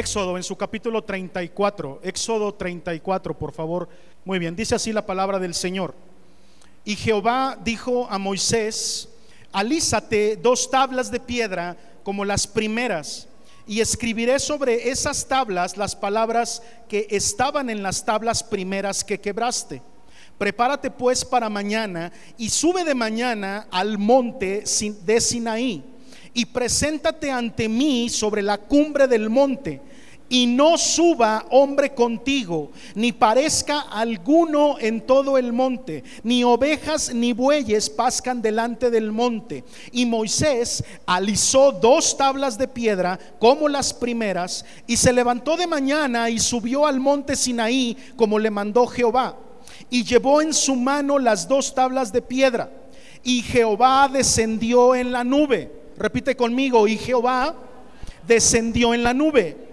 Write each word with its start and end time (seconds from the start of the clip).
Éxodo 0.00 0.38
en 0.38 0.42
su 0.42 0.56
capítulo 0.56 1.04
34, 1.04 2.00
Éxodo 2.02 2.54
34, 2.54 3.38
por 3.38 3.52
favor. 3.52 3.86
Muy 4.24 4.38
bien, 4.38 4.56
dice 4.56 4.74
así 4.74 4.94
la 4.94 5.04
palabra 5.04 5.38
del 5.38 5.52
Señor. 5.52 5.94
Y 6.86 6.96
Jehová 6.96 7.58
dijo 7.62 8.08
a 8.08 8.16
Moisés, 8.16 9.10
alízate 9.52 10.36
dos 10.36 10.70
tablas 10.70 11.10
de 11.10 11.20
piedra 11.20 11.76
como 12.02 12.24
las 12.24 12.46
primeras, 12.46 13.28
y 13.66 13.80
escribiré 13.80 14.38
sobre 14.38 14.88
esas 14.88 15.28
tablas 15.28 15.76
las 15.76 15.94
palabras 15.94 16.62
que 16.88 17.06
estaban 17.10 17.68
en 17.68 17.82
las 17.82 18.02
tablas 18.02 18.42
primeras 18.42 19.04
que 19.04 19.20
quebraste. 19.20 19.82
Prepárate 20.38 20.90
pues 20.90 21.26
para 21.26 21.50
mañana 21.50 22.10
y 22.38 22.48
sube 22.48 22.84
de 22.84 22.94
mañana 22.94 23.66
al 23.70 23.98
monte 23.98 24.64
de 25.04 25.20
Sinaí 25.20 25.84
y 26.32 26.46
preséntate 26.46 27.30
ante 27.30 27.68
mí 27.68 28.08
sobre 28.08 28.40
la 28.40 28.56
cumbre 28.56 29.06
del 29.06 29.28
monte 29.28 29.89
y 30.30 30.46
no 30.46 30.78
suba 30.78 31.44
hombre 31.50 31.92
contigo, 31.92 32.70
ni 32.94 33.10
parezca 33.10 33.80
alguno 33.80 34.76
en 34.78 35.00
todo 35.00 35.36
el 35.36 35.52
monte, 35.52 36.04
ni 36.22 36.44
ovejas 36.44 37.12
ni 37.12 37.32
bueyes 37.32 37.90
pascan 37.90 38.40
delante 38.40 38.90
del 38.90 39.10
monte. 39.10 39.64
Y 39.90 40.06
Moisés 40.06 40.84
alisó 41.04 41.72
dos 41.72 42.16
tablas 42.16 42.56
de 42.56 42.68
piedra 42.68 43.18
como 43.40 43.68
las 43.68 43.92
primeras, 43.92 44.64
y 44.86 44.96
se 44.96 45.12
levantó 45.12 45.56
de 45.56 45.66
mañana 45.66 46.30
y 46.30 46.38
subió 46.38 46.86
al 46.86 47.00
monte 47.00 47.34
Sinaí 47.34 47.96
como 48.14 48.38
le 48.38 48.50
mandó 48.50 48.86
Jehová, 48.86 49.36
y 49.90 50.04
llevó 50.04 50.40
en 50.40 50.54
su 50.54 50.76
mano 50.76 51.18
las 51.18 51.48
dos 51.48 51.74
tablas 51.74 52.12
de 52.12 52.22
piedra. 52.22 52.70
Y 53.24 53.42
Jehová 53.42 54.08
descendió 54.10 54.94
en 54.94 55.10
la 55.10 55.24
nube. 55.24 55.72
Repite 55.98 56.36
conmigo, 56.36 56.86
y 56.86 56.96
Jehová 56.96 57.56
descendió 58.28 58.94
en 58.94 59.02
la 59.02 59.12
nube 59.12 59.69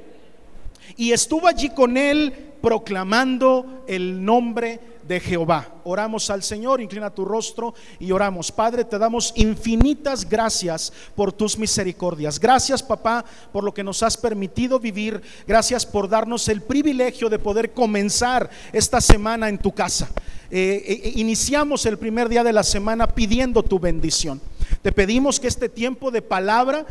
y 0.98 1.12
estuvo 1.12 1.48
allí 1.48 1.70
con 1.70 1.96
él 1.96 2.34
proclamando 2.62 3.84
el 3.88 4.26
nombre 4.26 4.80
de 5.08 5.20
Jehová. 5.20 5.76
Oramos 5.86 6.30
al 6.30 6.44
Señor, 6.44 6.82
inclina 6.82 7.10
tu 7.10 7.24
rostro 7.24 7.74
y 8.00 8.12
oramos. 8.12 8.52
Padre, 8.52 8.84
te 8.84 8.98
damos 8.98 9.32
infinitas 9.36 10.28
gracias 10.28 10.92
por 11.16 11.32
tus 11.32 11.58
misericordias. 11.58 12.40
Gracias, 12.40 12.84
papá, 12.84 13.24
por 13.54 13.64
lo 13.64 13.74
que 13.74 13.84
nos 13.84 14.04
has 14.04 14.18
permitido 14.18 14.80
vivir. 14.80 15.22
Gracias 15.48 15.86
por 15.86 16.10
darnos 16.10 16.50
el 16.50 16.62
privilegio 16.62 17.30
de 17.30 17.40
poder 17.40 17.72
comenzar 17.72 18.50
esta 18.74 19.00
semana 19.00 19.48
en 19.48 19.60
tu 19.60 19.72
casa. 19.72 20.10
Eh, 20.50 20.84
eh, 20.86 21.02
eh, 21.04 21.14
iniciamos 21.16 21.86
el 21.86 21.98
primer 21.98 22.28
día 22.28 22.44
de 22.44 22.54
la 22.54 22.64
semana 22.64 23.08
pidiendo 23.08 23.64
tu 23.64 23.80
bendición. 23.80 24.42
Te 24.82 24.92
pedimos 24.92 25.40
que 25.40 25.48
este 25.48 25.70
tiempo 25.70 26.12
de 26.12 26.22
palabra 26.22 26.86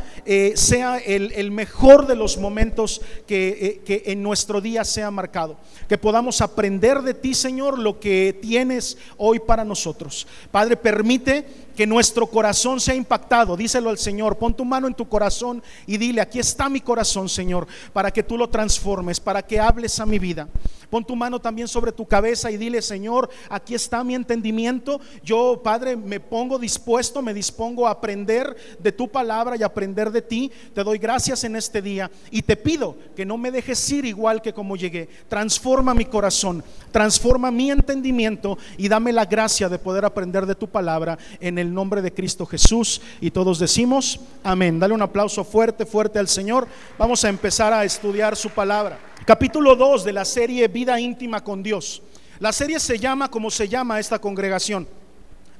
sea 0.55 0.97
el, 0.97 1.51
mejor 1.51 2.07
de 2.07 2.15
los 2.15 2.37
momentos 2.37 3.01
que, 3.25 3.81
que 3.85 4.03
en 4.07 4.21
nuestro 4.21 4.61
día 4.61 4.83
sea 4.83 5.11
marcado. 5.11 5.57
Que 5.87 5.97
podamos 5.97 6.41
aprender 6.41 7.01
de 7.01 7.13
ti, 7.13 7.33
Señor, 7.33 7.79
lo 7.79 7.99
que 7.99 8.37
tienes 8.41 8.97
hoy 9.17 9.39
para 9.39 9.63
nosotros. 9.63 10.27
Padre, 10.51 10.77
permite 10.77 11.45
que 11.77 11.85
nuestro 11.85 12.25
corazón 12.25 12.79
sea 12.79 12.95
impactado. 12.95 13.55
Díselo 13.55 13.91
al 13.91 13.99
Señor, 13.99 14.37
pon 14.37 14.55
tu 14.55 14.65
mano 14.65 14.87
en 14.87 14.95
tu 14.95 15.07
corazón 15.07 15.61
y 15.85 15.97
dile, 15.97 16.21
aquí 16.21 16.39
está 16.39 16.69
mi 16.69 16.81
corazón, 16.81 17.29
Señor, 17.29 17.67
para 17.93 18.11
que 18.11 18.23
tú 18.23 18.35
lo 18.35 18.49
transformes, 18.49 19.19
para 19.19 19.43
que 19.43 19.59
hables 19.59 19.99
a 19.99 20.05
mi 20.07 20.17
vida. 20.17 20.47
Pon 20.89 21.03
tu 21.03 21.15
mano 21.15 21.39
también 21.39 21.67
sobre 21.67 21.91
tu 21.91 22.05
cabeza 22.05 22.49
y 22.49 22.57
dile, 22.57 22.81
Señor, 22.81 23.29
aquí 23.49 23.75
está 23.75 24.03
mi 24.03 24.15
entendimiento. 24.15 25.01
Yo, 25.23 25.61
Padre, 25.63 25.95
me 25.97 26.19
pongo 26.19 26.57
dispuesto, 26.57 27.21
me 27.21 27.33
dispongo 27.33 27.87
a 27.87 27.91
aprender 27.91 28.55
de 28.79 28.91
tu 28.91 29.09
palabra 29.09 29.57
y 29.57 29.63
aprender 29.63 30.11
de 30.11 30.21
ti. 30.21 30.51
Te 30.73 30.83
doy 30.83 30.97
gracias 30.97 31.43
en 31.43 31.55
este 31.55 31.81
día 31.81 32.09
y 32.31 32.41
te 32.41 32.55
pido 32.55 32.95
que 33.15 33.25
no 33.25 33.37
me 33.37 33.51
dejes 33.51 33.89
ir 33.91 34.05
igual 34.05 34.41
que 34.41 34.53
como 34.53 34.77
llegué. 34.77 35.09
Transforma 35.27 35.93
mi 35.93 36.05
corazón, 36.05 36.63
transforma 36.91 37.51
mi 37.51 37.69
entendimiento 37.69 38.57
y 38.77 38.87
dame 38.87 39.11
la 39.11 39.25
gracia 39.25 39.67
de 39.67 39.79
poder 39.79 40.05
aprender 40.05 40.45
de 40.45 40.55
tu 40.55 40.67
palabra 40.67 41.17
en 41.39 41.57
el 41.57 41.73
nombre 41.73 42.01
de 42.01 42.13
Cristo 42.13 42.45
Jesús. 42.45 43.01
Y 43.19 43.31
todos 43.31 43.59
decimos, 43.59 44.19
amén. 44.43 44.79
Dale 44.79 44.93
un 44.93 45.01
aplauso 45.01 45.43
fuerte, 45.43 45.85
fuerte 45.85 46.19
al 46.19 46.27
Señor. 46.27 46.67
Vamos 46.97 47.23
a 47.25 47.29
empezar 47.29 47.73
a 47.73 47.83
estudiar 47.83 48.35
su 48.35 48.49
palabra. 48.49 49.06
Capítulo 49.25 49.75
2 49.75 50.05
de 50.05 50.13
la 50.13 50.23
serie 50.23 50.67
Vida 50.67 50.99
íntima 50.99 51.43
con 51.43 51.61
Dios. 51.61 52.01
La 52.39 52.53
serie 52.53 52.79
se 52.79 52.97
llama 52.97 53.29
como 53.29 53.51
se 53.51 53.67
llama 53.67 53.99
esta 53.99 54.19
congregación. 54.19 54.87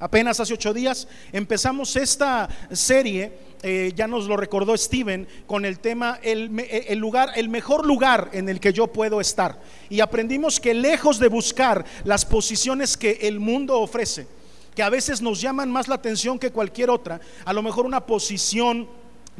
Apenas 0.00 0.38
hace 0.40 0.54
ocho 0.54 0.72
días 0.72 1.08
empezamos 1.32 1.96
esta 1.96 2.48
serie, 2.70 3.32
eh, 3.62 3.92
ya 3.94 4.06
nos 4.06 4.26
lo 4.26 4.36
recordó 4.36 4.76
Steven, 4.76 5.26
con 5.46 5.64
el 5.64 5.80
tema 5.80 6.20
el, 6.22 6.64
el, 6.70 6.98
lugar, 6.98 7.30
el 7.34 7.48
mejor 7.48 7.84
lugar 7.84 8.30
en 8.32 8.48
el 8.48 8.60
que 8.60 8.72
yo 8.72 8.86
puedo 8.86 9.20
estar. 9.20 9.60
Y 9.90 10.00
aprendimos 10.00 10.60
que 10.60 10.72
lejos 10.72 11.18
de 11.18 11.28
buscar 11.28 11.84
las 12.04 12.24
posiciones 12.24 12.96
que 12.96 13.18
el 13.22 13.40
mundo 13.40 13.80
ofrece, 13.80 14.28
que 14.74 14.82
a 14.82 14.90
veces 14.90 15.20
nos 15.20 15.40
llaman 15.40 15.70
más 15.70 15.88
la 15.88 15.96
atención 15.96 16.38
que 16.38 16.52
cualquier 16.52 16.90
otra, 16.90 17.20
a 17.44 17.52
lo 17.52 17.62
mejor 17.62 17.84
una 17.84 18.06
posición 18.06 18.88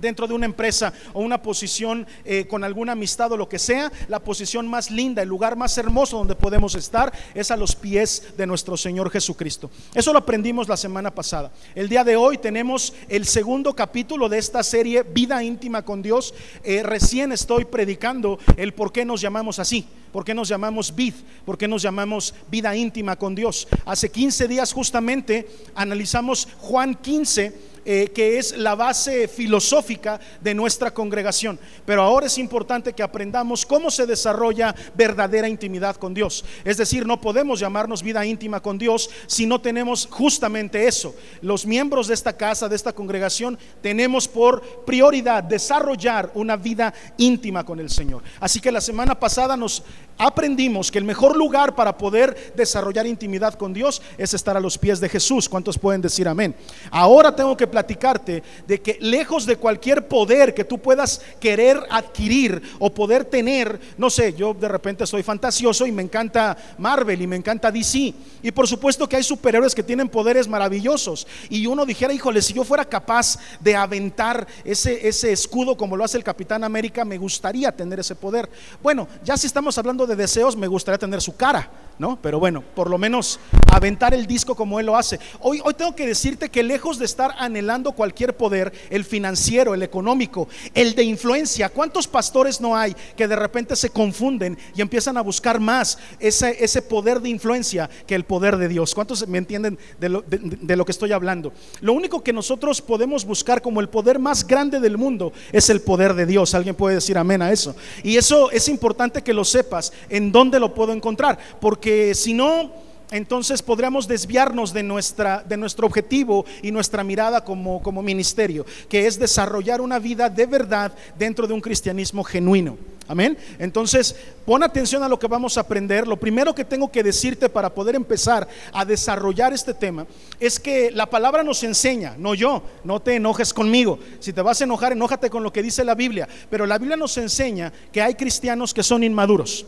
dentro 0.01 0.27
de 0.27 0.35
una 0.35 0.47
empresa 0.47 0.93
o 1.13 1.21
una 1.21 1.43
posición 1.43 2.07
eh, 2.25 2.47
con 2.47 2.65
alguna 2.65 2.93
amistad 2.93 3.33
o 3.33 3.37
lo 3.37 3.49
que 3.49 3.59
sea, 3.59 3.91
la 4.09 4.21
posición 4.21 4.69
más 4.69 4.91
linda, 4.91 5.23
el 5.23 5.29
lugar 5.29 5.57
más 5.57 5.77
hermoso 5.79 6.19
donde 6.19 6.35
podemos 6.35 6.75
estar 6.75 7.13
es 7.35 7.51
a 7.51 7.57
los 7.57 7.75
pies 7.77 8.35
de 8.37 8.47
nuestro 8.47 8.77
Señor 8.77 9.11
Jesucristo. 9.11 9.71
Eso 9.95 10.13
lo 10.13 10.19
aprendimos 10.19 10.69
la 10.69 10.77
semana 10.77 11.15
pasada. 11.15 11.51
El 11.75 11.89
día 11.89 12.05
de 12.05 12.17
hoy 12.17 12.39
tenemos 12.39 12.95
el 13.09 13.27
segundo 13.27 13.75
capítulo 13.75 14.29
de 14.29 14.39
esta 14.39 14.63
serie 14.63 15.03
Vida 15.03 15.43
íntima 15.43 15.85
con 15.85 16.03
Dios. 16.03 16.35
Eh, 16.63 16.83
recién 16.83 17.33
estoy 17.33 17.65
predicando 17.65 18.39
el 18.57 18.75
por 18.75 18.93
qué 18.93 19.05
nos 19.05 19.21
llamamos 19.21 19.59
así. 19.59 19.87
¿Por 20.13 20.25
qué 20.25 20.35
nos 20.35 20.49
llamamos 20.49 20.95
vid? 20.95 21.15
¿Por 21.45 21.59
qué 21.59 21.69
nos 21.69 21.83
llamamos 21.83 22.35
vida 22.51 22.75
íntima 22.75 23.17
con 23.17 23.35
Dios? 23.35 23.69
Hace 23.85 24.11
15 24.11 24.49
días 24.49 24.73
justamente 24.73 25.49
analizamos 25.75 26.49
Juan 26.59 26.95
15 26.95 27.68
eh, 27.85 28.09
que 28.15 28.39
es 28.39 28.57
la 28.57 28.75
base 28.75 29.29
filosófica 29.29 30.21
de 30.41 30.55
nuestra 30.55 30.93
congregación. 30.93 31.59
Pero 31.85 32.03
ahora 32.03 32.27
es 32.27 32.39
importante 32.39 32.93
que 32.93 33.03
aprendamos 33.03 33.65
cómo 33.65 33.91
se 33.91 34.07
desarrolla 34.07 34.75
verdadera 34.95 35.49
intimidad 35.49 35.97
con 35.97 36.15
Dios. 36.15 36.45
Es 36.65 36.77
decir, 36.77 37.07
no 37.07 37.21
podemos 37.21 37.61
llamarnos 37.61 38.03
vida 38.03 38.25
íntima 38.25 38.61
con 38.61 38.79
Dios 38.79 39.11
si 39.27 39.47
no 39.47 39.61
tenemos 39.61 40.07
justamente 40.11 40.87
eso. 40.87 41.15
Los 41.41 41.67
miembros 41.67 42.09
de 42.09 42.15
esta 42.15 42.37
casa, 42.37 42.69
de 42.69 42.77
esta 42.77 42.93
congregación, 42.93 43.59
tenemos 43.81 44.29
por 44.29 44.85
prioridad 44.85 45.43
desarrollar 45.43 46.31
una 46.35 46.57
vida 46.57 46.93
íntima 47.17 47.65
con 47.65 47.81
el 47.81 47.91
Señor. 47.91 48.23
Así 48.41 48.61
que 48.61 48.73
la 48.73 48.81
semana 48.81 49.19
pasada 49.19 49.57
nos 49.57 49.83
aprendimos 50.19 50.91
que 50.91 50.99
el 50.99 51.05
mejor 51.05 51.37
lugar 51.37 51.75
para 51.75 51.97
poder 51.97 52.53
desarrollar 52.57 53.07
intimidad 53.07 53.55
con 53.55 53.73
Dios 53.73 54.03
es 54.19 54.35
estar 54.35 54.57
a 54.57 54.61
los 54.61 54.77
pies 54.77 55.01
de 55.01 55.09
Jesús. 55.09 55.49
¿Cuántos 55.49 55.79
pueden 55.79 56.03
decir 56.03 56.29
amén? 56.29 56.55
Ahora 56.91 57.35
tengo 57.35 57.57
que 57.57 57.67
platicarte 57.67 58.43
de 58.67 58.81
que 58.81 58.99
lejos 59.01 59.47
de 59.47 59.57
cualquier 59.57 60.09
poder 60.09 60.53
que 60.53 60.65
tú 60.65 60.79
puedas 60.79 61.23
querer 61.41 61.81
adquirir 61.91 62.61
o 62.79 62.91
poder 62.91 63.25
tener, 63.25 63.81
no 63.97 64.11
sé, 64.11 64.35
yo 64.35 64.53
de 64.53 64.69
repente 64.69 65.07
soy 65.07 65.23
fantasioso 65.23 65.87
y 65.87 65.93
me 65.93 66.03
encanta 66.03 66.57
Marvel 66.79 67.23
y 67.23 67.27
me 67.27 67.37
encanta 67.37 67.71
DC. 67.71 68.15
Y 68.43 68.51
por 68.51 68.67
supuesto 68.67 69.09
que 69.09 69.17
hay 69.17 69.23
superhéroes 69.23 69.75
que 69.75 69.83
tienen 69.83 70.09
poderes 70.09 70.49
maravillosos. 70.49 71.27
Y 71.49 71.67
uno 71.67 71.87
dijera, 71.87 72.13
híjole, 72.13 72.43
si 72.43 72.53
yo 72.53 72.65
fuera 72.65 72.85
capaz 72.85 73.39
de 73.61 73.77
aventar 73.77 74.47
ese, 74.65 75.07
ese 75.07 75.33
escudo 75.33 75.77
como 75.77 75.97
lo 75.97 76.05
hace 76.05 76.17
el 76.17 76.25
Capitán 76.25 76.65
América, 76.65 77.05
me 77.05 77.19
gustaría 77.19 77.71
tener 77.73 78.01
ese 78.01 78.15
poder. 78.15 78.49
Bueno, 78.83 79.09
ya 79.25 79.37
si 79.37 79.47
estamos 79.47 79.77
hablando 79.79 80.07
de 80.09 80.17
deseos, 80.17 80.57
me 80.57 80.67
gustaría 80.67 80.99
tener 80.99 81.21
su 81.21 81.37
cara, 81.37 81.69
¿no? 81.99 82.19
Pero 82.21 82.39
bueno, 82.39 82.63
por 82.75 82.91
lo 82.91 82.99
menos 82.99 83.41
aventar 83.73 84.15
el 84.15 84.27
disco 84.27 84.55
como 84.55 84.79
él 84.81 84.87
lo 84.87 84.97
hace. 84.97 85.19
Hoy, 85.41 85.61
hoy 85.65 85.75
tengo 85.75 85.95
que 85.95 86.07
decirte 86.07 86.49
que 86.49 86.63
lejos 86.63 86.99
de 86.99 87.05
estar 87.05 87.35
anhelando 87.39 87.93
cualquier 87.93 88.37
poder, 88.37 88.73
el 88.91 89.05
financiero, 89.05 89.75
el 89.75 89.83
económico, 89.83 90.49
el 90.75 90.95
de 90.95 91.05
influencia, 91.05 91.69
¿cuántos 91.69 92.07
pastores 92.07 92.61
no 92.61 92.77
hay 92.77 92.95
que 93.17 93.29
de 93.29 93.37
repente 93.37 93.77
se 93.77 93.91
confunden 93.91 94.59
y 94.75 94.81
empiezan 94.81 95.17
a 95.17 95.23
buscar 95.23 95.61
más 95.61 95.99
ese, 96.19 96.63
ese 96.63 96.83
poder 96.83 97.21
de 97.21 97.29
influencia 97.29 97.91
que 98.07 98.15
el 98.15 98.25
poder 98.25 98.57
de 98.57 98.69
Dios? 98.69 98.95
¿Cuántos 98.95 99.27
me 99.27 99.39
entienden 99.39 99.79
de 99.99 100.09
lo, 100.09 100.23
de 100.23 100.77
lo 100.77 100.85
que 100.85 100.93
estoy 100.93 101.13
hablando? 101.13 101.53
Lo 101.81 101.93
único 101.93 102.23
que 102.23 102.33
nosotros 102.33 102.81
podemos 102.81 103.25
buscar 103.25 103.61
como 103.63 103.81
el 103.81 103.89
poder 103.89 104.19
más 104.19 104.47
grande 104.47 104.81
del 104.81 104.97
mundo 104.97 105.33
es 105.53 105.69
el 105.71 105.81
poder 105.81 106.15
de 106.15 106.27
Dios. 106.27 106.55
¿Alguien 106.55 106.75
puede 106.75 106.97
decir 106.97 107.19
amén 107.19 107.43
a 107.43 107.53
eso? 107.53 107.75
Y 108.03 108.17
eso 108.17 108.51
es 108.51 108.69
importante 108.69 109.23
que 109.23 109.35
lo 109.35 109.45
sepas 109.45 109.93
en 110.09 110.33
dónde 110.33 110.61
lo 110.61 110.75
puedo 110.75 110.93
encontrar, 110.93 111.39
porque 111.61 111.88
si 112.15 112.35
no 112.35 112.89
entonces 113.11 113.63
podríamos 113.63 114.07
desviarnos 114.07 114.73
de, 114.73 114.83
nuestra, 114.83 115.43
de 115.43 115.57
nuestro 115.57 115.87
objetivo 115.87 116.45
y 116.63 116.71
nuestra 116.71 117.03
mirada 117.03 117.43
como, 117.43 117.83
como 117.83 118.03
ministerio, 118.03 118.67
que 118.89 119.07
es 119.07 119.19
desarrollar 119.19 119.81
una 119.81 119.99
vida 119.99 120.29
de 120.29 120.45
verdad 120.45 120.93
dentro 121.19 121.47
de 121.47 121.55
un 121.55 121.61
cristianismo 121.61 122.23
genuino. 122.23 122.77
Amén. 123.11 123.39
Entonces, 123.59 124.15
pon 124.45 124.63
atención 124.63 125.03
a 125.03 125.09
lo 125.09 125.19
que 125.19 125.27
vamos 125.27 125.57
a 125.57 125.63
aprender. 125.63 126.07
Lo 126.07 126.19
primero 126.19 126.55
que 126.55 126.67
tengo 126.67 126.93
que 126.93 127.03
decirte 127.03 127.49
para 127.49 127.73
poder 127.73 127.95
empezar 127.95 128.47
a 128.71 128.85
desarrollar 128.85 129.55
este 129.55 129.73
tema 129.73 130.07
es 130.39 130.61
que 130.61 130.91
la 130.91 131.07
palabra 131.07 131.43
nos 131.43 131.63
enseña, 131.63 132.15
no 132.19 132.35
yo, 132.35 132.63
no 132.85 133.01
te 133.01 133.15
enojes 133.15 133.55
conmigo. 133.55 133.99
Si 134.21 134.35
te 134.35 134.43
vas 134.43 134.61
a 134.61 134.65
enojar, 134.65 134.93
enójate 134.93 135.31
con 135.31 135.43
lo 135.43 135.51
que 135.51 135.63
dice 135.63 135.85
la 135.85 135.95
Biblia. 135.95 136.29
Pero 136.51 136.67
la 136.67 136.77
Biblia 136.77 136.99
nos 136.99 137.17
enseña 137.17 137.73
que 137.91 138.03
hay 138.03 138.15
cristianos 138.15 138.75
que 138.75 138.83
son 138.83 139.03
inmaduros 139.03 139.65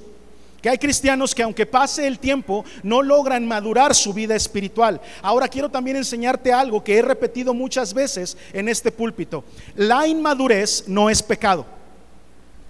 que 0.63 0.69
hay 0.69 0.79
cristianos 0.79 1.35
que 1.35 1.43
aunque 1.43 1.67
pase 1.67 2.07
el 2.07 2.19
tiempo 2.19 2.65
no 2.83 3.03
logran 3.03 3.47
madurar 3.47 3.95
su 3.95 4.13
vida 4.13 4.35
espiritual. 4.37 5.01
Ahora 5.23 5.49
quiero 5.49 5.69
también 5.69 5.97
enseñarte 5.97 6.53
algo 6.53 6.83
que 6.85 6.99
he 6.99 7.03
repetido 7.03 7.55
muchas 7.55 7.95
veces 7.95 8.37
en 8.53 8.69
este 8.69 8.93
púlpito. 8.93 9.45
La 9.77 10.07
inmadurez 10.07 10.85
no 10.87 11.11
es 11.11 11.23
pecado. 11.23 11.67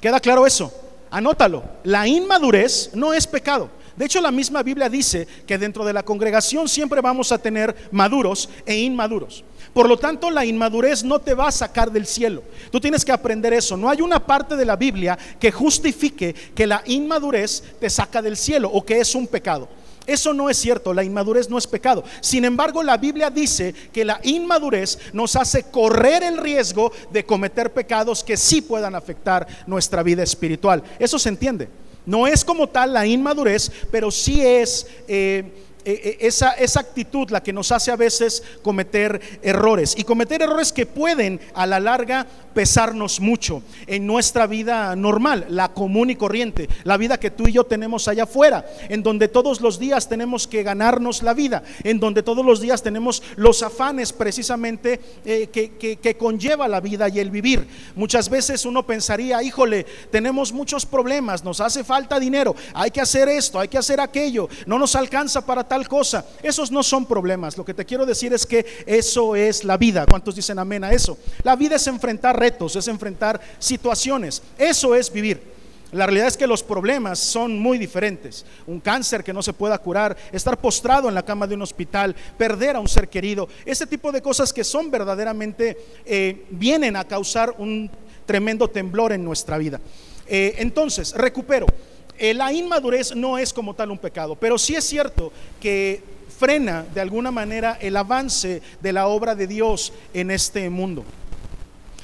¿Queda 0.00 0.20
claro 0.20 0.46
eso? 0.46 0.72
Anótalo. 1.10 1.64
La 1.84 2.06
inmadurez 2.06 2.90
no 2.94 3.12
es 3.12 3.26
pecado. 3.26 3.70
De 3.96 4.06
hecho, 4.06 4.20
la 4.20 4.30
misma 4.30 4.62
Biblia 4.62 4.88
dice 4.88 5.26
que 5.46 5.58
dentro 5.58 5.84
de 5.84 5.92
la 5.92 6.02
congregación 6.02 6.68
siempre 6.68 7.02
vamos 7.02 7.32
a 7.32 7.38
tener 7.38 7.76
maduros 7.90 8.48
e 8.64 8.78
inmaduros. 8.78 9.44
Por 9.72 9.88
lo 9.88 9.96
tanto, 9.96 10.30
la 10.30 10.44
inmadurez 10.44 11.04
no 11.04 11.20
te 11.20 11.34
va 11.34 11.48
a 11.48 11.52
sacar 11.52 11.92
del 11.92 12.06
cielo. 12.06 12.42
Tú 12.72 12.80
tienes 12.80 13.04
que 13.04 13.12
aprender 13.12 13.52
eso. 13.52 13.76
No 13.76 13.88
hay 13.88 14.00
una 14.00 14.24
parte 14.24 14.56
de 14.56 14.64
la 14.64 14.76
Biblia 14.76 15.16
que 15.38 15.52
justifique 15.52 16.34
que 16.54 16.66
la 16.66 16.82
inmadurez 16.86 17.62
te 17.78 17.88
saca 17.88 18.20
del 18.20 18.36
cielo 18.36 18.68
o 18.72 18.84
que 18.84 18.98
es 18.98 19.14
un 19.14 19.26
pecado. 19.26 19.68
Eso 20.06 20.32
no 20.34 20.50
es 20.50 20.56
cierto, 20.56 20.92
la 20.92 21.04
inmadurez 21.04 21.48
no 21.48 21.56
es 21.56 21.68
pecado. 21.68 22.02
Sin 22.20 22.44
embargo, 22.44 22.82
la 22.82 22.96
Biblia 22.96 23.30
dice 23.30 23.72
que 23.92 24.04
la 24.04 24.18
inmadurez 24.24 24.98
nos 25.12 25.36
hace 25.36 25.64
correr 25.64 26.24
el 26.24 26.38
riesgo 26.38 26.90
de 27.12 27.24
cometer 27.24 27.72
pecados 27.72 28.24
que 28.24 28.36
sí 28.36 28.60
puedan 28.60 28.96
afectar 28.96 29.46
nuestra 29.68 30.02
vida 30.02 30.24
espiritual. 30.24 30.82
Eso 30.98 31.16
se 31.18 31.28
entiende. 31.28 31.68
No 32.06 32.26
es 32.26 32.44
como 32.44 32.68
tal 32.68 32.92
la 32.92 33.06
inmadurez, 33.06 33.70
pero 33.90 34.10
sí 34.10 34.44
es... 34.44 34.86
Eh, 35.06 35.66
eh, 35.84 36.00
eh, 36.04 36.16
esa, 36.20 36.52
esa 36.52 36.80
actitud 36.80 37.30
la 37.30 37.42
que 37.42 37.52
nos 37.52 37.72
hace 37.72 37.90
a 37.90 37.96
veces 37.96 38.42
cometer 38.62 39.20
errores 39.42 39.94
y 39.96 40.04
cometer 40.04 40.42
errores 40.42 40.72
que 40.72 40.86
pueden 40.86 41.40
a 41.54 41.66
la 41.66 41.80
larga 41.80 42.26
pesarnos 42.54 43.20
mucho 43.20 43.62
en 43.86 44.06
nuestra 44.06 44.46
vida 44.46 44.94
normal, 44.96 45.46
la 45.48 45.68
común 45.68 46.10
y 46.10 46.16
corriente, 46.16 46.68
la 46.84 46.96
vida 46.96 47.18
que 47.18 47.30
tú 47.30 47.46
y 47.46 47.52
yo 47.52 47.64
tenemos 47.64 48.08
allá 48.08 48.24
afuera, 48.24 48.66
en 48.88 49.02
donde 49.02 49.28
todos 49.28 49.60
los 49.60 49.78
días 49.78 50.08
tenemos 50.08 50.46
que 50.46 50.62
ganarnos 50.62 51.22
la 51.22 51.34
vida, 51.34 51.62
en 51.84 52.00
donde 52.00 52.22
todos 52.22 52.44
los 52.44 52.60
días 52.60 52.82
tenemos 52.82 53.22
los 53.36 53.62
afanes 53.62 54.12
precisamente 54.12 55.00
eh, 55.24 55.48
que, 55.52 55.98
que 55.98 56.16
conlleva 56.16 56.68
la 56.68 56.80
vida 56.80 57.08
y 57.08 57.20
el 57.20 57.30
vivir. 57.30 57.66
Muchas 57.94 58.28
veces 58.28 58.64
uno 58.64 58.84
pensaría, 58.84 59.42
híjole, 59.42 59.86
tenemos 60.10 60.52
muchos 60.52 60.84
problemas, 60.84 61.44
nos 61.44 61.60
hace 61.60 61.84
falta 61.84 62.18
dinero, 62.18 62.54
hay 62.74 62.90
que 62.90 63.00
hacer 63.00 63.28
esto, 63.28 63.60
hay 63.60 63.68
que 63.68 63.78
hacer 63.78 64.00
aquello, 64.00 64.48
no 64.66 64.78
nos 64.78 64.96
alcanza 64.96 65.44
para 65.46 65.64
tal 65.70 65.86
cosa. 65.86 66.26
Esos 66.42 66.72
no 66.72 66.82
son 66.82 67.06
problemas. 67.06 67.56
Lo 67.56 67.64
que 67.64 67.74
te 67.74 67.84
quiero 67.84 68.04
decir 68.04 68.32
es 68.32 68.44
que 68.44 68.66
eso 68.86 69.36
es 69.36 69.62
la 69.62 69.76
vida. 69.76 70.04
¿Cuántos 70.04 70.34
dicen 70.34 70.58
amén 70.58 70.82
a 70.82 70.90
eso? 70.90 71.16
La 71.44 71.54
vida 71.54 71.76
es 71.76 71.86
enfrentar 71.86 72.36
retos, 72.36 72.74
es 72.74 72.88
enfrentar 72.88 73.40
situaciones. 73.60 74.42
Eso 74.58 74.96
es 74.96 75.12
vivir. 75.12 75.40
La 75.92 76.06
realidad 76.06 76.26
es 76.26 76.36
que 76.36 76.48
los 76.48 76.64
problemas 76.64 77.20
son 77.20 77.56
muy 77.56 77.78
diferentes. 77.78 78.44
Un 78.66 78.80
cáncer 78.80 79.22
que 79.22 79.32
no 79.32 79.42
se 79.42 79.52
pueda 79.52 79.78
curar, 79.78 80.16
estar 80.32 80.58
postrado 80.58 81.08
en 81.08 81.14
la 81.14 81.24
cama 81.24 81.46
de 81.46 81.54
un 81.54 81.62
hospital, 81.62 82.16
perder 82.36 82.74
a 82.74 82.80
un 82.80 82.88
ser 82.88 83.08
querido, 83.08 83.48
ese 83.64 83.86
tipo 83.86 84.10
de 84.10 84.22
cosas 84.22 84.52
que 84.52 84.64
son 84.64 84.90
verdaderamente, 84.90 85.78
eh, 86.04 86.46
vienen 86.50 86.96
a 86.96 87.04
causar 87.04 87.54
un 87.58 87.88
tremendo 88.26 88.66
temblor 88.66 89.12
en 89.12 89.24
nuestra 89.24 89.56
vida. 89.56 89.80
Eh, 90.26 90.56
entonces, 90.58 91.12
recupero. 91.12 91.66
Eh, 92.22 92.34
la 92.34 92.52
inmadurez 92.52 93.16
no 93.16 93.38
es 93.38 93.50
como 93.50 93.72
tal 93.72 93.90
un 93.90 93.96
pecado, 93.96 94.36
pero 94.36 94.58
sí 94.58 94.76
es 94.76 94.84
cierto 94.84 95.32
que 95.58 96.02
frena 96.38 96.84
de 96.92 97.00
alguna 97.00 97.30
manera 97.30 97.78
el 97.80 97.96
avance 97.96 98.60
de 98.82 98.92
la 98.92 99.06
obra 99.06 99.34
de 99.34 99.46
Dios 99.46 99.90
en 100.12 100.30
este 100.30 100.68
mundo. 100.68 101.02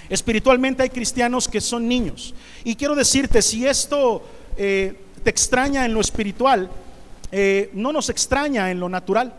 Espiritualmente 0.09 0.83
hay 0.83 0.89
cristianos 0.89 1.47
que 1.47 1.61
son 1.61 1.87
niños. 1.87 2.35
Y 2.65 2.77
quiero 2.77 2.95
decirte, 2.95 3.43
si 3.43 3.67
esto 3.67 4.23
eh, 4.57 4.99
te 5.23 5.29
extraña 5.29 5.85
en 5.85 5.93
lo 5.93 6.01
espiritual, 6.01 6.71
eh, 7.31 7.69
no 7.75 7.93
nos 7.93 8.09
extraña 8.09 8.71
en 8.71 8.81
lo 8.81 8.89
natural. 8.89 9.35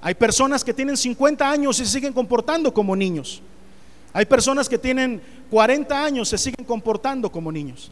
Hay 0.00 0.14
personas 0.14 0.64
que 0.64 0.72
tienen 0.72 0.96
50 0.96 1.50
años 1.50 1.78
y 1.78 1.84
siguen 1.84 2.14
comportando 2.14 2.72
como 2.72 2.96
niños. 2.96 3.42
Hay 4.14 4.24
personas 4.24 4.66
que 4.66 4.78
tienen 4.78 5.20
40 5.50 6.02
años 6.02 6.28
y 6.28 6.30
se 6.30 6.38
siguen 6.38 6.64
comportando 6.64 7.30
como 7.30 7.52
niños. 7.52 7.90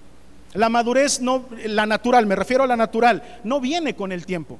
La 0.55 0.69
madurez 0.69 1.21
no, 1.21 1.47
la 1.67 1.85
natural, 1.85 2.27
me 2.27 2.37
refiero 2.37 2.62
a 2.62 2.67
la 2.67 2.77
natural, 2.77 3.41
no 3.43 3.61
viene 3.61 3.95
con 3.95 4.12
el 4.12 4.25
tiempo. 4.25 4.59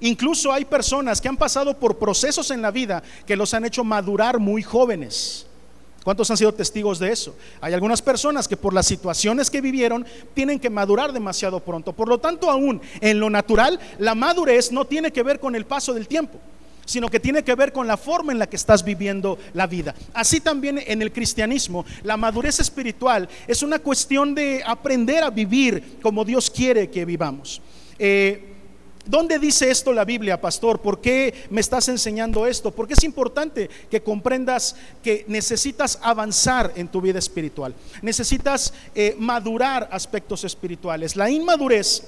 Incluso 0.00 0.52
hay 0.52 0.64
personas 0.64 1.20
que 1.20 1.28
han 1.28 1.36
pasado 1.36 1.78
por 1.78 1.98
procesos 1.98 2.50
en 2.50 2.60
la 2.60 2.70
vida 2.70 3.02
que 3.24 3.36
los 3.36 3.54
han 3.54 3.64
hecho 3.64 3.84
madurar 3.84 4.38
muy 4.38 4.62
jóvenes. 4.62 5.46
¿Cuántos 6.02 6.30
han 6.30 6.36
sido 6.36 6.52
testigos 6.52 6.98
de 6.98 7.10
eso? 7.10 7.34
Hay 7.60 7.72
algunas 7.74 8.02
personas 8.02 8.46
que 8.46 8.56
por 8.56 8.74
las 8.74 8.86
situaciones 8.86 9.50
que 9.50 9.60
vivieron 9.60 10.06
tienen 10.34 10.60
que 10.60 10.70
madurar 10.70 11.12
demasiado 11.12 11.60
pronto. 11.60 11.92
Por 11.92 12.08
lo 12.08 12.18
tanto, 12.18 12.50
aún 12.50 12.80
en 13.00 13.18
lo 13.18 13.30
natural, 13.30 13.80
la 13.98 14.14
madurez 14.14 14.70
no 14.70 14.84
tiene 14.84 15.12
que 15.12 15.22
ver 15.22 15.40
con 15.40 15.54
el 15.56 15.64
paso 15.64 15.94
del 15.94 16.06
tiempo 16.06 16.38
sino 16.86 17.10
que 17.10 17.20
tiene 17.20 17.44
que 17.44 17.54
ver 17.54 17.72
con 17.72 17.86
la 17.86 17.98
forma 17.98 18.32
en 18.32 18.38
la 18.38 18.48
que 18.48 18.56
estás 18.56 18.82
viviendo 18.82 19.38
la 19.52 19.66
vida. 19.66 19.94
Así 20.14 20.40
también 20.40 20.80
en 20.86 21.02
el 21.02 21.12
cristianismo, 21.12 21.84
la 22.02 22.16
madurez 22.16 22.60
espiritual 22.60 23.28
es 23.46 23.62
una 23.62 23.78
cuestión 23.78 24.34
de 24.34 24.62
aprender 24.64 25.22
a 25.22 25.30
vivir 25.30 25.98
como 26.00 26.24
Dios 26.24 26.48
quiere 26.48 26.88
que 26.88 27.04
vivamos. 27.04 27.60
Eh, 27.98 28.52
¿Dónde 29.06 29.38
dice 29.38 29.70
esto 29.70 29.92
la 29.92 30.04
Biblia, 30.04 30.40
pastor? 30.40 30.80
¿Por 30.80 31.00
qué 31.00 31.32
me 31.50 31.60
estás 31.60 31.88
enseñando 31.88 32.44
esto? 32.44 32.72
Porque 32.72 32.94
es 32.94 33.04
importante 33.04 33.70
que 33.88 34.02
comprendas 34.02 34.74
que 35.02 35.24
necesitas 35.28 36.00
avanzar 36.02 36.72
en 36.74 36.88
tu 36.88 37.00
vida 37.00 37.20
espiritual. 37.20 37.72
Necesitas 38.02 38.74
eh, 38.96 39.14
madurar 39.16 39.88
aspectos 39.92 40.42
espirituales. 40.42 41.14
La 41.14 41.30
inmadurez 41.30 42.02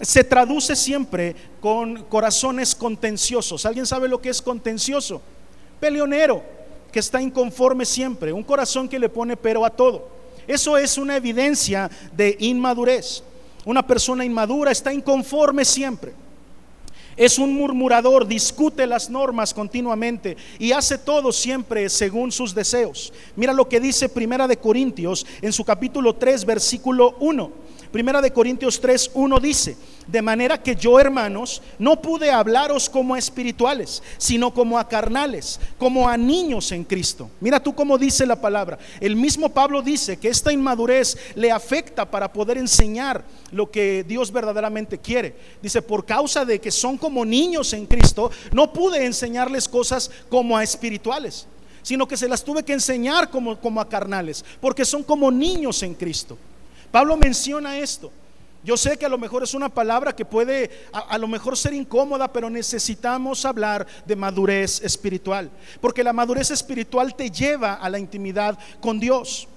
se 0.00 0.24
traduce 0.24 0.74
siempre 0.74 1.36
con 1.60 2.04
corazones 2.04 2.74
contenciosos. 2.74 3.66
¿Alguien 3.66 3.86
sabe 3.86 4.08
lo 4.08 4.20
que 4.20 4.30
es 4.30 4.40
contencioso? 4.40 5.20
Peleonero, 5.78 6.42
que 6.90 6.98
está 6.98 7.20
inconforme 7.20 7.84
siempre, 7.84 8.32
un 8.32 8.42
corazón 8.42 8.88
que 8.88 8.98
le 8.98 9.08
pone 9.08 9.36
pero 9.36 9.64
a 9.64 9.70
todo. 9.70 10.08
Eso 10.46 10.76
es 10.76 10.98
una 10.98 11.16
evidencia 11.16 11.90
de 12.16 12.36
inmadurez. 12.40 13.22
Una 13.64 13.86
persona 13.86 14.24
inmadura 14.24 14.72
está 14.72 14.92
inconforme 14.92 15.64
siempre. 15.64 16.12
Es 17.16 17.38
un 17.38 17.54
murmurador, 17.54 18.26
discute 18.26 18.86
las 18.86 19.10
normas 19.10 19.52
continuamente 19.52 20.36
y 20.58 20.72
hace 20.72 20.96
todo 20.96 21.30
siempre 21.30 21.88
según 21.88 22.32
sus 22.32 22.54
deseos. 22.54 23.12
Mira 23.36 23.52
lo 23.52 23.68
que 23.68 23.80
dice 23.80 24.08
Primera 24.08 24.48
de 24.48 24.56
Corintios 24.56 25.26
en 25.42 25.52
su 25.52 25.64
capítulo 25.64 26.14
3 26.14 26.44
versículo 26.46 27.16
1. 27.20 27.52
Primera 27.92 28.22
de 28.22 28.32
Corintios 28.32 28.80
3, 28.80 29.10
1 29.12 29.38
dice, 29.38 29.76
de 30.06 30.22
manera 30.22 30.62
que 30.62 30.74
yo, 30.74 30.98
hermanos, 30.98 31.60
no 31.78 32.00
pude 32.00 32.30
hablaros 32.30 32.88
como 32.88 33.14
a 33.14 33.18
espirituales, 33.18 34.02
sino 34.16 34.54
como 34.54 34.78
a 34.78 34.88
carnales, 34.88 35.60
como 35.76 36.08
a 36.08 36.16
niños 36.16 36.72
en 36.72 36.84
Cristo. 36.84 37.28
Mira 37.40 37.62
tú 37.62 37.74
cómo 37.74 37.98
dice 37.98 38.24
la 38.24 38.40
palabra. 38.40 38.78
El 38.98 39.14
mismo 39.14 39.50
Pablo 39.50 39.82
dice 39.82 40.16
que 40.16 40.28
esta 40.28 40.50
inmadurez 40.50 41.18
le 41.34 41.52
afecta 41.52 42.10
para 42.10 42.32
poder 42.32 42.56
enseñar 42.56 43.24
lo 43.50 43.70
que 43.70 44.04
Dios 44.04 44.32
verdaderamente 44.32 44.96
quiere. 44.96 45.36
Dice, 45.60 45.82
por 45.82 46.06
causa 46.06 46.46
de 46.46 46.62
que 46.62 46.70
son 46.70 46.96
como 46.96 47.26
niños 47.26 47.74
en 47.74 47.84
Cristo, 47.84 48.30
no 48.52 48.72
pude 48.72 49.04
enseñarles 49.04 49.68
cosas 49.68 50.10
como 50.30 50.56
a 50.56 50.62
espirituales 50.62 51.46
sino 51.84 52.06
que 52.06 52.16
se 52.16 52.28
las 52.28 52.44
tuve 52.44 52.62
que 52.62 52.72
enseñar 52.72 53.28
como, 53.28 53.58
como 53.58 53.80
a 53.80 53.88
carnales, 53.88 54.44
porque 54.60 54.84
son 54.84 55.02
como 55.02 55.32
niños 55.32 55.82
en 55.82 55.94
Cristo. 55.94 56.38
Pablo 56.92 57.16
menciona 57.16 57.78
esto. 57.78 58.12
Yo 58.64 58.76
sé 58.76 58.96
que 58.96 59.06
a 59.06 59.08
lo 59.08 59.18
mejor 59.18 59.42
es 59.42 59.54
una 59.54 59.68
palabra 59.68 60.14
que 60.14 60.24
puede 60.24 60.70
a, 60.92 61.18
lo 61.18 61.26
mejor 61.26 61.56
ser 61.56 61.74
incómoda, 61.74 62.32
pero 62.32 62.48
necesitamos 62.48 63.44
hablar 63.44 63.84
de 64.06 64.14
madurez 64.14 64.80
espiritual, 64.84 65.50
porque 65.80 66.04
la 66.04 66.12
madurez 66.12 66.52
espiritual 66.52 67.16
te 67.16 67.28
lleva 67.28 67.74
a 67.74 67.90
la 67.90 67.98
intimidad 67.98 68.56
con 68.80 69.00
Dios. 69.00 69.48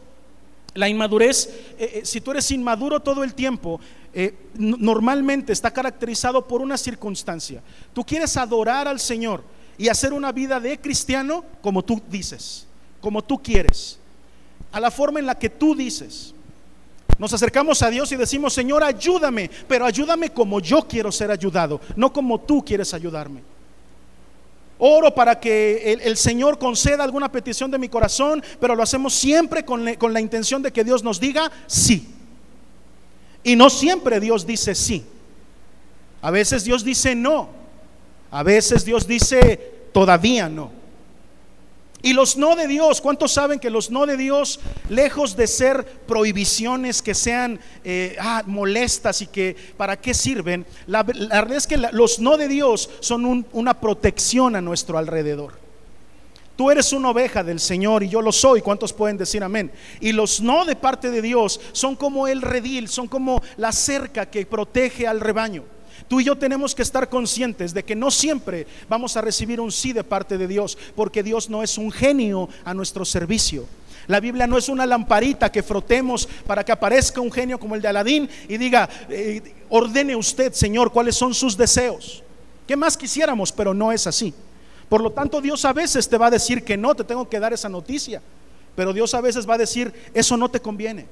La 0.73 0.89
inmadurez, 0.89 1.47
eh, 1.77 1.99
eh, 1.99 2.01
si 2.03 2.19
tú 2.19 2.31
eres 2.31 2.49
inmaduro 2.51 2.99
todo 2.99 3.23
el 3.23 3.33
tiempo, 3.33 3.79
eh, 4.13 4.33
normalmente 4.55 5.53
está 5.53 5.71
caracterizado 5.71 6.45
por 6.45 6.61
una 6.61 6.77
circunstancia. 6.77 7.61
Tú 7.93 8.03
quieres 8.03 8.35
adorar 8.35 8.87
al 8.87 8.99
Señor 8.99 9.43
y 9.77 9.87
hacer 9.87 10.13
una 10.13 10.31
vida 10.31 10.59
de 10.59 10.79
cristiano 10.79 11.45
como 11.61 11.83
tú 11.83 12.01
dices, 12.09 12.65
como 12.99 13.23
tú 13.23 13.41
quieres, 13.41 13.99
a 14.71 14.79
la 14.79 14.91
forma 14.91 15.19
en 15.19 15.27
la 15.27 15.35
que 15.35 15.49
tú 15.49 15.75
dices. 15.75 16.34
Nos 17.17 17.33
acercamos 17.33 17.81
a 17.81 17.89
Dios 17.89 18.11
y 18.11 18.15
decimos, 18.17 18.53
Señor, 18.53 18.83
ayúdame, 18.83 19.49
pero 19.67 19.85
ayúdame 19.85 20.31
como 20.31 20.59
yo 20.59 20.81
quiero 20.87 21.11
ser 21.11 21.31
ayudado, 21.31 21.79
no 21.95 22.11
como 22.11 22.41
tú 22.41 22.63
quieres 22.63 22.93
ayudarme. 22.93 23.41
Oro 24.77 25.15
para 25.15 25.39
que 25.39 25.93
el, 26.03 26.17
Señor 26.17 26.59
conceda 26.59 27.05
alguna 27.05 27.31
petición 27.31 27.71
de 27.71 27.77
mi 27.77 27.87
corazón, 27.87 28.43
pero 28.59 28.75
lo 28.75 28.83
hacemos 28.83 29.13
siempre 29.13 29.63
con, 29.63 29.93
con 29.95 30.11
la 30.11 30.19
intención 30.19 30.61
de 30.61 30.73
que 30.73 30.83
Dios 30.83 31.01
nos 31.01 31.19
diga 31.19 31.49
sí. 31.65 32.09
Y 33.43 33.55
no 33.55 33.69
siempre 33.69 34.19
Dios 34.19 34.45
dice 34.45 34.75
sí. 34.75 35.05
A 36.21 36.31
veces 36.31 36.65
Dios 36.65 36.83
dice 36.83 37.15
no. 37.15 37.47
A 38.31 38.43
veces 38.43 38.83
Dios 38.83 39.07
dice 39.07 39.87
todavía 39.93 40.49
no. 40.49 40.71
Y 42.05 42.13
los 42.13 42.37
no 42.37 42.55
de 42.55 42.67
Dios, 42.67 43.01
¿cuántos 43.01 43.31
saben 43.31 43.57
que 43.57 43.71
los 43.71 43.89
no 43.89 44.05
de 44.05 44.15
Dios, 44.15 44.59
lejos 44.89 45.35
de 45.35 45.47
ser 45.47 45.83
prohibiciones 46.05 47.01
que 47.01 47.15
sean 47.15 47.59
eh, 47.83 48.15
ah, 48.19 48.43
molestas 48.45 49.23
y 49.23 49.25
que 49.25 49.55
para 49.75 49.99
qué 49.99 50.13
sirven, 50.13 50.67
la, 50.85 51.01
verdad 51.01 51.53
es 51.53 51.65
que 51.65 51.77
los 51.77 52.19
no 52.19 52.37
de 52.37 52.47
Dios 52.47 52.91
son 52.99 53.47
una 53.51 53.81
protección 53.81 54.55
a 54.55 54.61
nuestro 54.61 54.99
alrededor. 54.99 55.57
Tú 56.55 56.69
eres 56.69 56.93
una 56.93 57.09
oveja 57.09 57.43
del 57.43 57.59
Señor 57.59 58.03
y 58.03 58.09
yo 58.09 58.21
lo 58.21 58.31
soy. 58.31 58.61
¿Cuántos 58.61 58.93
pueden 58.93 59.17
decir 59.17 59.43
amén? 59.43 59.71
Y 59.99 60.11
los 60.11 60.41
no 60.41 60.63
de 60.63 60.75
parte 60.75 61.09
de 61.09 61.23
Dios 61.23 61.59
son 61.71 61.95
como 61.95 62.27
el 62.27 62.43
redil, 62.43 62.87
son 62.87 63.07
como 63.07 63.41
la 63.57 63.71
cerca 63.71 64.29
que 64.29 64.45
protege 64.45 65.07
al 65.07 65.21
rebaño. 65.21 65.63
Tú 66.07 66.21
y 66.21 66.25
yo 66.25 66.37
tenemos 66.37 66.75
que 66.75 66.81
estar 66.81 67.09
conscientes 67.09 67.73
de 67.73 67.83
que 67.83 67.95
no 67.95 68.11
siempre 68.11 68.67
vamos 68.87 69.17
a 69.17 69.21
recibir 69.21 69.59
un 69.59 69.71
sí 69.71 69.93
de 69.93 70.03
parte 70.03 70.37
de 70.37 70.47
Dios, 70.47 70.77
porque 70.95 71.23
Dios 71.23 71.49
no 71.49 71.63
es 71.63 71.77
un 71.77 71.91
genio 71.91 72.49
a 72.63 72.73
nuestro 72.73 73.05
servicio. 73.05 73.65
La 74.07 74.19
Biblia 74.19 74.45
no 74.45 74.57
es 74.57 74.69
una 74.69 74.85
lamparita 74.85 75.51
que 75.51 75.63
frotemos 75.63 76.27
para 76.45 76.63
que 76.63 76.71
aparezca 76.71 77.21
un 77.21 77.31
genio 77.31 77.59
como 77.59 77.75
el 77.75 77.81
de 77.81 77.87
Aladín 77.87 78.29
y 78.47 78.57
diga, 78.57 78.87
eh, 79.09 79.41
ordene 79.69 80.15
usted, 80.15 80.53
Señor, 80.53 80.91
cuáles 80.91 81.15
son 81.15 81.33
sus 81.33 81.57
deseos. 81.57 82.21
¿Qué 82.67 82.75
más 82.75 82.95
quisiéramos? 82.95 83.51
Pero 83.51 83.73
no 83.73 83.91
es 83.91 84.05
así. 84.05 84.33
Por 84.89 85.01
lo 85.01 85.11
tanto, 85.11 85.41
Dios 85.41 85.65
a 85.65 85.73
veces 85.73 86.07
te 86.07 86.17
va 86.17 86.27
a 86.27 86.31
decir 86.31 86.63
que 86.63 86.77
no, 86.77 86.93
te 86.93 87.03
tengo 87.03 87.27
que 87.27 87.39
dar 87.39 87.53
esa 87.53 87.69
noticia. 87.69 88.21
Pero 88.75 88.93
Dios 88.93 89.13
a 89.13 89.21
veces 89.21 89.49
va 89.49 89.55
a 89.55 89.59
decir, 89.59 89.93
eso 90.13 90.37
no 90.37 90.49
te 90.49 90.59
conviene. 90.59 91.07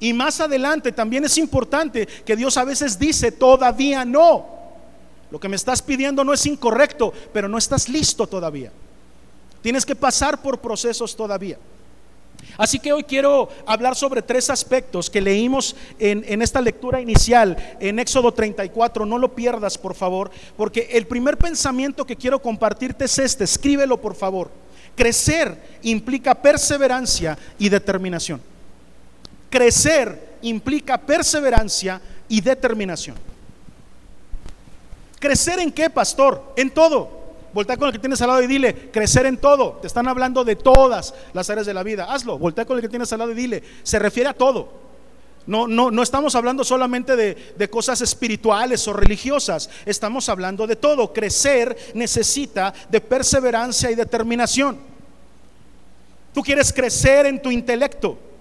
Y 0.00 0.12
más 0.12 0.40
adelante 0.40 0.92
también 0.92 1.24
es 1.24 1.38
importante 1.38 2.06
que 2.06 2.36
Dios 2.36 2.56
a 2.56 2.64
veces 2.64 2.98
dice, 2.98 3.32
todavía 3.32 4.04
no. 4.04 4.46
Lo 5.30 5.40
que 5.40 5.48
me 5.48 5.56
estás 5.56 5.82
pidiendo 5.82 6.22
no 6.24 6.32
es 6.32 6.46
incorrecto, 6.46 7.12
pero 7.32 7.48
no 7.48 7.58
estás 7.58 7.88
listo 7.88 8.26
todavía. 8.26 8.70
Tienes 9.62 9.86
que 9.86 9.96
pasar 9.96 10.42
por 10.42 10.58
procesos 10.60 11.16
todavía. 11.16 11.58
Así 12.58 12.78
que 12.78 12.92
hoy 12.92 13.04
quiero 13.04 13.48
hablar 13.66 13.96
sobre 13.96 14.22
tres 14.22 14.50
aspectos 14.50 15.08
que 15.08 15.20
leímos 15.20 15.74
en, 15.98 16.24
en, 16.28 16.42
esta 16.42 16.60
lectura 16.60 17.00
inicial 17.00 17.56
en 17.80 17.98
Éxodo 17.98 18.32
34. 18.32 19.06
No 19.06 19.18
lo 19.18 19.34
pierdas, 19.34 19.78
por 19.78 19.94
favor, 19.94 20.30
porque 20.56 20.88
el 20.92 21.06
primer 21.06 21.38
pensamiento 21.38 22.06
que 22.06 22.16
quiero 22.16 22.40
compartirte 22.40 23.06
es 23.06 23.18
este. 23.18 23.44
Escríbelo, 23.44 24.00
por 24.00 24.14
favor. 24.14 24.50
Crecer 24.94 25.78
implica 25.82 26.34
perseverancia 26.34 27.36
y 27.58 27.68
determinación. 27.68 28.53
Crecer 29.54 30.38
implica 30.42 30.98
perseverancia 30.98 32.00
y 32.28 32.40
determinación. 32.40 33.14
¿Crecer 35.20 35.60
en 35.60 35.70
qué, 35.70 35.88
pastor? 35.88 36.54
En 36.56 36.72
todo. 36.72 37.08
Voltea 37.52 37.76
con 37.76 37.86
el 37.86 37.92
que 37.92 38.00
tienes 38.00 38.20
al 38.20 38.30
lado 38.30 38.42
y 38.42 38.48
dile, 38.48 38.90
crecer 38.90 39.26
en 39.26 39.36
todo. 39.36 39.74
Te 39.74 39.86
están 39.86 40.08
hablando 40.08 40.42
de 40.42 40.56
todas 40.56 41.14
las 41.32 41.48
áreas 41.50 41.66
de 41.68 41.72
la 41.72 41.84
vida. 41.84 42.12
Hazlo. 42.12 42.36
Voltea 42.36 42.64
con 42.64 42.78
el 42.78 42.82
que 42.82 42.88
tienes 42.88 43.12
al 43.12 43.20
lado 43.20 43.30
y 43.30 43.36
dile, 43.36 43.62
se 43.84 44.00
refiere 44.00 44.28
a 44.28 44.34
todo. 44.34 44.72
No, 45.46 45.68
no, 45.68 45.92
no 45.92 46.02
estamos 46.02 46.34
hablando 46.34 46.64
solamente 46.64 47.14
de, 47.14 47.54
de 47.56 47.70
cosas 47.70 48.00
espirituales 48.00 48.88
o 48.88 48.92
religiosas. 48.92 49.70
Estamos 49.86 50.28
hablando 50.28 50.66
de 50.66 50.74
todo. 50.74 51.12
Crecer 51.12 51.92
necesita 51.94 52.74
de 52.90 53.00
perseverancia 53.00 53.88
y 53.88 53.94
determinación. 53.94 54.80
Tú 56.32 56.42
quieres 56.42 56.72
crecer 56.72 57.26
en 57.26 57.40
tu 57.40 57.52
intelecto. 57.52 58.33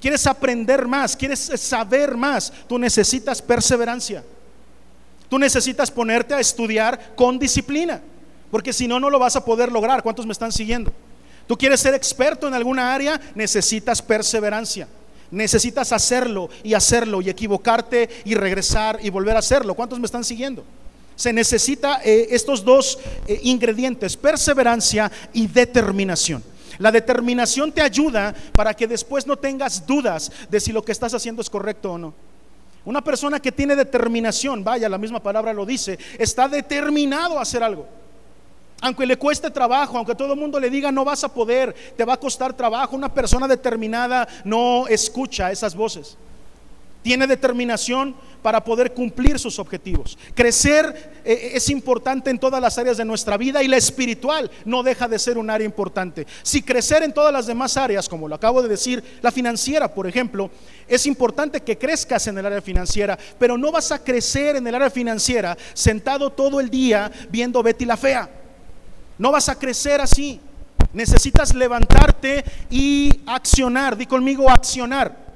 Quieres 0.00 0.26
aprender 0.26 0.86
más, 0.86 1.16
quieres 1.16 1.50
saber 1.56 2.16
más, 2.16 2.52
tú 2.68 2.78
necesitas 2.78 3.42
perseverancia. 3.42 4.22
Tú 5.28 5.38
necesitas 5.38 5.90
ponerte 5.90 6.34
a 6.34 6.40
estudiar 6.40 7.14
con 7.14 7.38
disciplina, 7.38 8.00
porque 8.50 8.72
si 8.72 8.88
no, 8.88 8.98
no 8.98 9.10
lo 9.10 9.18
vas 9.18 9.36
a 9.36 9.44
poder 9.44 9.70
lograr. 9.70 10.02
¿Cuántos 10.02 10.24
me 10.24 10.32
están 10.32 10.52
siguiendo? 10.52 10.92
Tú 11.46 11.56
quieres 11.56 11.80
ser 11.80 11.94
experto 11.94 12.46
en 12.46 12.54
alguna 12.54 12.94
área, 12.94 13.20
necesitas 13.34 14.00
perseverancia. 14.00 14.88
Necesitas 15.30 15.92
hacerlo 15.92 16.48
y 16.62 16.72
hacerlo 16.72 17.20
y 17.20 17.28
equivocarte 17.28 18.08
y 18.24 18.34
regresar 18.34 18.98
y 19.02 19.10
volver 19.10 19.36
a 19.36 19.40
hacerlo. 19.40 19.74
¿Cuántos 19.74 19.98
me 19.98 20.06
están 20.06 20.24
siguiendo? 20.24 20.64
Se 21.16 21.32
necesita 21.32 22.00
eh, 22.04 22.28
estos 22.30 22.64
dos 22.64 22.98
eh, 23.26 23.40
ingredientes, 23.42 24.16
perseverancia 24.16 25.10
y 25.34 25.46
determinación. 25.46 26.42
La 26.78 26.92
determinación 26.92 27.72
te 27.72 27.82
ayuda 27.82 28.34
para 28.54 28.74
que 28.74 28.86
después 28.86 29.26
no 29.26 29.36
tengas 29.36 29.86
dudas 29.86 30.30
de 30.48 30.60
si 30.60 30.72
lo 30.72 30.82
que 30.82 30.92
estás 30.92 31.12
haciendo 31.14 31.42
es 31.42 31.50
correcto 31.50 31.92
o 31.92 31.98
no. 31.98 32.14
Una 32.84 33.02
persona 33.02 33.40
que 33.40 33.52
tiene 33.52 33.76
determinación, 33.76 34.64
vaya, 34.64 34.88
la 34.88 34.98
misma 34.98 35.20
palabra 35.20 35.52
lo 35.52 35.66
dice, 35.66 35.98
está 36.18 36.48
determinado 36.48 37.38
a 37.38 37.42
hacer 37.42 37.62
algo. 37.62 37.86
Aunque 38.80 39.06
le 39.06 39.16
cueste 39.16 39.50
trabajo, 39.50 39.96
aunque 39.96 40.14
todo 40.14 40.34
el 40.34 40.38
mundo 40.38 40.60
le 40.60 40.70
diga 40.70 40.92
no 40.92 41.04
vas 41.04 41.24
a 41.24 41.34
poder, 41.34 41.74
te 41.96 42.04
va 42.04 42.14
a 42.14 42.20
costar 42.20 42.52
trabajo, 42.52 42.94
una 42.94 43.12
persona 43.12 43.48
determinada 43.48 44.28
no 44.44 44.86
escucha 44.86 45.50
esas 45.50 45.74
voces. 45.74 46.16
Tiene 47.02 47.26
determinación 47.26 48.14
para 48.42 48.62
poder 48.64 48.92
cumplir 48.92 49.38
sus 49.38 49.58
objetivos. 49.58 50.18
Crecer 50.34 51.20
eh, 51.24 51.52
es 51.54 51.68
importante 51.70 52.30
en 52.30 52.38
todas 52.38 52.60
las 52.60 52.78
áreas 52.78 52.96
de 52.96 53.04
nuestra 53.04 53.36
vida 53.36 53.62
y 53.62 53.68
la 53.68 53.76
espiritual 53.76 54.50
no 54.64 54.82
deja 54.82 55.08
de 55.08 55.18
ser 55.18 55.38
un 55.38 55.50
área 55.50 55.64
importante. 55.64 56.26
Si 56.42 56.62
crecer 56.62 57.02
en 57.02 57.12
todas 57.12 57.32
las 57.32 57.46
demás 57.46 57.76
áreas, 57.76 58.08
como 58.08 58.28
lo 58.28 58.34
acabo 58.34 58.62
de 58.62 58.68
decir, 58.68 59.02
la 59.22 59.30
financiera, 59.30 59.92
por 59.92 60.06
ejemplo, 60.06 60.50
es 60.86 61.06
importante 61.06 61.60
que 61.60 61.78
crezcas 61.78 62.26
en 62.26 62.38
el 62.38 62.46
área 62.46 62.62
financiera, 62.62 63.18
pero 63.38 63.58
no 63.58 63.72
vas 63.72 63.92
a 63.92 64.02
crecer 64.02 64.56
en 64.56 64.66
el 64.66 64.74
área 64.74 64.90
financiera 64.90 65.56
sentado 65.74 66.30
todo 66.30 66.60
el 66.60 66.70
día 66.70 67.10
viendo 67.30 67.62
Betty 67.62 67.84
la 67.84 67.96
fea. 67.96 68.30
No 69.18 69.32
vas 69.32 69.48
a 69.48 69.58
crecer 69.58 70.00
así. 70.00 70.40
Necesitas 70.92 71.54
levantarte 71.54 72.44
y 72.70 73.20
accionar. 73.26 73.96
Di 73.96 74.06
conmigo 74.06 74.48
accionar. 74.48 75.27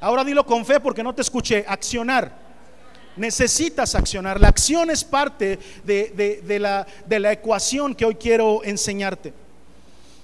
Ahora 0.00 0.24
dilo 0.24 0.44
con 0.46 0.64
fe 0.64 0.80
porque 0.80 1.02
no 1.02 1.14
te 1.14 1.22
escuché. 1.22 1.64
Accionar. 1.68 2.32
Necesitas 3.16 3.94
accionar. 3.94 4.40
La 4.40 4.48
acción 4.48 4.90
es 4.90 5.04
parte 5.04 5.58
de, 5.84 6.58
la, 6.58 6.86
de 7.06 7.20
la 7.20 7.32
ecuación 7.32 7.94
que 7.94 8.04
hoy 8.04 8.14
quiero 8.14 8.62
enseñarte. 8.64 9.34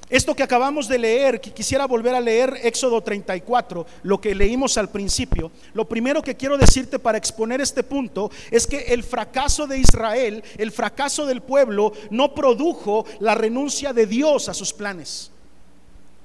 Esto 0.09 0.37
que 0.37 0.45
acabamos 0.45 0.87
de 0.87 1.01
leer, 1.01 1.41
que 1.41 1.53
quisiera 1.53 1.85
volver 1.85 2.15
a 2.15 2.21
leer 2.21 2.61
Éxodo 2.63 3.03
34, 3.03 3.85
lo 4.05 4.21
que 4.21 4.37
leímos 4.37 4.79
al 4.79 4.89
principio, 4.89 5.51
lo 5.75 5.89
primero 5.89 6.23
que 6.23 6.37
quiero 6.37 6.57
decirte 6.57 7.01
para 7.01 7.19
exponer 7.19 7.61
este 7.61 7.83
punto 7.83 8.31
es 8.53 8.69
que 8.69 8.79
el 8.79 9.03
fracaso 9.03 9.67
de 9.67 9.79
Israel, 9.79 10.45
el 10.59 10.71
fracaso 10.71 11.27
del 11.27 11.41
pueblo, 11.43 11.93
no 12.11 12.33
produjo 12.37 13.05
la 13.19 13.35
renuncia 13.35 13.93
de 13.93 14.07
Dios 14.07 14.49
a 14.49 14.55
sus 14.55 14.73
planes. 14.73 15.33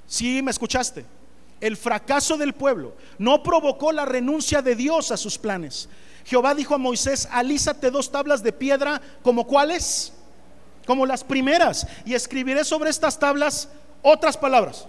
¿Sí 0.06 0.42
me 0.42 0.52
escuchaste? 0.52 1.04
El 1.62 1.76
fracaso 1.76 2.36
del 2.36 2.52
pueblo 2.52 2.94
no 3.18 3.42
provocó 3.42 3.92
la 3.92 4.04
renuncia 4.04 4.60
de 4.60 4.74
Dios 4.74 5.12
a 5.12 5.16
sus 5.16 5.38
planes. 5.38 5.88
Jehová 6.24 6.54
dijo 6.54 6.74
a 6.74 6.78
Moisés, 6.78 7.28
alízate 7.30 7.90
dos 7.90 8.10
tablas 8.10 8.42
de 8.42 8.52
piedra, 8.52 9.00
como 9.22 9.46
cuáles, 9.46 10.12
como 10.86 11.06
las 11.06 11.22
primeras, 11.22 11.86
y 12.04 12.14
escribiré 12.14 12.64
sobre 12.64 12.90
estas 12.90 13.18
tablas 13.18 13.68
otras 14.02 14.36
palabras. 14.36 14.88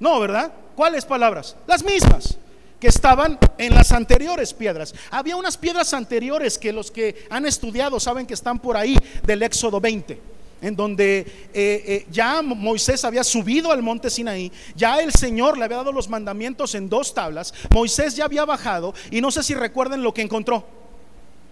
No, 0.00 0.18
¿verdad? 0.18 0.50
¿Cuáles 0.74 1.04
palabras? 1.04 1.56
Las 1.66 1.84
mismas 1.84 2.38
que 2.80 2.88
estaban 2.88 3.38
en 3.58 3.74
las 3.74 3.92
anteriores 3.92 4.54
piedras. 4.54 4.94
Había 5.10 5.36
unas 5.36 5.58
piedras 5.58 5.92
anteriores 5.92 6.56
que 6.56 6.72
los 6.72 6.90
que 6.90 7.26
han 7.28 7.44
estudiado 7.44 8.00
saben 8.00 8.26
que 8.26 8.34
están 8.34 8.58
por 8.58 8.78
ahí 8.78 8.98
del 9.24 9.42
Éxodo 9.42 9.78
20 9.78 10.35
en 10.60 10.74
donde 10.74 11.18
eh, 11.18 11.24
eh, 11.54 12.06
ya 12.10 12.42
Moisés 12.42 13.04
había 13.04 13.24
subido 13.24 13.70
al 13.70 13.82
monte 13.82 14.10
Sinaí, 14.10 14.50
ya 14.74 15.00
el 15.00 15.12
Señor 15.12 15.58
le 15.58 15.64
había 15.64 15.78
dado 15.78 15.92
los 15.92 16.08
mandamientos 16.08 16.74
en 16.74 16.88
dos 16.88 17.14
tablas, 17.14 17.52
Moisés 17.70 18.16
ya 18.16 18.24
había 18.24 18.44
bajado 18.44 18.94
y 19.10 19.20
no 19.20 19.30
sé 19.30 19.42
si 19.42 19.54
recuerden 19.54 20.02
lo 20.02 20.14
que 20.14 20.22
encontró. 20.22 20.64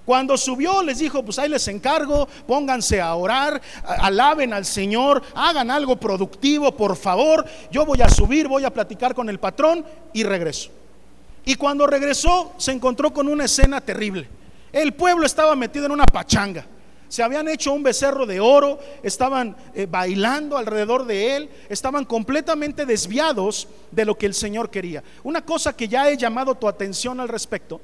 Cuando 0.05 0.37
subió 0.37 0.83
les 0.83 0.99
dijo, 0.99 1.25
pues 1.25 1.39
ahí 1.39 1.49
les 1.49 1.67
encargo, 1.69 2.29
pónganse 2.47 3.01
a 3.01 3.15
orar, 3.15 3.61
alaben 3.85 4.53
al 4.53 4.67
Señor, 4.67 5.23
hagan 5.35 5.71
algo 5.71 5.97
productivo, 5.97 6.77
por 6.77 6.95
favor, 6.97 7.47
yo 7.71 7.87
voy 7.87 8.03
a 8.03 8.09
subir, 8.11 8.47
voy 8.47 8.65
a 8.65 8.73
platicar 8.73 9.15
con 9.15 9.31
el 9.31 9.41
patrón 9.41 9.85
y 10.13 10.23
regreso. 10.23 10.71
Y 11.47 11.55
cuando 11.55 11.87
regresó 11.87 12.53
se 12.59 12.73
encontró 12.73 13.13
con 13.13 13.29
una 13.29 13.47
escena 13.47 13.81
terrible. 13.81 14.29
El 14.73 14.93
pueblo 14.93 15.25
estaba 15.25 15.55
metido 15.57 15.87
en 15.87 15.93
una 15.93 16.07
pachanga 16.07 16.67
se 17.15 17.23
habían 17.23 17.47
hecho 17.47 17.73
un 17.73 17.85
becerro 17.85 18.27
de 18.27 18.41
oro, 18.41 18.81
estaban 19.05 19.55
eh, 19.73 19.87
bailando 19.89 20.59
alrededor 20.59 21.07
de 21.07 21.37
él, 21.37 21.51
estaban 21.69 22.05
completamente 22.05 22.85
desviados 22.85 23.69
de 23.93 24.05
lo 24.05 24.19
que 24.19 24.27
el 24.27 24.35
Señor 24.35 24.69
quería. 24.69 25.05
Una 25.23 25.45
cosa 25.45 25.77
que 25.77 25.87
ya 25.87 26.11
he 26.11 26.17
llamado 26.17 26.57
tu 26.57 26.67
atención 26.67 27.21
al 27.21 27.29
respecto 27.29 27.81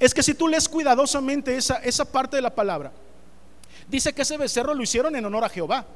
es 0.00 0.12
que 0.12 0.24
si 0.24 0.34
tú 0.34 0.48
lees 0.48 0.68
cuidadosamente 0.68 1.56
esa, 1.56 1.76
esa 1.76 2.04
parte 2.04 2.34
de 2.34 2.42
la 2.42 2.52
palabra, 2.52 2.90
dice 3.88 4.12
que 4.12 4.22
ese 4.22 4.36
becerro 4.36 4.74
lo 4.74 4.82
hicieron 4.82 5.14
en 5.14 5.24
honor 5.26 5.44
a 5.44 5.48
Jehová. 5.48 5.86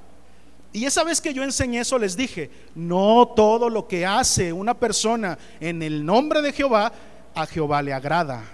Y 0.73 0.85
esa 0.85 1.02
vez 1.02 1.21
que 1.21 1.35
yo 1.35 1.43
enseñé 1.43 1.81
eso 1.81 1.99
les 1.99 2.16
dije, 2.16 2.52
no 2.76 3.33
todo 3.35 3.69
lo 3.69 3.88
que 3.88 4.07
hace 4.07 4.52
una 4.52 4.75
persona 4.75 5.37
en 5.59 5.83
el 5.83 6.07
nombre 6.07 6.40
de 6.40 6.52
Jehová, 6.52 6.93
a 7.35 7.47
Jehová 7.47 7.83
le 7.83 7.93
agrada. 7.93 8.45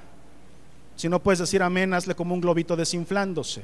Si 0.97 1.07
no 1.11 1.23
puedes 1.23 1.41
decir 1.41 1.63
amén, 1.63 1.93
hazle 1.93 2.15
como 2.15 2.33
un 2.33 2.41
globito 2.41 2.77
desinflándose. 2.77 3.63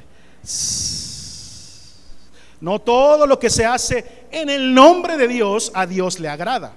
No 2.61 2.81
todo 2.81 3.27
lo 3.27 3.39
que 3.39 3.51
se 3.51 3.65
hace 3.65 4.27
en 4.31 4.51
el 4.51 4.75
nombre 4.75 5.17
de 5.17 5.29
Dios 5.29 5.71
a 5.75 5.87
Dios 5.87 6.19
le 6.19 6.29
agrada. 6.29 6.75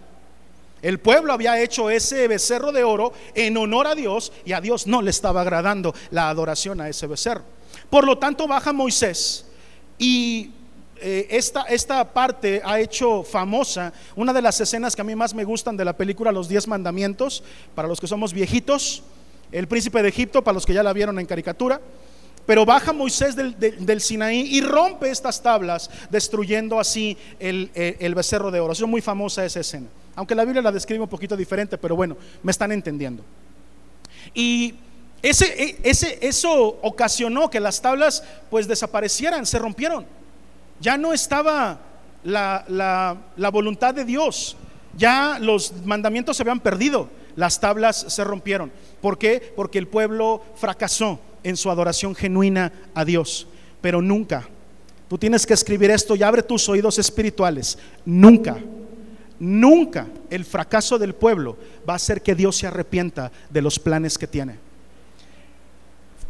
El 0.82 1.00
pueblo 1.00 1.34
había 1.34 1.62
hecho 1.62 1.90
ese 1.90 2.28
becerro 2.28 2.72
de 2.72 2.84
oro 2.84 3.14
en 3.36 3.56
honor 3.58 3.88
a 3.88 3.96
Dios 3.96 4.32
y 4.46 4.54
a 4.54 4.62
Dios 4.62 4.88
no 4.88 5.02
le 5.02 5.12
estaba 5.12 5.42
agradando 5.42 5.94
la 6.10 6.30
adoración 6.30 6.82
a 6.82 6.90
ese 6.90 7.06
becerro. 7.08 7.44
Por 7.90 8.06
lo 8.06 8.18
tanto 8.18 8.48
baja 8.48 8.74
Moisés 8.74 9.46
y 10.00 10.52
eh, 11.04 11.28
esta, 11.30 11.64
esta 11.64 12.14
parte 12.14 12.62
ha 12.64 12.80
hecho 12.80 13.24
famosa 13.24 13.94
una 14.16 14.34
de 14.34 14.42
las 14.42 14.60
escenas 14.62 14.96
que 14.96 15.02
a 15.02 15.06
mí 15.06 15.16
más 15.16 15.34
me 15.34 15.44
gustan 15.44 15.78
de 15.78 15.86
la 15.86 15.98
película 15.98 16.32
Los 16.32 16.48
Diez 16.48 16.68
Mandamientos, 16.68 17.44
para 17.76 17.88
los 17.88 18.00
que 18.00 18.08
somos 18.08 18.34
viejitos, 18.34 19.04
el 19.52 19.68
príncipe 19.68 20.02
de 20.02 20.10
Egipto, 20.10 20.44
para 20.44 20.54
los 20.54 20.66
que 20.66 20.74
ya 20.74 20.84
la 20.84 20.94
vieron 20.94 21.20
en 21.20 21.26
caricatura. 21.26 21.82
Pero 22.46 22.66
baja 22.66 22.92
Moisés 22.92 23.36
del, 23.36 24.02
Sinaí 24.02 24.42
y 24.42 24.62
rompe 24.62 25.10
estas 25.10 25.42
tablas, 25.42 25.90
destruyendo 26.10 26.80
así 26.80 27.18
el, 27.40 28.14
becerro 28.16 28.52
de 28.52 28.60
oro. 28.60 28.74
Es 28.74 28.82
muy 28.82 29.02
famosa 29.02 29.46
esa 29.46 29.60
escena. 29.60 29.88
Aunque 30.16 30.36
la 30.36 30.44
Biblia 30.44 30.62
la 30.62 30.72
describe 30.72 31.04
un 31.04 31.10
poquito 31.10 31.38
diferente, 31.38 31.78
pero 31.78 31.96
bueno, 31.96 32.18
me 32.44 32.52
están 32.52 32.72
entendiendo. 32.72 33.24
Y 34.34 34.76
ese, 35.22 35.64
e, 35.64 35.78
ese, 35.84 36.18
eso 36.22 36.52
ocasionó 36.82 37.50
que 37.50 37.60
las 37.60 37.82
tablas 37.82 38.24
pues 38.50 38.68
desaparecieran, 38.68 39.46
se 39.46 39.60
rompieron. 39.60 40.06
Ya 40.80 40.98
no 40.98 41.14
estaba 41.14 41.80
la, 42.24 42.66
la 43.38 43.50
voluntad 43.50 43.94
de 43.94 44.04
Dios, 44.04 44.58
ya 44.98 45.38
los 45.40 45.74
mandamientos 45.86 46.38
se 46.38 46.44
habían 46.44 46.60
perdido, 46.60 47.08
las 47.36 47.60
tablas 47.60 48.06
se 48.10 48.24
rompieron. 48.24 48.72
¿Por 49.00 49.18
qué? 49.18 49.54
Porque 49.56 49.78
el 49.78 49.88
pueblo 49.88 50.44
fracasó 50.56 51.20
en 51.44 51.58
su 51.58 51.70
adoración 51.70 52.16
genuina 52.16 52.72
a 52.94 53.06
Dios. 53.06 53.48
Pero 53.82 54.02
nunca, 54.02 54.48
tú 55.08 55.18
tienes 55.18 55.46
que 55.46 55.54
escribir 55.54 55.92
esto 55.92 56.16
y 56.16 56.24
abre 56.24 56.44
tus 56.44 56.68
oídos 56.70 57.00
espirituales, 57.00 57.78
nunca, 58.06 58.58
nunca 59.40 60.08
el 60.30 60.46
fracaso 60.46 60.98
del 60.98 61.14
pueblo 61.14 61.58
va 61.88 61.94
a 61.94 61.96
hacer 61.98 62.22
que 62.22 62.36
Dios 62.36 62.58
se 62.58 62.68
arrepienta 62.68 63.32
de 63.50 63.62
los 63.62 63.80
planes 63.80 64.18
que 64.18 64.28
tiene. 64.28 64.56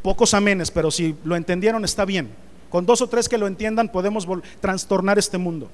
Pocos 0.02 0.34
amenes, 0.34 0.72
pero 0.72 0.90
si 0.90 1.16
lo 1.24 1.36
entendieron 1.36 1.86
está 1.86 2.06
bien. 2.06 2.30
Con 2.70 2.86
dos 2.86 3.02
o 3.02 3.08
tres 3.08 3.28
que 3.28 3.38
lo 3.38 3.48
entiendan 3.48 3.90
podemos 3.90 4.28
trastornar 4.62 5.20
este 5.20 5.38
mundo. 5.38 5.70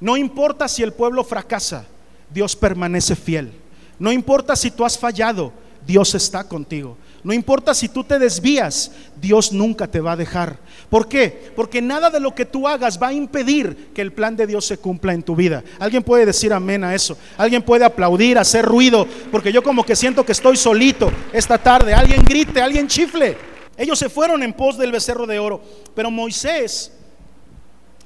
No 0.00 0.16
importa 0.16 0.68
si 0.68 0.82
el 0.82 0.92
pueblo 0.92 1.24
fracasa, 1.24 1.86
Dios 2.32 2.56
permanece 2.56 3.16
fiel. 3.16 3.52
No 3.98 4.12
importa 4.12 4.56
si 4.56 4.70
tú 4.70 4.84
has 4.84 4.98
fallado, 4.98 5.52
Dios 5.86 6.14
está 6.14 6.44
contigo. 6.48 6.96
No 7.24 7.32
importa 7.32 7.72
si 7.72 7.88
tú 7.88 8.04
te 8.04 8.18
desvías, 8.18 8.92
Dios 9.18 9.50
nunca 9.50 9.86
te 9.86 9.98
va 9.98 10.12
a 10.12 10.16
dejar. 10.16 10.58
¿Por 10.90 11.08
qué? 11.08 11.50
Porque 11.56 11.80
nada 11.80 12.10
de 12.10 12.20
lo 12.20 12.34
que 12.34 12.44
tú 12.44 12.68
hagas 12.68 13.02
va 13.02 13.08
a 13.08 13.12
impedir 13.14 13.92
que 13.94 14.02
el 14.02 14.12
plan 14.12 14.36
de 14.36 14.46
Dios 14.46 14.66
se 14.66 14.76
cumpla 14.76 15.14
en 15.14 15.22
tu 15.22 15.34
vida. 15.34 15.64
Alguien 15.78 16.02
puede 16.02 16.26
decir 16.26 16.52
amén 16.52 16.84
a 16.84 16.94
eso. 16.94 17.16
Alguien 17.38 17.62
puede 17.62 17.86
aplaudir, 17.86 18.36
hacer 18.36 18.66
ruido, 18.66 19.08
porque 19.32 19.50
yo 19.50 19.62
como 19.62 19.86
que 19.86 19.96
siento 19.96 20.26
que 20.26 20.32
estoy 20.32 20.58
solito 20.58 21.10
esta 21.32 21.56
tarde. 21.56 21.94
Alguien 21.94 22.22
grite, 22.24 22.60
alguien 22.60 22.88
chifle. 22.88 23.38
Ellos 23.78 23.98
se 23.98 24.10
fueron 24.10 24.42
en 24.42 24.52
pos 24.52 24.76
del 24.76 24.92
becerro 24.92 25.26
de 25.26 25.38
oro, 25.38 25.62
pero 25.94 26.10
Moisés 26.10 26.92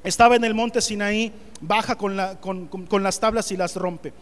estaba 0.04 0.36
en 0.36 0.44
el 0.44 0.54
monte 0.54 0.80
Sinaí, 0.80 1.32
baja 1.60 1.96
con, 1.96 2.16
con 2.68 3.02
las 3.02 3.18
tablas 3.18 3.50
y 3.50 3.56
las 3.56 3.74
rompe. 3.74 4.12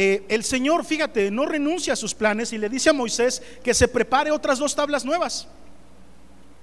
Eh, 0.00 0.24
el 0.28 0.44
Señor, 0.44 0.84
fíjate, 0.84 1.28
no 1.28 1.44
renuncia 1.44 1.92
a 1.92 1.96
sus 1.96 2.14
planes 2.14 2.52
y 2.52 2.58
le 2.58 2.68
dice 2.68 2.88
a 2.88 2.92
Moisés 2.92 3.42
que 3.64 3.74
se 3.74 3.88
prepare 3.88 4.30
otras 4.30 4.60
dos 4.60 4.72
tablas 4.72 5.04
nuevas. 5.04 5.48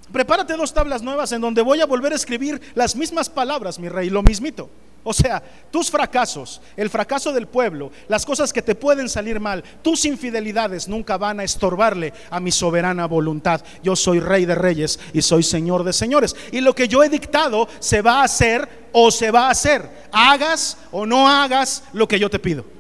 Prepárate 0.10 0.56
dos 0.56 0.74
tablas 0.74 1.02
nuevas 1.02 1.34
en 1.34 1.42
donde 1.42 1.62
voy 1.62 1.82
a 1.82 1.86
volver 1.86 2.14
a 2.14 2.16
escribir 2.16 2.62
las 2.76 2.96
mismas 2.96 3.28
palabras, 3.28 3.78
mi 3.78 3.90
rey, 3.90 4.10
lo 4.10 4.24
mismito. 4.24 4.70
O 5.04 5.12
sea, 5.12 5.44
tus 5.70 5.92
fracasos, 5.92 6.62
el 6.78 6.90
fracaso 6.90 7.34
del 7.34 7.48
pueblo, 7.48 7.92
las 8.08 8.26
cosas 8.26 8.54
que 8.54 8.62
te 8.62 8.74
pueden 8.74 9.10
salir 9.10 9.42
mal, 9.42 9.66
tus 9.82 10.06
infidelidades 10.06 10.88
nunca 10.88 11.18
van 11.18 11.42
a 11.42 11.44
estorbarle 11.44 12.14
a 12.30 12.40
mi 12.40 12.54
soberana 12.54 13.06
voluntad. 13.06 13.62
Yo 13.84 13.98
soy 13.98 14.22
rey 14.22 14.46
de 14.46 14.56
reyes 14.56 14.98
y 15.12 15.22
soy 15.22 15.44
señor 15.44 15.84
de 15.84 15.92
señores. 15.92 16.38
Y 16.54 16.62
lo 16.62 16.74
que 16.74 16.88
yo 16.88 17.04
he 17.04 17.10
dictado 17.10 17.68
se 17.80 18.02
va 18.02 18.22
a 18.22 18.24
hacer 18.24 18.88
o 18.94 19.12
se 19.12 19.30
va 19.30 19.48
a 19.48 19.52
hacer. 19.52 20.08
Hagas 20.14 20.78
o 20.94 21.06
no 21.06 21.28
hagas 21.28 21.84
lo 21.92 22.08
que 22.08 22.18
yo 22.18 22.30
te 22.30 22.40
pido. 22.40 22.75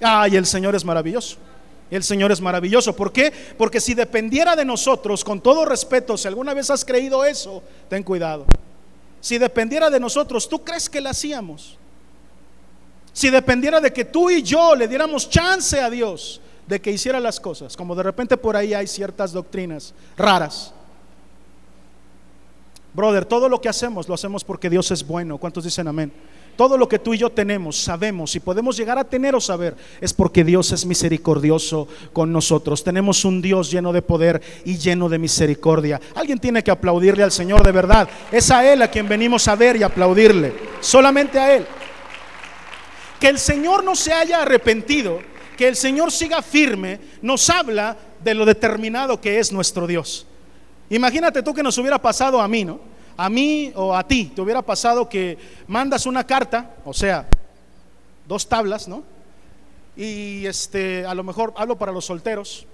Ay, 0.00 0.36
el 0.36 0.46
Señor 0.46 0.74
es 0.74 0.84
maravilloso. 0.84 1.36
El 1.90 2.02
Señor 2.02 2.30
es 2.32 2.40
maravilloso. 2.40 2.94
¿Por 2.94 3.12
qué? 3.12 3.32
Porque 3.56 3.80
si 3.80 3.94
dependiera 3.94 4.54
de 4.54 4.64
nosotros, 4.64 5.24
con 5.24 5.40
todo 5.40 5.64
respeto, 5.64 6.16
si 6.16 6.28
alguna 6.28 6.54
vez 6.54 6.70
has 6.70 6.84
creído 6.84 7.24
eso, 7.24 7.62
ten 7.88 8.02
cuidado. 8.02 8.44
Si 9.20 9.38
dependiera 9.38 9.90
de 9.90 9.98
nosotros, 9.98 10.48
¿tú 10.48 10.62
crees 10.62 10.88
que 10.88 11.00
lo 11.00 11.08
hacíamos? 11.08 11.78
Si 13.12 13.30
dependiera 13.30 13.80
de 13.80 13.92
que 13.92 14.04
tú 14.04 14.30
y 14.30 14.42
yo 14.42 14.76
le 14.76 14.86
diéramos 14.86 15.28
chance 15.28 15.80
a 15.80 15.90
Dios 15.90 16.40
de 16.66 16.80
que 16.80 16.92
hiciera 16.92 17.18
las 17.18 17.40
cosas, 17.40 17.76
como 17.76 17.94
de 17.96 18.02
repente 18.02 18.36
por 18.36 18.54
ahí 18.54 18.74
hay 18.74 18.86
ciertas 18.86 19.32
doctrinas 19.32 19.94
raras. 20.16 20.72
Brother, 22.92 23.24
todo 23.24 23.48
lo 23.48 23.60
que 23.60 23.68
hacemos 23.68 24.08
lo 24.08 24.14
hacemos 24.14 24.44
porque 24.44 24.68
Dios 24.70 24.90
es 24.90 25.06
bueno. 25.06 25.38
¿Cuántos 25.38 25.64
dicen 25.64 25.88
amén? 25.88 26.12
Todo 26.58 26.76
lo 26.76 26.88
que 26.88 26.98
tú 26.98 27.14
y 27.14 27.18
yo 27.18 27.30
tenemos, 27.30 27.76
sabemos 27.76 28.34
y 28.34 28.40
podemos 28.40 28.76
llegar 28.76 28.98
a 28.98 29.04
tener 29.04 29.32
o 29.36 29.40
saber 29.40 29.76
es 30.00 30.12
porque 30.12 30.42
Dios 30.42 30.72
es 30.72 30.84
misericordioso 30.84 31.86
con 32.12 32.32
nosotros. 32.32 32.82
Tenemos 32.82 33.24
un 33.24 33.40
Dios 33.40 33.70
lleno 33.70 33.92
de 33.92 34.02
poder 34.02 34.42
y 34.64 34.76
lleno 34.76 35.08
de 35.08 35.20
misericordia. 35.20 36.00
Alguien 36.16 36.40
tiene 36.40 36.64
que 36.64 36.72
aplaudirle 36.72 37.22
al 37.22 37.30
Señor 37.30 37.64
de 37.64 37.70
verdad. 37.70 38.08
Es 38.32 38.50
a 38.50 38.68
Él 38.68 38.82
a 38.82 38.90
quien 38.90 39.08
venimos 39.08 39.46
a 39.46 39.54
ver 39.54 39.76
y 39.76 39.84
aplaudirle. 39.84 40.52
Solamente 40.80 41.38
a 41.38 41.54
Él. 41.54 41.64
Que 43.20 43.28
el 43.28 43.38
Señor 43.38 43.84
no 43.84 43.94
se 43.94 44.12
haya 44.12 44.42
arrepentido, 44.42 45.20
que 45.56 45.68
el 45.68 45.76
Señor 45.76 46.10
siga 46.10 46.42
firme, 46.42 46.98
nos 47.22 47.48
habla 47.50 47.96
de 48.24 48.34
lo 48.34 48.44
determinado 48.44 49.20
que 49.20 49.38
es 49.38 49.52
nuestro 49.52 49.86
Dios. 49.86 50.26
Imagínate 50.90 51.40
tú 51.40 51.54
que 51.54 51.62
nos 51.62 51.78
hubiera 51.78 52.02
pasado 52.02 52.40
a 52.40 52.48
mí, 52.48 52.64
¿no? 52.64 52.97
A 53.18 53.28
mí 53.28 53.72
o 53.74 53.94
a 53.94 54.06
ti 54.06 54.30
te 54.32 54.40
hubiera 54.40 54.62
pasado 54.62 55.08
que 55.08 55.36
mandas 55.66 56.06
una 56.06 56.24
carta, 56.24 56.76
o 56.84 56.94
sea, 56.94 57.26
dos 58.28 58.48
tablas, 58.48 58.86
¿no? 58.86 59.02
Y 59.96 60.46
este, 60.46 61.04
a 61.04 61.12
lo 61.14 61.24
mejor 61.24 61.52
hablo 61.56 61.76
para 61.76 61.90
los 61.90 62.04
solteros, 62.04 62.64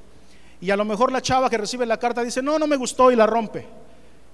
y 0.60 0.70
a 0.70 0.76
lo 0.76 0.84
mejor 0.84 1.10
la 1.10 1.22
chava 1.22 1.48
que 1.48 1.56
recibe 1.56 1.86
la 1.86 1.96
carta 1.96 2.22
dice, 2.22 2.42
no, 2.42 2.58
no 2.58 2.66
me 2.66 2.76
gustó 2.76 3.10
y 3.10 3.16
la 3.16 3.26
rompe. 3.26 3.66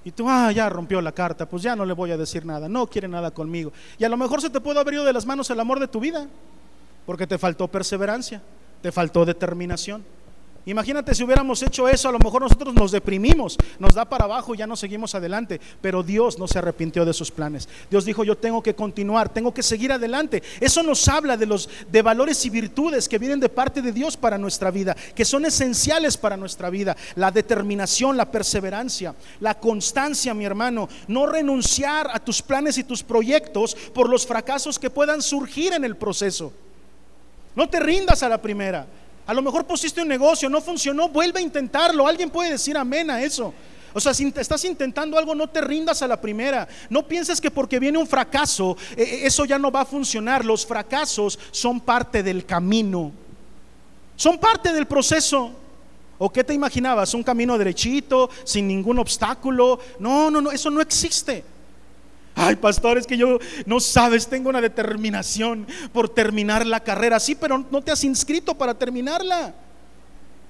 Y 0.04 0.10
tú, 0.10 0.28
ah, 0.28 0.50
ya 0.50 0.68
rompió 0.68 1.00
la 1.00 1.12
carta, 1.12 1.48
pues 1.48 1.62
ya 1.62 1.76
no 1.76 1.84
le 1.84 1.92
voy 1.92 2.10
a 2.10 2.16
decir 2.16 2.44
nada, 2.44 2.68
no 2.68 2.88
quiere 2.88 3.06
nada 3.06 3.30
conmigo. 3.30 3.72
Y 3.96 4.04
a 4.04 4.08
lo 4.08 4.16
mejor 4.16 4.40
se 4.40 4.50
te 4.50 4.60
puede 4.60 4.80
haber 4.80 4.94
ido 4.94 5.04
de 5.04 5.12
las 5.12 5.26
manos 5.26 5.48
el 5.50 5.60
amor 5.60 5.78
de 5.78 5.86
tu 5.86 6.00
vida, 6.00 6.26
porque 7.06 7.26
te 7.28 7.38
faltó 7.38 7.68
perseverancia, 7.68 8.42
te 8.82 8.90
faltó 8.90 9.24
determinación. 9.24 10.04
Imagínate 10.66 11.14
si 11.14 11.24
hubiéramos 11.24 11.62
hecho 11.62 11.88
eso, 11.88 12.10
a 12.10 12.12
lo 12.12 12.18
mejor 12.18 12.42
nosotros 12.42 12.74
nos 12.74 12.92
deprimimos, 12.92 13.56
nos 13.78 13.94
da 13.94 14.04
para 14.04 14.26
abajo 14.26 14.54
y 14.54 14.58
ya 14.58 14.66
no 14.66 14.76
seguimos 14.76 15.14
adelante, 15.14 15.58
pero 15.80 16.02
Dios 16.02 16.38
no 16.38 16.46
se 16.46 16.58
arrepintió 16.58 17.06
de 17.06 17.14
sus 17.14 17.30
planes. 17.30 17.66
Dios 17.90 18.04
dijo, 18.04 18.24
"Yo 18.24 18.36
tengo 18.36 18.62
que 18.62 18.74
continuar, 18.74 19.30
tengo 19.30 19.54
que 19.54 19.62
seguir 19.62 19.90
adelante." 19.90 20.42
Eso 20.60 20.82
nos 20.82 21.08
habla 21.08 21.38
de 21.38 21.46
los 21.46 21.68
de 21.90 22.02
valores 22.02 22.44
y 22.44 22.50
virtudes 22.50 23.08
que 23.08 23.18
vienen 23.18 23.40
de 23.40 23.48
parte 23.48 23.80
de 23.80 23.90
Dios 23.90 24.18
para 24.18 24.36
nuestra 24.36 24.70
vida, 24.70 24.94
que 25.14 25.24
son 25.24 25.46
esenciales 25.46 26.18
para 26.18 26.36
nuestra 26.36 26.68
vida, 26.68 26.94
la 27.14 27.30
determinación, 27.30 28.18
la 28.18 28.30
perseverancia, 28.30 29.14
la 29.40 29.58
constancia, 29.58 30.34
mi 30.34 30.44
hermano, 30.44 30.90
no 31.08 31.26
renunciar 31.26 32.10
a 32.12 32.20
tus 32.20 32.42
planes 32.42 32.76
y 32.76 32.84
tus 32.84 33.02
proyectos 33.02 33.74
por 33.94 34.10
los 34.10 34.26
fracasos 34.26 34.78
que 34.78 34.90
puedan 34.90 35.22
surgir 35.22 35.72
en 35.72 35.84
el 35.84 35.96
proceso. 35.96 36.52
No 37.56 37.66
te 37.68 37.80
rindas 37.80 38.22
a 38.22 38.28
la 38.28 38.40
primera. 38.40 38.86
A 39.26 39.34
lo 39.34 39.42
mejor 39.42 39.66
pusiste 39.66 40.02
un 40.02 40.08
negocio, 40.08 40.48
no 40.48 40.60
funcionó, 40.60 41.08
vuelve 41.08 41.40
a 41.40 41.42
intentarlo. 41.42 42.06
Alguien 42.06 42.30
puede 42.30 42.52
decir 42.52 42.76
amén 42.76 43.10
a 43.10 43.22
eso. 43.22 43.54
O 43.92 44.00
sea, 44.00 44.14
si 44.14 44.32
estás 44.36 44.64
intentando 44.64 45.18
algo, 45.18 45.34
no 45.34 45.48
te 45.48 45.60
rindas 45.60 46.02
a 46.02 46.08
la 46.08 46.20
primera. 46.20 46.68
No 46.88 47.06
pienses 47.06 47.40
que 47.40 47.50
porque 47.50 47.80
viene 47.80 47.98
un 47.98 48.06
fracaso, 48.06 48.76
eh, 48.96 49.02
eh, 49.02 49.20
eso 49.24 49.44
ya 49.44 49.58
no 49.58 49.70
va 49.70 49.82
a 49.82 49.84
funcionar. 49.84 50.44
Los 50.44 50.64
fracasos 50.64 51.38
son 51.50 51.80
parte 51.80 52.22
del 52.22 52.44
camino. 52.46 53.12
Son 54.16 54.38
parte 54.38 54.72
del 54.72 54.86
proceso. 54.86 55.52
¿O 56.18 56.30
qué 56.30 56.44
te 56.44 56.52
imaginabas? 56.52 57.14
¿Un 57.14 57.22
camino 57.22 57.56
derechito, 57.56 58.28
sin 58.44 58.68
ningún 58.68 58.98
obstáculo? 58.98 59.80
No, 59.98 60.30
no, 60.30 60.40
no, 60.40 60.50
eso 60.50 60.70
no 60.70 60.82
existe. 60.82 61.42
Ay, 62.42 62.56
pastor, 62.56 62.96
es 62.96 63.06
que 63.06 63.18
yo 63.18 63.38
no 63.66 63.80
sabes, 63.80 64.26
tengo 64.26 64.48
una 64.48 64.62
determinación 64.62 65.66
por 65.92 66.08
terminar 66.08 66.64
la 66.64 66.80
carrera. 66.80 67.20
Sí, 67.20 67.34
pero 67.34 67.66
no 67.70 67.82
te 67.82 67.92
has 67.92 68.02
inscrito 68.02 68.54
para 68.54 68.72
terminarla. 68.72 69.52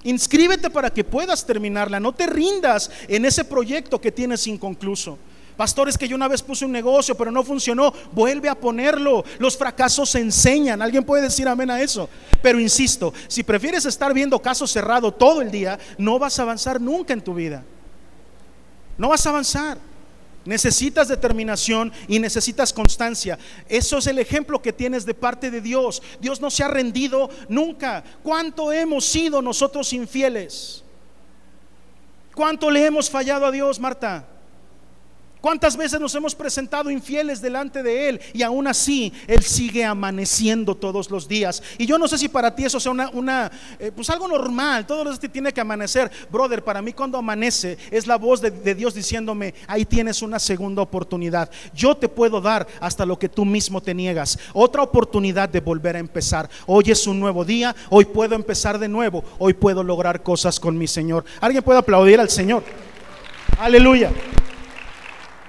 Inscríbete 0.05 0.69
para 0.69 0.89
que 0.89 1.03
puedas 1.03 1.45
terminarla. 1.45 1.99
No 1.99 2.13
te 2.13 2.27
rindas 2.27 2.89
en 3.09 3.25
ese 3.25 3.43
proyecto 3.43 3.99
que 3.99 4.09
tienes 4.09 4.47
inconcluso. 4.47 5.19
Pastores 5.57 5.97
que 5.97 6.07
yo 6.07 6.15
una 6.15 6.29
vez 6.29 6.41
puse 6.41 6.63
un 6.63 6.71
negocio, 6.71 7.13
pero 7.15 7.29
no 7.29 7.43
funcionó, 7.43 7.93
vuelve 8.13 8.47
a 8.47 8.55
ponerlo. 8.55 9.25
Los 9.37 9.57
fracasos 9.57 10.11
se 10.11 10.19
enseñan. 10.19 10.81
¿Alguien 10.81 11.03
puede 11.03 11.23
decir 11.23 11.45
amén 11.45 11.71
a 11.71 11.81
eso? 11.81 12.07
Pero 12.41 12.57
insisto, 12.57 13.13
si 13.27 13.43
prefieres 13.43 13.85
estar 13.85 14.13
viendo 14.13 14.41
caso 14.41 14.65
cerrado 14.65 15.11
todo 15.11 15.41
el 15.41 15.51
día, 15.51 15.77
no 15.97 16.17
vas 16.17 16.39
a 16.39 16.43
avanzar 16.43 16.79
nunca 16.79 17.11
en 17.11 17.19
tu 17.19 17.33
vida. 17.33 17.65
No 18.97 19.09
vas 19.09 19.25
a 19.25 19.29
avanzar. 19.29 19.90
Necesitas 20.43 21.07
determinación 21.07 21.91
y 22.07 22.17
necesitas 22.17 22.73
constancia. 22.73 23.37
Eso 23.69 23.99
es 23.99 24.07
el 24.07 24.17
ejemplo 24.17 24.61
que 24.61 24.73
tienes 24.73 25.05
de 25.05 25.13
parte 25.13 25.51
de 25.51 25.61
Dios. 25.61 26.01
Dios 26.19 26.41
no 26.41 26.49
se 26.49 26.63
ha 26.63 26.67
rendido 26.67 27.29
nunca. 27.47 28.03
¿Cuánto 28.23 28.71
hemos 28.71 29.05
sido 29.05 29.41
nosotros 29.41 29.93
infieles? 29.93 30.83
¿Cuánto 32.33 32.71
le 32.71 32.85
hemos 32.85 33.09
fallado 33.09 33.45
a 33.45 33.51
Dios, 33.51 33.79
Marta? 33.79 34.30
¿Cuántas 35.41 35.75
veces 35.75 35.99
nos 35.99 36.13
hemos 36.13 36.35
presentado 36.35 36.91
infieles 36.91 37.41
delante 37.41 37.81
de 37.81 38.09
Él 38.09 38.21
y 38.31 38.43
aún 38.43 38.67
así 38.67 39.11
Él 39.25 39.41
sigue 39.41 39.83
amaneciendo 39.83 40.75
todos 40.75 41.09
los 41.09 41.27
días? 41.27 41.63
Y 41.79 41.87
yo 41.87 41.97
no 41.97 42.07
sé 42.07 42.19
si 42.19 42.29
para 42.29 42.55
ti 42.55 42.65
eso 42.65 42.79
sea 42.79 42.91
una, 42.91 43.51
eh, 43.79 43.91
pues 43.93 44.07
algo 44.11 44.27
normal, 44.27 44.85
todos 44.85 45.03
los 45.03 45.19
días 45.19 45.33
tiene 45.33 45.51
que 45.51 45.59
amanecer. 45.59 46.11
Brother, 46.31 46.63
para 46.63 46.83
mí 46.83 46.93
cuando 46.93 47.17
amanece 47.17 47.75
es 47.89 48.05
la 48.05 48.17
voz 48.17 48.39
de, 48.39 48.51
de 48.51 48.75
Dios 48.75 48.93
diciéndome, 48.93 49.55
ahí 49.65 49.83
tienes 49.83 50.21
una 50.21 50.37
segunda 50.37 50.83
oportunidad. 50.83 51.49
Yo 51.73 51.97
te 51.97 52.07
puedo 52.07 52.39
dar 52.39 52.67
hasta 52.79 53.03
lo 53.03 53.17
que 53.17 53.27
tú 53.27 53.43
mismo 53.43 53.81
te 53.81 53.95
niegas. 53.95 54.37
Otra 54.53 54.83
oportunidad 54.83 55.49
de 55.49 55.59
volver 55.59 55.95
a 55.95 55.99
empezar. 55.99 56.51
Hoy 56.67 56.91
es 56.91 57.07
un 57.07 57.19
nuevo 57.19 57.43
día, 57.43 57.75
hoy 57.89 58.05
puedo 58.05 58.35
empezar 58.35 58.77
de 58.77 58.87
nuevo, 58.87 59.23
hoy 59.39 59.53
puedo 59.53 59.83
lograr 59.83 60.21
cosas 60.21 60.59
con 60.59 60.77
mi 60.77 60.85
Señor. 60.85 61.25
¿Alguien 61.39 61.63
puede 61.63 61.79
aplaudir 61.79 62.19
al 62.19 62.29
Señor? 62.29 62.63
Aleluya. 63.57 64.11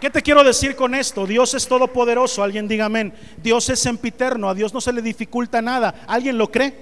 ¿Qué 0.03 0.11
te 0.11 0.21
quiero 0.21 0.43
decir 0.43 0.75
con 0.75 0.97
esto? 0.97 1.29
Dios 1.29 1.55
es 1.55 1.69
todopoderoso, 1.69 2.43
alguien 2.43 2.67
diga 2.67 2.87
amén. 2.87 3.15
Dios 3.41 3.69
es 3.69 3.79
sempiterno, 3.79 4.49
a 4.49 4.55
Dios 4.55 4.75
no 4.75 4.81
se 4.81 4.93
le 4.93 5.01
dificulta 5.01 5.63
nada. 5.63 5.95
¿Alguien 6.09 6.37
lo 6.37 6.51
cree? 6.51 6.75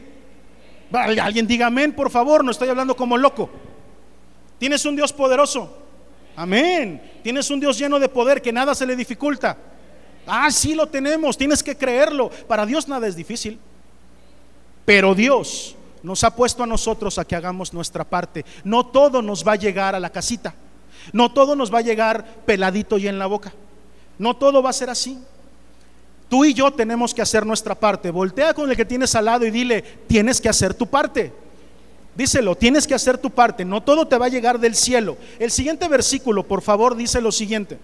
Alguien 0.91 1.47
diga 1.47 1.67
amén, 1.67 1.93
por 1.93 2.11
favor, 2.11 2.43
no 2.43 2.51
estoy 2.51 2.71
hablando 2.71 2.97
como 2.97 3.19
loco. 3.19 3.51
¿Tienes 4.59 4.87
un 4.87 4.97
Dios 4.97 5.13
poderoso? 5.13 5.71
Amén. 6.35 7.03
¿Tienes 7.23 7.51
un 7.51 7.61
Dios 7.61 7.77
lleno 7.77 7.99
de 7.99 8.09
poder 8.09 8.41
que 8.41 8.55
nada 8.55 8.75
se 8.75 8.87
le 8.87 8.97
dificulta? 8.97 9.55
Ah, 10.27 10.51
sí 10.51 10.75
lo 10.75 10.87
tenemos, 10.87 11.37
tienes 11.37 11.63
que 11.63 11.77
creerlo. 11.77 12.31
Para 12.49 12.65
Dios 12.65 12.89
nada 12.89 13.07
es 13.07 13.17
difícil. 13.17 13.59
Pero 14.87 15.15
Dios 15.15 15.77
nos 16.03 16.25
ha 16.25 16.35
puesto 16.35 16.63
a 16.63 16.67
nosotros 16.67 17.19
a 17.19 17.27
que 17.27 17.37
hagamos 17.37 17.75
nuestra 17.75 18.03
parte. 18.03 18.47
No 18.65 18.87
todo 18.87 19.21
nos 19.21 19.47
va 19.47 19.53
a 19.53 19.57
llegar 19.57 19.95
a 19.95 20.01
la 20.01 20.09
casita. 20.09 20.55
No 21.13 21.33
todo 21.33 21.57
nos 21.57 21.73
va 21.73 21.79
a 21.79 21.83
llegar 21.83 22.25
peladito 22.47 22.99
y 22.99 23.09
en 23.09 23.19
la 23.19 23.27
boca. 23.27 23.53
No 24.19 24.37
todo 24.37 24.63
va 24.63 24.71
a 24.71 24.75
ser 24.75 24.91
así. 24.91 25.19
Tú 26.29 26.45
y 26.45 26.55
yo 26.55 26.71
tenemos 26.71 27.13
que 27.13 27.23
hacer 27.23 27.45
nuestra 27.45 27.75
parte. 27.75 28.11
Voltea 28.11 28.55
con 28.55 28.71
el 28.71 28.77
que 28.77 28.85
tienes 28.85 29.15
al 29.15 29.25
lado 29.25 29.45
y 29.47 29.51
dile, 29.51 29.83
tienes 30.07 30.41
que 30.41 30.49
hacer 30.49 30.75
tu 30.75 30.87
parte. 30.87 31.33
Díselo, 32.15 32.55
tienes 32.55 32.87
que 32.87 32.95
hacer 32.95 33.19
tu 33.19 33.31
parte. 33.31 33.65
No 33.65 33.83
todo 33.83 34.07
te 34.07 34.19
va 34.19 34.27
a 34.27 34.31
llegar 34.31 34.61
del 34.61 34.75
cielo. 34.75 35.17
El 35.39 35.51
siguiente 35.51 35.89
versículo, 35.89 36.47
por 36.47 36.63
favor, 36.63 36.95
dice 36.95 37.21
lo 37.21 37.33
siguiente. 37.33 37.79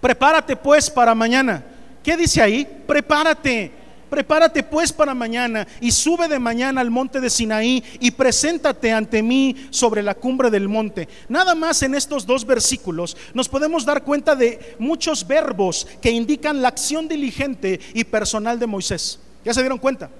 Prepárate 0.00 0.56
pues 0.56 0.90
para 0.90 1.14
mañana. 1.14 1.64
¿Qué 2.02 2.16
dice 2.16 2.42
ahí? 2.42 2.66
Prepárate. 2.86 3.81
Prepárate 4.12 4.62
pues 4.62 4.92
para 4.92 5.14
mañana 5.14 5.66
y 5.80 5.90
sube 5.90 6.28
de 6.28 6.38
mañana 6.38 6.82
al 6.82 6.90
monte 6.90 7.18
de 7.18 7.30
Sinaí 7.30 7.82
y 7.98 8.10
preséntate 8.10 8.92
ante 8.92 9.22
mí 9.22 9.56
sobre 9.70 10.02
la 10.02 10.14
cumbre 10.14 10.50
del 10.50 10.68
monte. 10.68 11.08
Nada 11.30 11.54
más 11.54 11.82
en 11.82 11.94
estos 11.94 12.26
dos 12.26 12.44
versículos 12.44 13.16
nos 13.32 13.48
podemos 13.48 13.86
dar 13.86 14.04
cuenta 14.04 14.36
de 14.36 14.76
muchos 14.78 15.26
verbos 15.26 15.86
que 16.02 16.10
indican 16.10 16.60
la 16.60 16.68
acción 16.68 17.08
diligente 17.08 17.80
y 17.94 18.04
personal 18.04 18.58
de 18.58 18.66
Moisés. 18.66 19.18
¿Ya 19.46 19.54
se 19.54 19.62
dieron 19.62 19.78
cuenta? 19.78 20.10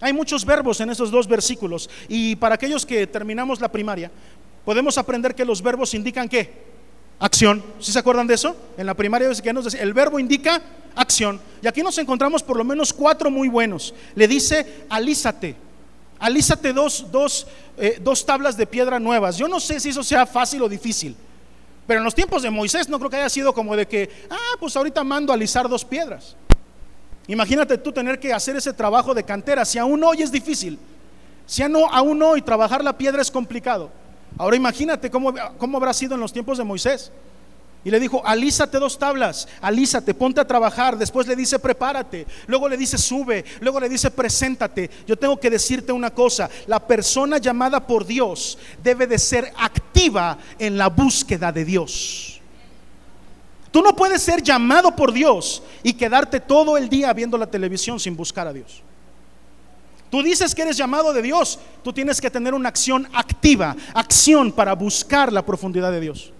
Hay 0.00 0.14
muchos 0.14 0.42
verbos 0.46 0.80
en 0.80 0.88
estos 0.88 1.10
dos 1.10 1.28
versículos 1.28 1.90
y 2.08 2.36
para 2.36 2.54
aquellos 2.54 2.86
que 2.86 3.06
terminamos 3.06 3.60
la 3.60 3.70
primaria, 3.70 4.10
podemos 4.64 4.96
aprender 4.96 5.34
que 5.34 5.44
los 5.44 5.60
verbos 5.60 5.92
indican 5.92 6.26
qué? 6.26 6.69
Acción. 7.20 7.62
¿Sí 7.78 7.92
se 7.92 7.98
acuerdan 7.98 8.26
de 8.26 8.34
eso? 8.34 8.56
En 8.78 8.86
la 8.86 8.94
primaria 8.94 9.30
que 9.42 9.52
nos 9.52 9.74
el 9.74 9.92
verbo 9.92 10.18
indica 10.18 10.62
acción. 10.96 11.38
Y 11.62 11.68
aquí 11.68 11.82
nos 11.82 11.98
encontramos 11.98 12.42
por 12.42 12.56
lo 12.56 12.64
menos 12.64 12.92
cuatro 12.94 13.30
muy 13.30 13.48
buenos. 13.48 13.94
Le 14.14 14.26
dice, 14.26 14.84
alízate. 14.88 15.54
Alízate 16.18 16.72
dos, 16.72 17.06
dos, 17.12 17.46
eh, 17.76 17.98
dos 18.02 18.24
tablas 18.24 18.56
de 18.56 18.66
piedra 18.66 18.98
nuevas. 18.98 19.36
Yo 19.36 19.48
no 19.48 19.60
sé 19.60 19.78
si 19.80 19.90
eso 19.90 20.02
sea 20.02 20.24
fácil 20.24 20.62
o 20.62 20.68
difícil. 20.68 21.14
Pero 21.86 21.98
en 22.00 22.04
los 22.04 22.14
tiempos 22.14 22.42
de 22.42 22.50
Moisés 22.50 22.88
no 22.88 22.98
creo 22.98 23.10
que 23.10 23.16
haya 23.16 23.28
sido 23.28 23.52
como 23.52 23.76
de 23.76 23.86
que, 23.86 24.08
ah, 24.30 24.56
pues 24.58 24.74
ahorita 24.76 25.04
mando 25.04 25.32
a 25.32 25.36
alisar 25.36 25.68
dos 25.68 25.84
piedras. 25.84 26.36
Imagínate 27.26 27.76
tú 27.78 27.92
tener 27.92 28.18
que 28.18 28.32
hacer 28.32 28.56
ese 28.56 28.72
trabajo 28.72 29.12
de 29.12 29.24
cantera. 29.24 29.64
Si 29.66 29.78
aún 29.78 30.02
hoy 30.02 30.22
es 30.22 30.32
difícil. 30.32 30.78
Si 31.46 31.62
aún 31.62 32.22
hoy 32.22 32.40
trabajar 32.42 32.82
la 32.82 32.96
piedra 32.96 33.20
es 33.20 33.30
complicado. 33.30 33.90
Ahora 34.38 34.56
imagínate 34.56 35.10
cómo, 35.10 35.34
cómo 35.58 35.76
habrá 35.76 35.92
sido 35.92 36.14
en 36.14 36.20
los 36.20 36.32
tiempos 36.32 36.58
de 36.58 36.64
Moisés. 36.64 37.10
Y 37.82 37.90
le 37.90 37.98
dijo, 37.98 38.20
alízate 38.26 38.78
dos 38.78 38.98
tablas, 38.98 39.48
alízate, 39.62 40.12
ponte 40.12 40.40
a 40.40 40.46
trabajar. 40.46 40.98
Después 40.98 41.26
le 41.26 41.34
dice, 41.34 41.58
prepárate. 41.58 42.26
Luego 42.46 42.68
le 42.68 42.76
dice, 42.76 42.98
sube. 42.98 43.44
Luego 43.60 43.80
le 43.80 43.88
dice, 43.88 44.10
preséntate. 44.10 44.90
Yo 45.06 45.16
tengo 45.16 45.38
que 45.40 45.48
decirte 45.48 45.90
una 45.90 46.10
cosa. 46.10 46.50
La 46.66 46.78
persona 46.78 47.38
llamada 47.38 47.86
por 47.86 48.06
Dios 48.06 48.58
debe 48.82 49.06
de 49.06 49.18
ser 49.18 49.50
activa 49.56 50.36
en 50.58 50.76
la 50.76 50.88
búsqueda 50.88 51.52
de 51.52 51.64
Dios. 51.64 52.40
Tú 53.70 53.82
no 53.82 53.96
puedes 53.96 54.20
ser 54.20 54.42
llamado 54.42 54.94
por 54.94 55.12
Dios 55.12 55.62
y 55.82 55.94
quedarte 55.94 56.40
todo 56.40 56.76
el 56.76 56.88
día 56.88 57.12
viendo 57.14 57.38
la 57.38 57.46
televisión 57.46 57.98
sin 57.98 58.14
buscar 58.14 58.46
a 58.46 58.52
Dios. 58.52 58.82
Tú 60.10 60.22
dices 60.22 60.54
que 60.54 60.62
eres 60.62 60.76
llamado 60.76 61.12
de 61.12 61.22
Dios, 61.22 61.58
tú 61.84 61.92
tienes 61.92 62.20
que 62.20 62.30
tener 62.30 62.52
una 62.52 62.68
acción 62.68 63.08
activa, 63.12 63.76
acción 63.94 64.50
para 64.50 64.74
buscar 64.74 65.32
la 65.32 65.46
profundidad 65.46 65.92
de 65.92 66.00
Dios. 66.00 66.32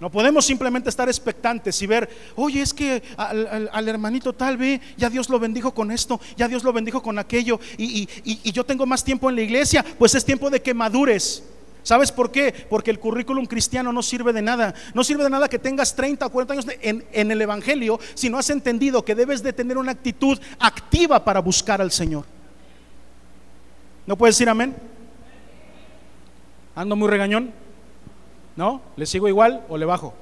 No 0.00 0.10
podemos 0.10 0.44
simplemente 0.44 0.88
estar 0.88 1.08
expectantes 1.08 1.80
y 1.82 1.86
ver, 1.86 2.08
oye, 2.36 2.62
es 2.62 2.72
que 2.72 3.02
al, 3.16 3.88
hermanito 3.88 4.32
tal 4.32 4.56
vez 4.56 4.80
ya 4.96 5.10
Dios 5.10 5.28
lo 5.28 5.40
bendijo 5.40 5.74
con 5.74 5.90
esto, 5.90 6.20
ya 6.36 6.46
Dios 6.46 6.62
lo 6.62 6.72
bendijo 6.72 7.02
con 7.02 7.18
aquello, 7.18 7.58
y, 7.76 8.08
y 8.24 8.52
yo 8.52 8.64
tengo 8.64 8.86
más 8.86 9.02
tiempo 9.02 9.28
en 9.28 9.36
la 9.36 9.42
iglesia, 9.42 9.84
pues 9.98 10.14
es 10.14 10.24
tiempo 10.24 10.50
de 10.50 10.62
que 10.62 10.74
madures. 10.74 11.42
¿Sabes 11.88 12.12
por 12.12 12.30
qué? 12.30 12.52
Porque 12.68 12.90
el 12.90 12.98
currículum 12.98 13.46
cristiano 13.46 13.94
no 13.94 14.02
sirve 14.02 14.34
de 14.34 14.42
nada. 14.42 14.74
No 14.92 15.02
sirve 15.02 15.24
de 15.24 15.30
nada 15.30 15.48
que 15.48 15.58
tengas 15.58 15.96
30 15.96 16.26
o 16.26 16.30
40 16.30 16.52
años 16.52 16.66
en, 16.82 17.02
en, 17.12 17.30
el 17.30 17.40
Evangelio 17.40 17.98
si 18.12 18.28
no 18.28 18.36
has 18.36 18.50
entendido 18.50 19.06
que 19.06 19.14
debes 19.14 19.42
de 19.42 19.54
tener 19.54 19.78
una 19.78 19.92
actitud 19.92 20.38
activa 20.58 21.24
para 21.24 21.40
buscar 21.40 21.80
al 21.80 21.90
Señor. 21.90 22.26
¿No 24.06 24.18
puedes 24.18 24.36
decir 24.36 24.50
amén? 24.50 24.76
¿Ando 26.74 26.94
muy 26.94 27.08
regañón? 27.08 27.54
¿No? 28.54 28.82
¿Le 28.96 29.06
sigo 29.06 29.26
igual 29.26 29.64
o 29.70 29.78
le 29.78 29.86
bajo? 29.86 30.12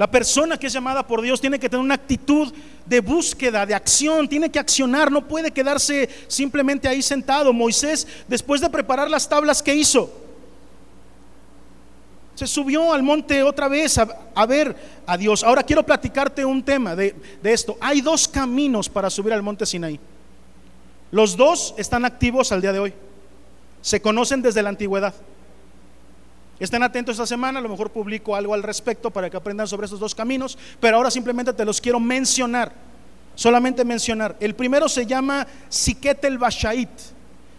La 0.00 0.10
persona 0.10 0.56
que 0.56 0.68
es 0.68 0.72
llamada 0.72 1.06
por 1.06 1.20
Dios 1.20 1.42
tiene 1.42 1.58
que 1.58 1.68
tener 1.68 1.84
una 1.84 1.96
actitud 1.96 2.50
de 2.86 3.00
búsqueda, 3.00 3.66
de 3.66 3.74
acción, 3.74 4.26
tiene 4.26 4.50
que 4.50 4.58
accionar, 4.58 5.12
no 5.12 5.28
puede 5.28 5.50
quedarse 5.50 6.08
simplemente 6.26 6.88
ahí 6.88 7.02
sentado. 7.02 7.52
Moisés, 7.52 8.06
después 8.26 8.62
de 8.62 8.70
preparar 8.70 9.10
las 9.10 9.28
tablas, 9.28 9.62
¿qué 9.62 9.74
hizo? 9.74 10.10
Se 12.34 12.46
subió 12.46 12.94
al 12.94 13.02
monte 13.02 13.42
otra 13.42 13.68
vez 13.68 13.98
a, 13.98 14.46
ver 14.46 14.74
a 15.04 15.18
Dios. 15.18 15.44
Ahora 15.44 15.62
quiero 15.62 15.84
platicarte 15.84 16.46
un 16.46 16.62
tema 16.62 16.96
de, 16.96 17.14
de 17.42 17.52
esto. 17.52 17.76
Hay 17.78 18.00
dos 18.00 18.26
caminos 18.26 18.88
para 18.88 19.10
subir 19.10 19.34
al 19.34 19.42
monte 19.42 19.66
Sinaí. 19.66 20.00
Los 21.10 21.36
dos 21.36 21.74
están 21.76 22.06
activos 22.06 22.52
al 22.52 22.62
día 22.62 22.72
de 22.72 22.78
hoy. 22.78 22.94
Se 23.82 24.00
conocen 24.00 24.40
desde 24.40 24.62
la 24.62 24.70
antigüedad. 24.70 25.12
Estén 26.60 26.82
atentos 26.82 27.14
esta 27.14 27.26
semana, 27.26 27.58
a 27.58 27.62
lo 27.62 27.70
mejor 27.70 27.90
publico 27.90 28.36
algo 28.36 28.52
al 28.52 28.62
respecto 28.62 29.10
para 29.10 29.30
que 29.30 29.36
aprendan 29.38 29.66
sobre 29.66 29.86
estos 29.86 29.98
dos 29.98 30.14
caminos, 30.14 30.58
pero 30.78 30.98
ahora 30.98 31.10
simplemente 31.10 31.54
te 31.54 31.64
los 31.64 31.80
quiero 31.80 31.98
mencionar, 31.98 32.72
solamente 33.34 33.82
mencionar. 33.82 34.36
El 34.38 34.54
primero 34.54 34.86
se 34.86 35.06
llama 35.06 35.46
Siket 35.70 36.22
el 36.26 36.36
Bashait, 36.36 36.90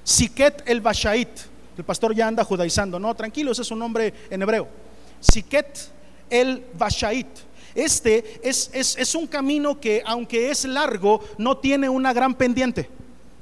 Siket 0.03 0.63
el 0.67 0.81
Bashait. 0.81 1.29
El 1.75 1.83
pastor 1.83 2.13
ya 2.13 2.27
anda 2.27 2.43
judaizando, 2.43 2.99
no, 2.99 3.15
tranquilo, 3.15 3.51
ese 3.51 3.63
es 3.63 3.71
un 3.71 3.79
nombre 3.79 4.13
en 4.29 4.41
hebreo. 4.43 4.67
Siket 5.19 5.79
el 6.29 6.63
Bashait. 6.77 7.27
Este 7.73 8.39
es, 8.43 8.69
es, 8.73 9.15
un 9.15 9.25
camino 9.25 9.79
que, 9.79 10.03
aunque 10.05 10.51
es 10.51 10.65
largo, 10.65 11.23
no 11.39 11.57
tiene 11.57 11.89
una 11.89 12.13
gran 12.13 12.35
pendiente. 12.35 12.89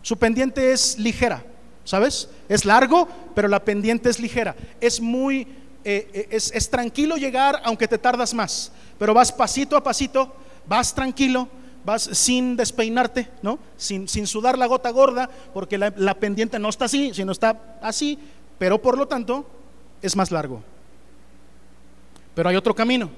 Su 0.02 0.18
pendiente 0.18 0.72
es 0.72 0.98
ligera, 0.98 1.44
¿sabes? 1.90 2.30
Es 2.48 2.66
largo, 2.66 3.08
pero 3.34 3.48
la 3.48 3.66
pendiente 3.66 4.12
es 4.12 4.20
ligera. 4.20 4.56
Es 4.80 5.02
muy, 5.02 5.48
eh, 5.84 6.08
eh, 6.14 6.28
es, 6.30 6.52
es 6.54 6.70
tranquilo 6.70 7.18
llegar, 7.18 7.60
aunque 7.66 7.88
te 7.88 7.98
tardas 7.98 8.32
más. 8.32 8.72
Pero 9.00 9.12
vas 9.16 9.32
pasito 9.32 9.76
a 9.76 9.82
pasito, 9.82 10.32
vas 10.68 10.94
tranquilo, 10.94 11.48
vas 11.84 12.04
sin 12.04 12.56
despeinarte, 12.56 13.28
¿no? 13.42 13.58
Sin, 13.76 14.08
sin 14.08 14.28
sudar 14.28 14.56
la 14.56 14.68
gota 14.68 14.92
gorda, 14.92 15.32
porque 15.52 15.80
la, 15.80 16.14
pendiente 16.14 16.60
no 16.60 16.70
está 16.70 16.86
así, 16.86 17.12
sino 17.12 17.32
está 17.32 17.80
así, 17.82 18.20
pero 18.60 18.80
por 18.80 18.96
lo 18.96 19.08
tanto 19.08 19.50
es 20.00 20.16
más 20.16 20.30
largo. 20.30 20.62
Pero 22.36 22.50
hay 22.50 22.56
otro 22.56 22.76
camino. 22.76 23.10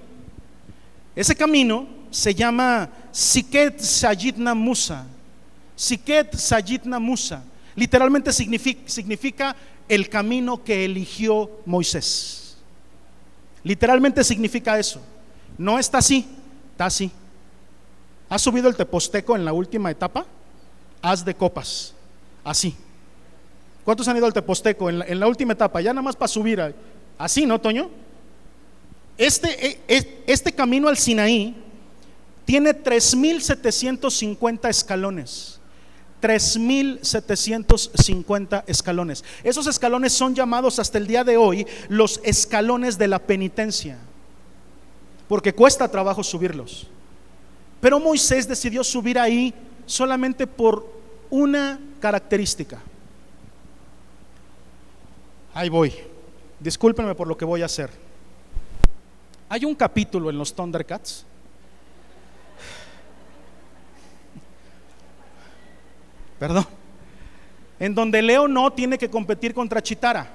Ese 1.13 1.35
camino 1.35 1.89
se 2.09 2.33
llama 2.33 2.89
Siket 3.11 3.81
Sayitna 3.81 4.55
Musa. 4.55 5.05
Siket 5.75 6.35
Sayitna 6.37 6.99
Musa. 6.99 7.43
Literalmente 7.81 8.31
significa, 8.31 9.55
el 9.89 10.07
camino 10.07 10.63
que 10.63 10.85
eligió 10.85 11.49
Moisés. 11.65 12.55
Literalmente 13.63 14.23
significa 14.23 14.77
eso. 14.77 15.01
No 15.57 15.79
está 15.79 15.97
así, 15.97 16.27
está 16.73 16.85
así. 16.85 17.11
¿Has 18.29 18.43
subido 18.43 18.69
el 18.69 18.75
teposteco 18.75 19.35
en 19.35 19.43
la 19.43 19.51
última 19.51 19.89
etapa? 19.89 20.27
Haz 21.01 21.25
de 21.25 21.33
copas, 21.33 21.95
así. 22.43 22.75
¿Cuántos 23.83 24.07
han 24.07 24.17
ido 24.17 24.27
al 24.27 24.33
teposteco 24.33 24.87
en 24.87 25.19
la, 25.19 25.25
última 25.25 25.53
etapa? 25.53 25.81
Ya 25.81 25.91
nada 25.91 26.03
más 26.03 26.15
para 26.15 26.27
subir, 26.27 26.75
así, 27.17 27.47
¿no, 27.47 27.59
Toño? 27.59 27.89
Este, 29.17 29.79
e, 29.87 30.23
este 30.27 30.53
camino 30.53 30.87
al 30.87 30.97
Sinaí 30.97 31.55
tiene 32.45 32.75
3.750 32.75 34.69
escalones. 34.69 35.60
3.750 36.21 38.63
escalones. 38.67 39.23
Esos 39.43 39.65
escalones 39.67 40.13
son 40.13 40.35
llamados 40.35 40.79
hasta 40.79 40.97
el 40.97 41.07
día 41.07 41.23
de 41.23 41.37
hoy 41.37 41.65
los 41.89 42.19
escalones 42.23 42.97
de 42.97 43.07
la 43.07 43.19
penitencia, 43.19 43.97
porque 45.27 45.53
cuesta 45.53 45.89
trabajo 45.89 46.23
subirlos. 46.23 46.87
Pero 47.79 47.99
Moisés 47.99 48.47
decidió 48.47 48.83
subir 48.83 49.17
ahí 49.17 49.53
solamente 49.85 50.45
por 50.45 50.85
una 51.29 51.79
característica. 51.99 52.79
Ahí 55.53 55.69
voy. 55.69 55.93
Discúlpenme 56.59 57.15
por 57.15 57.27
lo 57.27 57.35
que 57.35 57.43
voy 57.43 57.63
a 57.63 57.65
hacer. 57.65 57.89
Hay 59.49 59.65
un 59.65 59.75
capítulo 59.75 60.29
en 60.29 60.37
los 60.37 60.53
Thundercats. 60.53 61.25
Perdón. 66.41 66.65
En 67.79 67.93
donde 67.93 68.19
Leo 68.19 68.47
no 68.47 68.73
tiene 68.73 68.97
que 68.97 69.11
competir 69.11 69.53
contra 69.53 69.79
Chitara. 69.79 70.27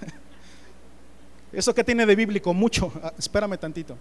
¿Eso 1.52 1.72
qué 1.72 1.84
tiene 1.84 2.04
de 2.04 2.16
bíblico? 2.16 2.52
Mucho. 2.52 2.92
Ah, 3.04 3.12
espérame 3.16 3.56
tantito. 3.56 3.96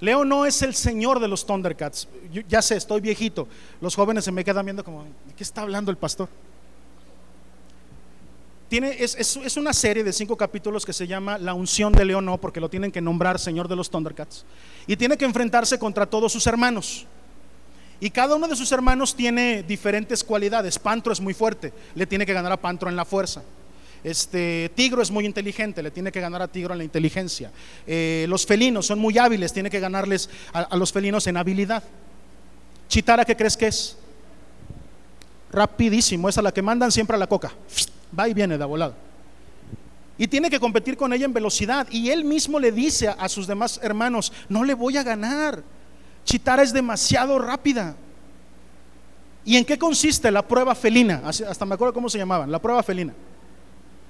Leo 0.00 0.24
no 0.24 0.46
es 0.46 0.62
el 0.62 0.74
señor 0.74 1.20
de 1.20 1.28
los 1.28 1.44
Thundercats. 1.44 2.08
ya 2.48 2.62
sé, 2.62 2.76
estoy 2.76 3.02
viejito. 3.02 3.46
Los 3.82 3.94
jóvenes 3.94 4.24
se 4.24 4.32
me 4.32 4.42
quedan 4.42 4.64
viendo 4.64 4.82
como, 4.82 5.04
¿de 5.04 5.34
qué 5.36 5.44
está 5.44 5.60
hablando 5.60 5.90
el 5.90 5.98
pastor? 5.98 6.30
es, 8.70 9.56
una 9.58 9.74
serie 9.74 10.02
de 10.02 10.14
cinco 10.14 10.34
capítulos 10.34 10.86
que 10.86 10.94
se 10.94 11.06
llama 11.06 11.36
La 11.36 11.52
unción 11.52 11.92
de 11.92 12.06
León, 12.06 12.38
porque 12.40 12.58
lo 12.58 12.70
tienen 12.70 12.90
que 12.90 13.02
nombrar 13.02 13.38
Señor 13.38 13.68
de 13.68 13.76
los 13.76 13.90
Thundercats. 13.90 14.46
Y 14.86 14.96
tiene 14.96 15.18
que 15.18 15.26
enfrentarse 15.26 15.78
contra 15.78 16.06
todos 16.06 16.32
sus 16.32 16.46
hermanos. 16.46 17.06
Y 18.00 18.10
cada 18.10 18.34
uno 18.34 18.48
de 18.48 18.56
sus 18.56 18.72
hermanos 18.72 19.14
tiene 19.14 19.62
diferentes 19.62 20.24
cualidades. 20.24 20.78
Pantro 20.78 21.12
es 21.12 21.20
muy 21.20 21.34
fuerte, 21.34 21.72
le 21.94 22.06
tiene 22.06 22.24
que 22.26 22.32
ganar 22.32 22.52
a 22.52 22.56
Pantro 22.56 22.88
en 22.88 22.96
la 22.96 23.04
fuerza. 23.04 23.42
Este 24.02 24.70
Tigro 24.74 25.02
es 25.02 25.10
muy 25.10 25.26
inteligente, 25.26 25.82
le 25.82 25.90
tiene 25.90 26.10
que 26.10 26.20
ganar 26.20 26.40
a 26.40 26.48
Tigro 26.48 26.72
en 26.72 26.78
la 26.78 26.84
inteligencia. 26.84 27.50
Eh, 27.86 28.24
los 28.28 28.46
felinos 28.46 28.86
son 28.86 28.98
muy 28.98 29.18
hábiles, 29.18 29.52
tiene 29.52 29.68
que 29.68 29.78
ganarles 29.78 30.30
a, 30.54 30.74
los 30.76 30.90
felinos 30.90 31.26
en 31.26 31.36
habilidad. 31.36 31.82
Chitara, 32.88 33.26
¿qué 33.26 33.36
crees 33.36 33.56
que 33.56 33.66
es? 33.66 33.98
Rapidísimo, 35.52 36.28
es 36.28 36.38
a 36.38 36.42
la 36.42 36.52
que 36.52 36.62
mandan 36.62 36.90
siempre 36.90 37.16
a 37.16 37.18
la 37.18 37.26
coca 37.26 37.52
va 38.18 38.28
y 38.28 38.34
viene 38.34 38.58
de 38.58 38.64
volado. 38.64 38.94
Y 40.18 40.28
tiene 40.28 40.50
que 40.50 40.60
competir 40.60 40.96
con 40.96 41.12
ella 41.12 41.24
en 41.24 41.32
velocidad. 41.32 41.86
Y 41.90 42.10
él 42.10 42.24
mismo 42.24 42.58
le 42.58 42.72
dice 42.72 43.08
a, 43.08 43.28
sus 43.28 43.46
demás 43.46 43.80
hermanos, 43.82 44.32
no 44.48 44.64
le 44.64 44.74
voy 44.74 44.96
a 44.96 45.02
ganar. 45.02 45.62
Chitara 46.30 46.62
es 46.62 46.72
demasiado 46.72 47.40
rápida. 47.40 47.96
¿Y 49.44 49.56
en 49.56 49.64
qué 49.64 49.76
consiste 49.76 50.30
la 50.30 50.46
prueba 50.46 50.76
felina? 50.76 51.22
Hasta 51.24 51.66
me 51.66 51.74
acuerdo 51.74 51.92
cómo 51.92 52.08
se 52.08 52.18
llamaban, 52.18 52.52
la 52.52 52.60
prueba 52.60 52.84
felina. 52.84 53.12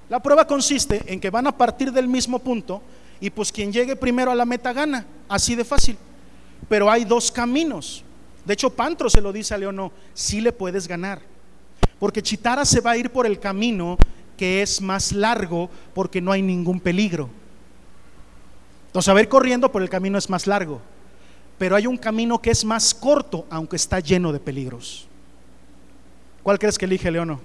La 0.07 0.21
prueba 0.21 0.45
consiste 0.45 1.01
en 1.11 1.19
que 1.19 1.31
van 1.31 1.47
a 1.47 1.57
partir 1.57 1.91
del 1.91 2.07
mismo 2.07 2.37
punto 2.37 2.83
y 3.19 3.31
pues 3.31 3.51
quien 3.51 3.73
llegue 3.73 3.95
primero 3.95 4.29
a 4.29 4.35
la 4.35 4.45
meta 4.45 4.71
gana, 4.71 5.03
así 5.27 5.55
de 5.55 5.65
fácil. 5.65 5.97
Pero 6.69 6.91
hay 6.91 7.05
dos 7.05 7.31
caminos. 7.31 8.03
De 8.45 8.53
hecho, 8.53 8.69
Pantro 8.69 9.09
se 9.09 9.19
lo 9.19 9.33
dice 9.33 9.55
a 9.55 9.57
Leono, 9.57 9.91
sí 10.13 10.41
le 10.41 10.51
puedes 10.51 10.87
ganar. 10.87 11.23
Porque 11.97 12.21
Chitara 12.21 12.65
se 12.65 12.81
va 12.81 12.91
a 12.91 12.97
ir 12.97 13.09
por 13.09 13.25
el 13.25 13.39
camino 13.39 13.97
que 14.37 14.61
es 14.61 14.79
más 14.79 15.11
largo 15.11 15.71
porque 15.95 16.21
no 16.21 16.31
hay 16.31 16.43
ningún 16.43 16.79
peligro. 16.79 17.31
Entonces, 18.85 19.09
a 19.09 19.13
ver 19.15 19.27
corriendo 19.27 19.71
por 19.71 19.81
el 19.81 19.89
camino 19.89 20.19
es 20.19 20.29
más 20.29 20.45
largo. 20.45 20.81
Pero 21.61 21.75
hay 21.75 21.85
un 21.85 21.95
camino 21.95 22.41
que 22.41 22.49
es 22.49 22.65
más 22.65 22.91
corto, 22.91 23.45
aunque 23.51 23.75
está 23.75 23.99
lleno 23.99 24.33
de 24.33 24.39
peligros. 24.39 25.05
¿Cuál 26.41 26.57
crees 26.57 26.75
que 26.75 26.85
elige 26.85 27.11
Leono? 27.11 27.39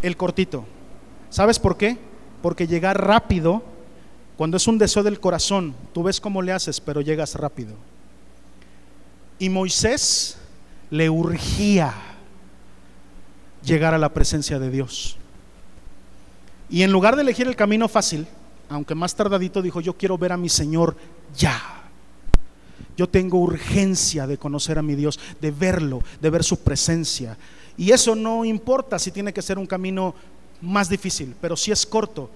El 0.00 0.16
cortito. 0.16 0.64
¿Sabes 1.28 1.58
por 1.58 1.76
qué? 1.76 1.98
Porque 2.40 2.68
llegar 2.68 3.04
rápido, 3.04 3.64
cuando 4.36 4.58
es 4.58 4.68
un 4.68 4.78
deseo 4.78 5.02
del 5.02 5.18
corazón, 5.18 5.74
tú 5.92 6.04
ves 6.04 6.20
cómo 6.20 6.40
le 6.40 6.52
haces, 6.52 6.80
pero 6.80 7.00
llegas 7.00 7.34
rápido. 7.34 7.74
Y 9.40 9.48
Moisés 9.48 10.38
le 10.90 11.10
urgía 11.10 11.92
llegar 13.64 13.92
a 13.92 13.98
la 13.98 14.14
presencia 14.14 14.60
de 14.60 14.70
Dios. 14.70 15.16
Y 16.70 16.84
en 16.84 16.92
lugar 16.92 17.16
de 17.16 17.22
elegir 17.22 17.48
el 17.48 17.56
camino 17.56 17.88
fácil, 17.88 18.28
aunque 18.68 18.94
más 18.94 19.16
tardadito, 19.16 19.62
dijo, 19.62 19.80
yo 19.80 19.96
quiero 19.96 20.16
ver 20.16 20.30
a 20.30 20.36
mi 20.36 20.48
Señor 20.48 20.96
ya. 21.36 21.78
Yo 22.98 23.08
tengo 23.08 23.38
urgencia 23.38 24.26
de 24.26 24.38
conocer 24.38 24.76
a 24.76 24.82
mi 24.82 24.96
Dios, 24.96 25.20
de 25.40 25.52
verlo, 25.52 26.02
de 26.20 26.30
ver 26.30 26.42
su 26.42 26.58
presencia. 26.58 27.38
Y 27.76 27.92
eso 27.92 28.16
no 28.16 28.44
importa 28.44 28.98
si 28.98 29.12
tiene 29.12 29.32
que 29.32 29.40
ser 29.40 29.56
un 29.56 29.68
camino 29.68 30.16
más 30.60 30.88
difícil, 30.88 31.36
pero 31.40 31.56
si 31.56 31.70
es 31.70 31.86
corto, 31.86 32.28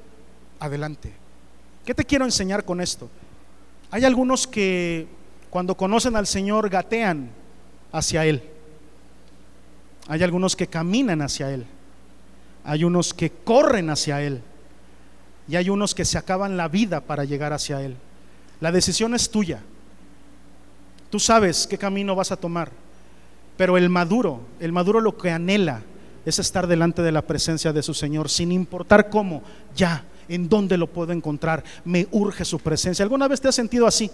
adelante. 0.61 1.13
¿Qué 1.85 1.95
te 1.95 2.05
quiero 2.05 2.25
enseñar 2.25 2.65
con 2.65 2.81
esto? 2.81 3.11
Hay 3.91 4.05
algunos 4.05 4.47
que 4.47 5.09
cuando 5.51 5.77
conocen 5.77 6.15
al 6.15 6.29
Señor 6.29 6.71
gatean 6.71 7.31
hacia 7.91 8.25
Él. 8.25 8.41
Hay 10.07 10.23
algunos 10.23 10.55
que 10.55 10.69
caminan 10.69 11.23
hacia 11.23 11.53
Él. 11.53 11.67
Hay 12.63 12.85
unos 12.85 13.13
que 13.13 13.31
corren 13.31 13.91
hacia 13.91 14.23
Él. 14.23 14.41
Y 15.49 15.57
hay 15.57 15.71
unos 15.71 15.93
que 15.93 16.05
se 16.05 16.19
acaban 16.19 16.57
la 16.57 16.69
vida 16.69 17.01
para 17.01 17.25
llegar 17.25 17.53
hacia 17.53 17.83
Él. 17.83 17.97
La 18.61 18.71
decisión 18.71 19.13
es 19.17 19.29
tuya. 19.29 19.61
Tú 21.13 21.21
sabes 21.21 21.67
qué 21.67 21.77
camino 21.77 22.17
vas 22.17 22.33
a 22.33 22.39
tomar. 22.39 22.71
Pero 23.59 23.77
el 23.77 23.91
maduro, 23.91 24.41
el 24.61 24.73
maduro 24.73 24.99
lo 24.99 25.19
que 25.19 25.31
anhela 25.31 25.83
es 26.25 26.39
estar 26.39 26.67
delante 26.67 27.03
de 27.03 27.13
la 27.13 27.21
presencia 27.21 27.71
de 27.71 27.83
su 27.83 27.93
Señor, 27.93 28.31
sin 28.31 28.51
importar 28.51 29.11
cómo, 29.11 29.43
ya, 29.77 30.07
en 30.27 30.49
dónde 30.49 30.79
lo 30.79 30.87
puedo 30.87 31.13
encontrar. 31.13 31.63
Me 31.85 32.09
urge 32.13 32.47
su 32.47 32.59
presencia. 32.59 33.03
¿Alguna 33.03 33.29
vez 33.29 33.43
te 33.43 33.49
has 33.49 33.55
sentido 33.55 33.87
así? 33.87 34.11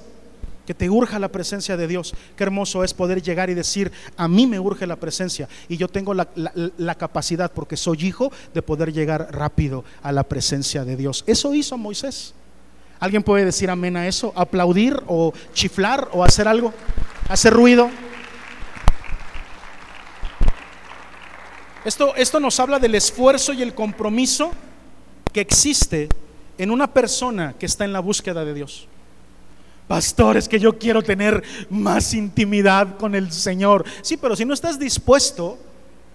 que 0.66 0.74
te 0.74 0.90
urja 0.90 1.18
la 1.18 1.28
presencia 1.28 1.76
de 1.78 1.86
Dios. 1.86 2.14
Qué 2.36 2.42
hermoso 2.42 2.84
es 2.84 2.92
poder 2.92 3.22
llegar 3.22 3.48
y 3.48 3.54
decir, 3.54 3.90
a 4.18 4.28
mí 4.28 4.46
me 4.46 4.60
urge 4.60 4.86
la 4.86 4.96
presencia 4.96 5.48
y 5.66 5.78
yo 5.78 5.88
tengo 5.88 6.12
la, 6.12 6.94
capacidad, 6.96 7.50
porque 7.52 7.76
soy 7.76 8.04
hijo, 8.04 8.30
de 8.52 8.60
poder 8.60 8.92
llegar 8.92 9.28
rápido 9.30 9.82
a 10.02 10.12
la 10.12 10.24
presencia 10.24 10.84
de 10.84 10.96
Dios. 10.96 11.24
Eso 11.26 11.54
hizo 11.54 11.78
Moisés. 11.78 12.34
¿Alguien 13.00 13.22
puede 13.22 13.44
decir 13.44 13.70
amén 13.70 13.96
a 13.96 14.08
eso? 14.08 14.32
¿Aplaudir 14.34 15.00
o 15.06 15.32
chiflar 15.52 16.08
o 16.12 16.24
hacer 16.24 16.48
algo? 16.48 16.74
¿Hacer 17.28 17.52
ruido? 17.52 17.90
Esto, 21.84 22.14
esto 22.16 22.40
nos 22.40 22.58
habla 22.58 22.78
del 22.78 22.96
esfuerzo 22.96 23.52
y 23.52 23.62
el 23.62 23.74
compromiso 23.74 24.50
que 25.32 25.40
existe 25.40 26.08
en 26.58 26.70
una 26.70 26.92
persona 26.92 27.54
que 27.58 27.66
está 27.66 27.84
en 27.84 27.92
la 27.92 28.00
búsqueda 28.00 28.44
de 28.44 28.52
Dios. 28.52 28.88
Pastor, 29.86 30.36
es 30.36 30.48
que 30.48 30.58
yo 30.58 30.78
quiero 30.78 31.02
tener 31.02 31.42
más 31.70 32.12
intimidad 32.12 32.98
con 32.98 33.14
el 33.14 33.32
Señor. 33.32 33.84
Sí, 34.02 34.16
pero 34.16 34.36
si 34.36 34.44
no 34.44 34.52
estás 34.52 34.78
dispuesto 34.78 35.56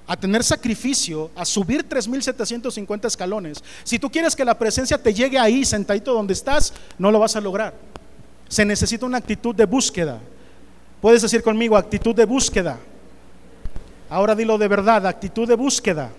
a 0.05 0.17
tener 0.17 0.43
sacrificio, 0.43 1.31
a 1.35 1.45
subir 1.45 1.87
3.750 1.87 3.05
escalones, 3.05 3.63
si 3.83 3.99
tú 3.99 4.09
quieres 4.09 4.35
que 4.35 4.43
la 4.43 4.57
presencia 4.57 4.97
te 4.97 5.13
llegue 5.13 5.39
ahí, 5.39 5.63
sentadito 5.63 6.13
donde 6.13 6.33
estás, 6.33 6.73
no 6.97 7.11
lo 7.11 7.19
vas 7.19 7.35
a 7.35 7.41
lograr. 7.41 7.73
Se 8.49 8.65
necesita 8.65 9.05
una 9.05 9.17
actitud 9.17 9.55
de 9.55 9.65
búsqueda. 9.65 10.19
Puedes 11.01 11.21
decir 11.21 11.41
conmigo, 11.41 11.77
actitud 11.77 12.15
de 12.15 12.25
búsqueda. 12.25 12.79
Ahora 14.09 14.35
dilo 14.35 14.57
de 14.57 14.67
verdad, 14.67 15.07
actitud 15.07 15.47
de 15.47 15.55
búsqueda. 15.55 16.11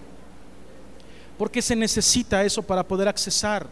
Porque 1.38 1.62
se 1.62 1.76
necesita 1.76 2.42
eso 2.44 2.62
para 2.62 2.82
poder 2.82 3.08
accesar. 3.08 3.66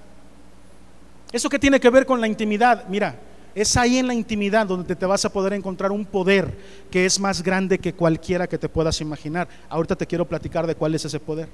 Eso 1.33 1.49
que 1.49 1.59
tiene 1.59 1.81
que 1.81 1.91
ver 1.91 2.05
con 2.05 2.21
la 2.21 2.27
intimidad, 2.27 2.87
mira, 2.89 3.17
es 3.55 3.77
ahí 3.77 3.99
en 3.99 4.07
la 4.07 4.15
intimidad 4.15 4.67
donde 4.67 4.97
te 4.97 5.07
vas 5.07 5.25
a 5.25 5.33
poder 5.33 5.53
encontrar 5.53 5.93
un 5.93 6.05
poder 6.05 6.57
que 6.91 7.05
es 7.05 7.21
más 7.21 7.43
grande 7.43 7.79
que 7.79 7.93
cualquiera 7.93 8.47
que 8.47 8.59
te 8.59 8.69
puedas 8.69 9.01
imaginar. 9.01 9.49
Ahorita 9.69 9.97
te 9.97 10.07
quiero 10.07 10.27
platicar 10.27 10.67
de 10.67 10.75
cuál 10.75 10.95
es 10.95 11.05
ese 11.05 11.21
poder. 11.21 11.49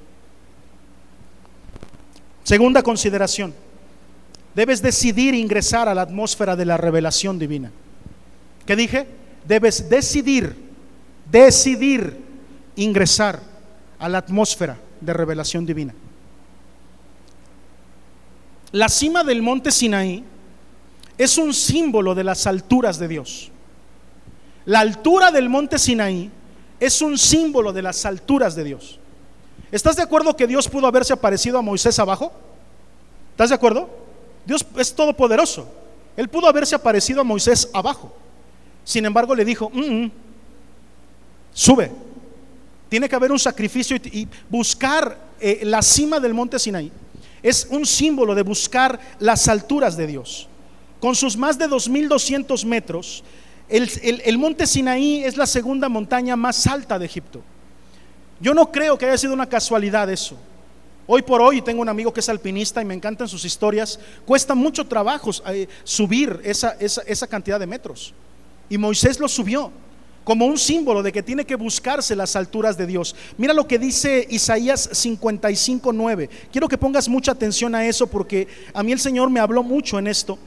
Segunda 2.45 2.83
consideración, 2.83 3.53
debes 4.55 4.81
decidir 4.81 5.35
ingresar 5.35 5.89
a 5.89 5.95
la 5.95 6.03
atmósfera 6.03 6.57
de 6.57 6.65
la 6.65 6.77
revelación 6.77 7.39
divina. 7.39 7.71
¿Qué 8.65 8.77
dije? 8.77 9.07
Debes 9.47 9.91
decidir, 9.91 10.57
decidir 11.31 12.17
ingresar 12.77 13.41
a 13.99 14.09
la 14.09 14.19
atmósfera 14.19 14.79
de 15.01 15.13
revelación 15.13 15.67
divina. 15.67 15.95
La 18.73 18.89
cima 18.89 19.25
del 19.25 19.43
monte 19.43 19.71
Sinaí 19.71 20.25
es 21.19 21.37
un 21.37 21.53
símbolo 21.53 22.15
de 22.15 22.23
las 22.23 22.47
alturas 22.47 22.99
de 22.99 23.09
Dios. 23.09 23.51
La 24.65 24.81
altura 24.81 25.33
del 25.33 25.49
monte 25.49 25.79
Sinaí 25.79 26.31
es 26.79 27.03
un 27.03 27.19
símbolo 27.19 27.73
de 27.73 27.83
las 27.83 28.05
alturas 28.07 28.55
de 28.55 28.63
Dios. 28.63 29.01
¿Estás 29.73 29.97
de 29.97 30.03
acuerdo 30.03 30.37
que 30.37 30.47
Dios 30.47 30.69
pudo 30.69 30.87
haberse 30.87 31.13
aparecido 31.13 31.59
a 31.59 31.63
Moisés 31.63 31.99
abajo? 31.99 32.33
¿Estás 33.33 33.49
de 33.49 33.57
acuerdo? 33.57 33.91
Dios 34.47 34.65
es 34.77 34.95
todopoderoso. 34.95 35.69
Él 36.17 36.29
pudo 36.29 36.47
haberse 36.47 36.77
aparecido 36.77 37.21
a 37.21 37.25
Moisés 37.25 37.69
abajo. 37.75 38.15
Sin 38.85 39.05
embargo, 39.05 39.35
le 39.35 39.45
dijo, 39.45 39.71
mm, 39.71 40.05
mm, 40.05 40.11
sube. 41.53 41.91
Tiene 42.89 43.09
que 43.09 43.17
haber 43.17 43.33
un 43.33 43.39
sacrificio 43.39 43.97
y, 43.97 44.29
buscar 44.49 45.19
eh, 45.41 45.61
la 45.65 45.83
cima 45.83 46.21
del 46.21 46.33
monte 46.33 46.59
Sinaí. 46.59 46.91
Es 47.43 47.67
un 47.71 47.85
símbolo 47.85 48.35
de 48.35 48.43
buscar 48.43 48.99
las 49.19 49.49
alturas 49.49 49.97
de 49.97 50.07
Dios 50.07 50.49
con 51.01 51.15
sus 51.15 51.37
más 51.37 51.59
de 51.59 51.69
2.200 51.69 52.65
metros, 52.65 53.25
el, 53.69 54.39
monte 54.39 54.67
Sinaí 54.67 55.23
es 55.25 55.37
la 55.37 55.47
segunda 55.47 55.89
montaña 55.89 56.37
más 56.37 56.67
alta 56.67 56.99
de 56.99 57.07
Egipto. 57.07 57.43
Yo 58.41 58.55
no 58.55 58.71
creo 58.71 58.97
que 58.97 59.07
haya 59.07 59.19
sido 59.19 59.35
una 59.35 59.49
casualidad 59.49 60.11
eso. 60.11 60.37
Hoy 61.07 61.23
por 61.23 61.41
hoy 61.41 61.63
tengo 61.63 61.83
un 61.83 61.89
amigo 61.89 62.13
que 62.13 62.21
es 62.21 62.29
alpinista 62.29 62.81
y 62.81 62.85
me 62.85 62.95
encantan 62.95 63.29
sus 63.29 63.45
historias. 63.45 63.99
Cuesta 64.27 64.55
mucho 64.55 64.87
trabajo 64.87 65.31
eh, 65.49 65.69
subir 65.85 66.41
esa, 66.45 66.77
esa 66.79 67.27
cantidad 67.27 67.59
de 67.59 67.67
metros. 67.67 68.15
Y 68.69 68.79
Moisés 68.79 69.19
lo 69.19 69.29
subió 69.29 69.73
como 70.25 70.45
un 70.45 70.59
símbolo 70.59 71.03
de 71.03 71.11
que 71.11 71.23
tiene 71.23 71.47
que 71.47 71.55
buscarse 71.55 72.15
las 72.15 72.37
alturas 72.37 72.77
de 72.77 72.87
Dios. 72.87 73.17
Mira 73.39 73.55
lo 73.55 73.67
que 73.67 73.79
dice 73.79 74.27
Isaías 74.29 74.91
55.9. 74.91 76.29
Quiero 76.53 76.69
que 76.69 76.77
pongas 76.77 77.09
mucha 77.09 77.33
atención 77.33 77.75
a 77.75 77.87
eso 77.87 78.07
porque 78.07 78.47
a 78.75 78.83
mí 78.83 78.93
el 78.93 79.01
Señor 79.01 79.31
me 79.31 79.41
habló 79.41 79.63
mucho 79.63 79.99
en 79.99 80.07
esto. 80.07 80.39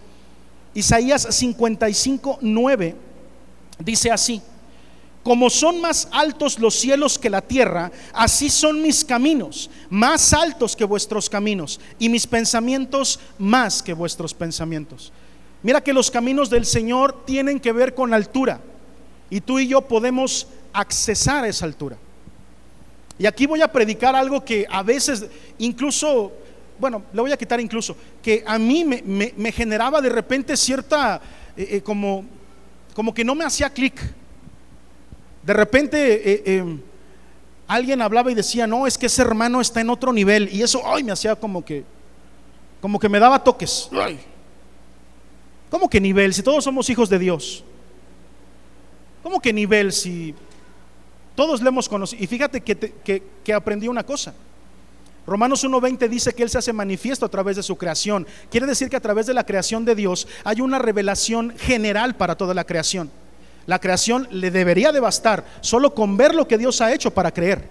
Isaías 0.73 1.27
55, 1.29 2.39
9 2.41 2.95
dice 3.79 4.11
así, 4.11 4.41
como 5.23 5.49
son 5.49 5.81
más 5.81 6.07
altos 6.11 6.57
los 6.59 6.75
cielos 6.75 7.19
que 7.19 7.29
la 7.29 7.41
tierra, 7.41 7.91
así 8.13 8.49
son 8.49 8.81
mis 8.81 9.05
caminos, 9.05 9.69
más 9.89 10.33
altos 10.33 10.75
que 10.75 10.83
vuestros 10.83 11.29
caminos, 11.29 11.79
y 11.99 12.09
mis 12.09 12.25
pensamientos 12.25 13.19
más 13.37 13.83
que 13.83 13.93
vuestros 13.93 14.33
pensamientos. 14.33 15.11
Mira 15.61 15.81
que 15.81 15.93
los 15.93 16.09
caminos 16.09 16.49
del 16.49 16.65
Señor 16.65 17.23
tienen 17.25 17.59
que 17.59 17.71
ver 17.71 17.93
con 17.93 18.13
altura, 18.13 18.61
y 19.29 19.41
tú 19.41 19.59
y 19.59 19.67
yo 19.67 19.81
podemos 19.81 20.47
accesar 20.73 21.43
a 21.43 21.47
esa 21.47 21.65
altura. 21.65 21.97
Y 23.19 23.27
aquí 23.27 23.45
voy 23.45 23.61
a 23.61 23.71
predicar 23.71 24.15
algo 24.15 24.43
que 24.43 24.65
a 24.69 24.81
veces 24.81 25.25
incluso 25.59 26.31
bueno, 26.81 27.03
le 27.13 27.21
voy 27.21 27.31
a 27.31 27.37
quitar 27.37 27.61
incluso, 27.61 27.95
que 28.23 28.43
a 28.45 28.57
mí 28.57 28.83
me, 28.83 29.51
generaba 29.51 30.01
de 30.01 30.09
repente 30.09 30.57
cierta, 30.57 31.21
eh, 31.55 31.67
eh, 31.73 31.81
como, 31.81 32.25
como 32.95 33.13
que 33.13 33.23
no 33.23 33.35
me 33.35 33.45
hacía 33.45 33.69
clic. 33.69 34.01
De 35.43 35.53
repente 35.53 36.57
eh, 36.57 36.77
alguien 37.67 38.01
hablaba 38.01 38.31
y 38.31 38.35
decía, 38.35 38.65
no, 38.65 38.87
es 38.87 38.97
que 38.97 39.05
ese 39.05 39.21
hermano 39.21 39.61
está 39.61 39.79
en 39.79 39.91
otro 39.91 40.11
nivel. 40.11 40.49
Y 40.51 40.63
eso, 40.63 40.81
ay, 40.83 41.03
me 41.03 41.11
hacía 41.11 41.35
como 41.35 41.63
que, 41.63 41.85
como 42.81 42.99
que 42.99 43.07
me 43.07 43.19
daba 43.19 43.43
toques. 43.43 43.87
Ay. 43.93 44.19
¿Cómo 45.69 45.87
que 45.87 46.01
nivel? 46.01 46.33
Si 46.33 46.41
todos 46.41 46.63
somos 46.63 46.89
hijos 46.89 47.09
de 47.09 47.19
Dios. 47.19 47.63
¿Cómo 49.21 49.39
que 49.39 49.53
nivel? 49.53 49.93
Si 49.93 50.33
todos 51.35 51.61
le 51.61 51.69
hemos 51.69 51.87
conocido. 51.87 52.23
Y 52.23 52.25
fíjate 52.25 52.61
que, 52.61 52.75
que, 52.75 53.23
que 53.43 53.53
aprendí 53.53 53.87
una 53.87 54.03
cosa. 54.03 54.33
Romanos 55.27 55.63
1.20 55.63 56.09
dice 56.09 56.33
que 56.33 56.43
Él 56.43 56.49
se 56.49 56.57
hace 56.57 56.73
manifiesto 56.73 57.25
a 57.25 57.29
través 57.29 57.55
de 57.55 57.63
su 57.63 57.77
creación. 57.77 58.25
Quiere 58.49 58.65
decir 58.65 58.89
que 58.89 58.95
a 58.95 59.01
través 59.01 59.27
de 59.27 59.33
la 59.33 59.45
creación 59.45 59.85
de 59.85 59.95
Dios 59.95 60.27
hay 60.43 60.61
una 60.61 60.79
revelación 60.79 61.53
general 61.57 62.15
para 62.15 62.35
toda 62.35 62.53
la 62.53 62.63
creación. 62.63 63.11
La 63.67 63.79
creación 63.79 64.27
le 64.31 64.49
debería 64.49 64.91
de 64.91 64.99
bastar 64.99 65.45
solo 65.61 65.93
con 65.93 66.17
ver 66.17 66.33
lo 66.33 66.47
que 66.47 66.57
Dios 66.57 66.81
ha 66.81 66.91
hecho 66.91 67.11
para 67.11 67.31
creer. 67.31 67.69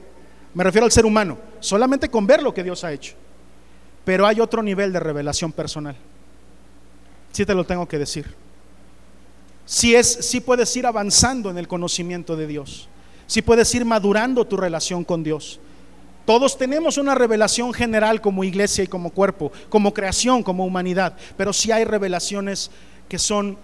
Me 0.54 0.64
refiero 0.64 0.84
al 0.84 0.92
ser 0.92 1.04
humano, 1.04 1.38
solamente 1.58 2.08
con 2.08 2.26
ver 2.26 2.42
lo 2.42 2.54
que 2.54 2.62
Dios 2.62 2.84
ha 2.84 2.92
hecho. 2.92 3.14
Pero 4.04 4.26
hay 4.26 4.40
otro 4.40 4.62
nivel 4.62 4.92
de 4.92 5.00
revelación 5.00 5.52
personal. 5.52 5.96
Si 7.32 7.44
te 7.44 7.54
lo 7.54 7.64
tengo 7.64 7.86
que 7.86 7.98
decir. 7.98 8.34
Si 9.66 9.94
es, 9.94 10.06
si 10.06 10.40
puedes 10.40 10.74
ir 10.76 10.86
avanzando 10.86 11.50
en 11.50 11.58
el 11.58 11.68
conocimiento 11.68 12.36
de 12.36 12.46
Dios. 12.46 12.88
Si 13.26 13.42
puedes 13.42 13.72
ir 13.74 13.84
madurando 13.84 14.44
tu 14.44 14.56
relación 14.56 15.04
con 15.04 15.22
Dios. 15.22 15.60
Todos 16.30 16.56
tenemos 16.56 16.96
una 16.96 17.16
revelación 17.16 17.72
general 17.72 18.20
como 18.20 18.44
iglesia 18.44 18.84
y 18.84 18.86
como 18.86 19.10
cuerpo, 19.10 19.50
como 19.68 19.92
creación, 19.92 20.44
como 20.44 20.64
humanidad, 20.64 21.16
pero 21.36 21.52
sí 21.52 21.72
hay 21.72 21.82
revelaciones 21.82 22.70
que 23.08 23.18
son 23.18 23.58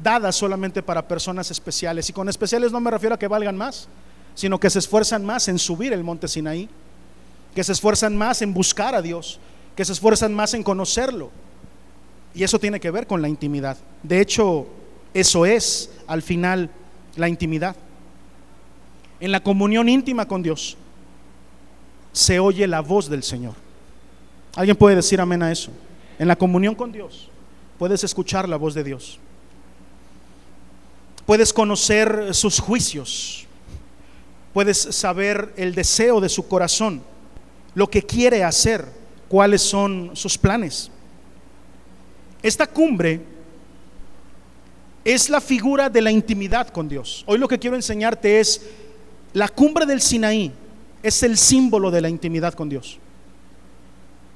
dadas 0.00 0.36
solamente 0.36 0.84
para 0.84 1.08
personas 1.08 1.50
especiales. 1.50 2.08
Y 2.08 2.12
con 2.12 2.28
especiales 2.28 2.70
no 2.70 2.78
me 2.78 2.92
refiero 2.92 3.16
a 3.16 3.18
que 3.18 3.26
valgan 3.26 3.56
más, 3.56 3.88
sino 4.36 4.60
que 4.60 4.70
se 4.70 4.78
esfuerzan 4.78 5.24
más 5.24 5.48
en 5.48 5.58
subir 5.58 5.92
el 5.92 6.04
monte 6.04 6.28
Sinaí, 6.28 6.68
que 7.56 7.64
se 7.64 7.72
esfuerzan 7.72 8.16
más 8.16 8.40
en 8.40 8.54
buscar 8.54 8.94
a 8.94 9.02
Dios, 9.02 9.40
que 9.74 9.84
se 9.84 9.92
esfuerzan 9.92 10.32
más 10.32 10.54
en 10.54 10.62
conocerlo. 10.62 11.32
Y 12.36 12.44
eso 12.44 12.60
tiene 12.60 12.78
que 12.78 12.92
ver 12.92 13.08
con 13.08 13.20
la 13.20 13.28
intimidad. 13.28 13.78
De 14.04 14.20
hecho, 14.20 14.68
eso 15.12 15.44
es 15.44 15.90
al 16.06 16.22
final 16.22 16.70
la 17.16 17.28
intimidad. 17.28 17.74
En 19.18 19.32
la 19.32 19.42
comunión 19.42 19.88
íntima 19.88 20.28
con 20.28 20.44
Dios 20.44 20.76
se 22.16 22.40
oye 22.40 22.66
la 22.66 22.80
voz 22.80 23.10
del 23.10 23.22
Señor. 23.22 23.52
¿Alguien 24.54 24.74
puede 24.74 24.96
decir 24.96 25.20
amén 25.20 25.42
a 25.42 25.52
eso? 25.52 25.70
En 26.18 26.26
la 26.26 26.34
comunión 26.34 26.74
con 26.74 26.90
Dios 26.90 27.28
puedes 27.78 28.02
escuchar 28.04 28.48
la 28.48 28.56
voz 28.56 28.72
de 28.72 28.82
Dios. 28.82 29.18
Puedes 31.26 31.52
conocer 31.52 32.34
sus 32.34 32.58
juicios. 32.58 33.46
Puedes 34.54 34.78
saber 34.78 35.52
el 35.58 35.74
deseo 35.74 36.18
de 36.18 36.30
su 36.30 36.48
corazón, 36.48 37.02
lo 37.74 37.90
que 37.90 38.00
quiere 38.02 38.42
hacer, 38.42 38.86
cuáles 39.28 39.60
son 39.60 40.12
sus 40.14 40.38
planes. 40.38 40.90
Esta 42.42 42.66
cumbre 42.66 43.20
es 45.04 45.28
la 45.28 45.42
figura 45.42 45.90
de 45.90 46.00
la 46.00 46.10
intimidad 46.10 46.68
con 46.68 46.88
Dios. 46.88 47.24
Hoy 47.26 47.36
lo 47.36 47.46
que 47.46 47.58
quiero 47.58 47.76
enseñarte 47.76 48.40
es 48.40 48.62
la 49.34 49.48
cumbre 49.48 49.84
del 49.84 50.00
Sinaí 50.00 50.50
es 51.06 51.22
el 51.22 51.38
símbolo 51.38 51.92
de 51.92 52.00
la 52.00 52.08
intimidad 52.08 52.54
con 52.54 52.68
Dios. 52.68 52.98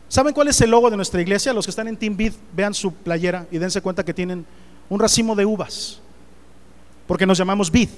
¿Saben 0.09 0.33
cuál 0.33 0.47
es 0.49 0.61
el 0.61 0.71
logo 0.71 0.89
de 0.89 0.97
nuestra 0.97 1.21
iglesia? 1.21 1.53
Los 1.53 1.67
que 1.67 1.71
están 1.71 1.89
en 1.89 1.97
Team 1.97 2.17
Bid, 2.17 2.33
vean 2.55 2.75
su 2.75 2.93
playera 2.93 3.47
y 3.51 3.59
dense 3.59 3.81
cuenta 3.81 4.05
que 4.05 4.15
tienen 4.15 4.47
un 4.89 5.01
racimo 5.01 5.35
de 5.35 5.45
uvas, 5.45 6.01
porque 7.09 7.27
nos 7.27 7.39
llamamos 7.39 7.73
Bid, 7.73 7.89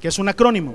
que 0.00 0.08
es 0.08 0.18
un 0.18 0.28
acrónimo. 0.28 0.74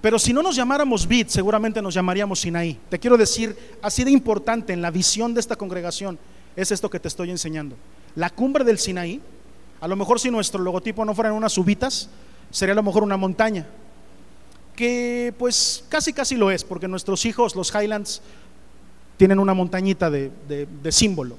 Pero 0.00 0.18
si 0.18 0.32
no 0.32 0.42
nos 0.42 0.56
llamáramos 0.56 1.06
Bid, 1.06 1.26
seguramente 1.26 1.82
nos 1.82 1.92
llamaríamos 1.92 2.40
Sinaí. 2.40 2.78
Te 2.88 2.98
quiero 2.98 3.18
decir, 3.18 3.54
así 3.82 4.04
de 4.04 4.10
importante 4.10 4.72
en 4.72 4.80
la 4.80 4.90
visión 4.90 5.34
de 5.34 5.40
esta 5.40 5.56
congregación 5.56 6.18
es 6.56 6.72
esto 6.72 6.88
que 6.88 7.00
te 7.00 7.08
estoy 7.08 7.30
enseñando. 7.30 7.76
La 8.14 8.30
cumbre 8.30 8.64
del 8.64 8.78
Sinaí, 8.78 9.20
a 9.78 9.88
lo 9.88 9.96
mejor 9.96 10.20
si 10.20 10.30
nuestro 10.30 10.62
logotipo 10.62 11.04
no 11.04 11.14
fueran 11.14 11.34
unas 11.34 11.58
uvitas, 11.58 12.08
sería 12.50 12.72
a 12.72 12.76
lo 12.76 12.82
mejor 12.82 13.02
una 13.02 13.18
montaña 13.18 13.66
que 14.78 15.34
pues 15.36 15.82
casi 15.88 16.12
casi 16.12 16.36
lo 16.36 16.52
es, 16.52 16.62
porque 16.62 16.86
nuestros 16.86 17.26
hijos, 17.26 17.56
los 17.56 17.74
Highlands, 17.74 18.22
tienen 19.16 19.40
una 19.40 19.52
montañita 19.52 20.08
de, 20.08 20.30
símbolo. 20.90 21.36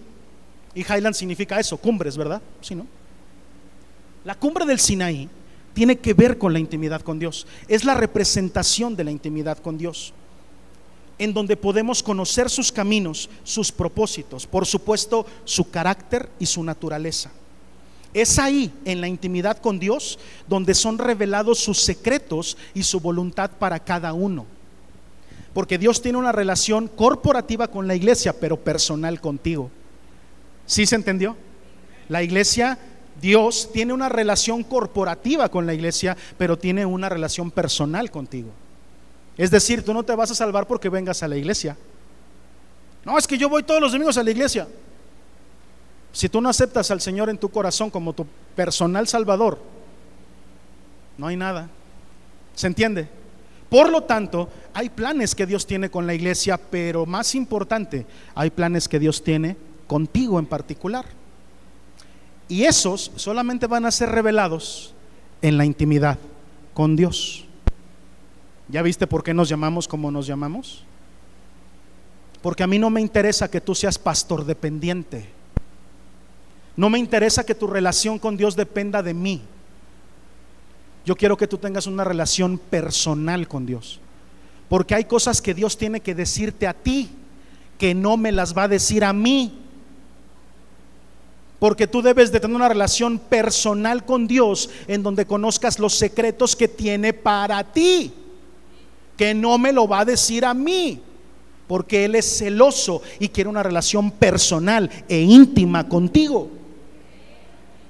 Y 0.76 0.82
Highlands 0.82 1.20
significa 1.20 1.58
eso, 1.58 1.78
cumbres, 1.78 2.18
¿verdad? 2.18 2.42
Sí, 2.60 2.76
¿no? 2.76 2.86
La 4.26 4.36
cumbre 4.36 4.66
del 4.66 4.78
Sinaí 4.78 5.30
tiene 5.74 5.98
que 6.00 6.14
ver 6.14 6.38
con 6.38 6.52
la 6.52 6.60
intimidad 6.60 7.00
con 7.00 7.18
Dios. 7.18 7.48
Es 7.70 7.86
la 7.86 7.94
representación 7.94 8.98
de 8.98 9.06
la 9.06 9.12
intimidad 9.12 9.58
con 9.60 9.78
Dios, 9.78 10.14
en 11.18 11.34
donde 11.34 11.56
podemos 11.56 12.04
conocer 12.04 12.50
sus 12.50 12.74
caminos, 12.74 13.30
sus 13.46 13.72
propósitos, 13.72 14.48
por 14.48 14.66
supuesto, 14.66 15.26
su 15.46 15.72
carácter 15.72 16.30
y 16.40 16.46
su 16.46 16.62
naturaleza. 16.62 17.32
Es 18.14 18.40
ahí, 18.40 18.74
en 18.86 19.02
la 19.02 19.08
intimidad 19.08 19.58
con 19.58 19.80
Dios, 19.80 20.18
donde 20.48 20.74
son 20.74 20.98
revelados 20.98 21.60
sus 21.60 21.82
secretos 21.82 22.58
y 22.74 22.84
su 22.84 23.00
voluntad 23.00 23.52
para 23.52 23.80
cada 23.80 24.14
uno. 24.14 24.46
Porque 25.54 25.78
Dios 25.78 26.02
tiene 26.02 26.18
una 26.18 26.32
relación 26.32 26.88
corporativa 26.88 27.68
con 27.68 27.88
la 27.88 27.96
iglesia, 27.96 28.34
pero 28.34 28.58
personal 28.58 29.22
contigo. 29.22 29.70
¿Sí 30.66 30.86
se 30.86 30.96
entendió? 30.96 31.36
La 32.08 32.24
iglesia, 32.24 32.80
Dios 33.22 33.70
tiene 33.72 33.94
una 33.94 34.10
relación 34.10 34.64
corporativa 34.64 35.50
con 35.50 35.66
la 35.66 35.74
iglesia, 35.74 36.18
pero 36.38 36.58
tiene 36.58 36.86
una 36.86 37.10
relación 37.10 37.52
personal 37.52 38.10
contigo. 38.10 38.50
Es 39.38 39.52
decir, 39.52 39.84
tú 39.84 39.94
no 39.94 40.04
te 40.04 40.16
vas 40.16 40.32
a 40.32 40.36
salvar 40.36 40.68
porque 40.68 40.90
vengas 40.90 41.24
a 41.24 41.28
la 41.28 41.38
iglesia. 41.38 41.78
No, 43.06 43.18
es 43.18 43.26
que 43.26 43.38
yo 43.38 43.50
voy 43.50 43.64
todos 43.64 43.80
los 43.80 43.92
domingos 43.92 44.18
a 44.18 44.24
la 44.24 44.32
iglesia. 44.32 44.68
Si 46.12 46.30
tú 46.30 46.42
no 46.42 46.50
aceptas 46.50 46.92
al 46.92 47.02
Señor 47.02 47.30
en 47.30 47.38
tu 47.38 47.50
corazón 47.50 47.90
como 47.90 48.14
tu 48.14 48.26
personal 48.56 49.08
salvador, 49.08 49.60
no 51.18 51.28
hay 51.28 51.38
nada. 51.38 51.70
¿Se 52.56 52.68
entiende? 52.68 53.08
Por 53.70 53.90
lo 53.90 54.04
tanto, 54.04 54.50
hay 54.74 54.90
planes 54.90 55.36
que 55.36 55.46
Dios 55.46 55.68
tiene 55.68 55.92
con 55.92 56.08
la 56.08 56.14
iglesia, 56.14 56.58
pero 56.58 57.06
más 57.06 57.36
importante, 57.36 58.06
hay 58.34 58.50
planes 58.50 58.88
que 58.88 59.00
Dios 59.00 59.24
tiene 59.24 59.56
contigo 59.86 60.40
en 60.40 60.48
particular. 60.48 61.06
Y 62.48 62.64
esos 62.64 63.12
solamente 63.16 63.68
van 63.68 63.86
a 63.86 63.92
ser 63.92 64.10
revelados 64.10 64.96
en 65.42 65.58
la 65.58 65.66
intimidad 65.66 66.18
con 66.74 66.96
Dios. 66.96 67.46
¿Ya 68.68 68.82
viste 68.82 69.06
por 69.06 69.24
qué 69.24 69.34
nos 69.34 69.50
llamamos 69.50 69.88
como 69.88 70.10
nos 70.10 70.26
llamamos? 70.26 70.84
Porque 72.42 72.64
a 72.64 72.68
mí 72.68 72.80
no 72.80 72.90
me 72.90 73.02
interesa 73.02 73.52
que 73.52 73.62
tú 73.62 73.76
seas 73.76 74.00
pastor 74.00 74.46
dependiente. 74.46 75.39
No 76.80 76.90
me 76.90 76.98
interesa 76.98 77.46
que 77.46 77.56
tu 77.56 77.68
relación 77.68 78.18
con 78.18 78.38
Dios 78.38 78.56
dependa 78.56 79.04
de 79.04 79.14
mí. 79.14 79.42
Yo 81.06 81.14
quiero 81.14 81.36
que 81.36 81.46
tú 81.46 81.58
tengas 81.58 81.88
una 81.88 82.06
relación 82.06 82.58
personal 82.58 83.50
con 83.50 83.66
Dios. 83.66 84.00
Porque 84.70 84.96
hay 84.96 85.04
cosas 85.04 85.42
que 85.42 85.54
Dios 85.54 85.78
tiene 85.78 86.00
que 86.00 86.16
decirte 86.16 86.68
a 86.68 86.74
ti 86.74 87.10
que 87.78 87.94
no 87.94 88.16
me 88.16 88.32
las 88.32 88.58
va 88.58 88.64
a 88.64 88.68
decir 88.70 89.04
a 89.04 89.12
mí. 89.12 89.60
Porque 91.60 91.86
tú 91.86 92.02
debes 92.02 92.32
de 92.32 92.40
tener 92.40 92.56
una 92.56 92.70
relación 92.70 93.20
personal 93.20 94.06
con 94.06 94.26
Dios 94.26 94.70
en 94.88 95.04
donde 95.04 95.26
conozcas 95.26 95.80
los 95.80 95.96
secretos 95.96 96.56
que 96.56 96.70
tiene 96.70 97.12
para 97.12 97.62
ti. 97.62 98.14
Que 99.18 99.34
no 99.34 99.58
me 99.58 99.74
lo 99.74 99.86
va 99.86 100.00
a 100.00 100.06
decir 100.06 100.46
a 100.46 100.54
mí. 100.54 101.02
Porque 101.68 102.06
Él 102.06 102.16
es 102.16 102.38
celoso 102.38 103.02
y 103.20 103.28
quiere 103.28 103.50
una 103.50 103.64
relación 103.64 104.12
personal 104.12 104.90
e 105.10 105.20
íntima 105.20 105.86
contigo. 105.90 106.59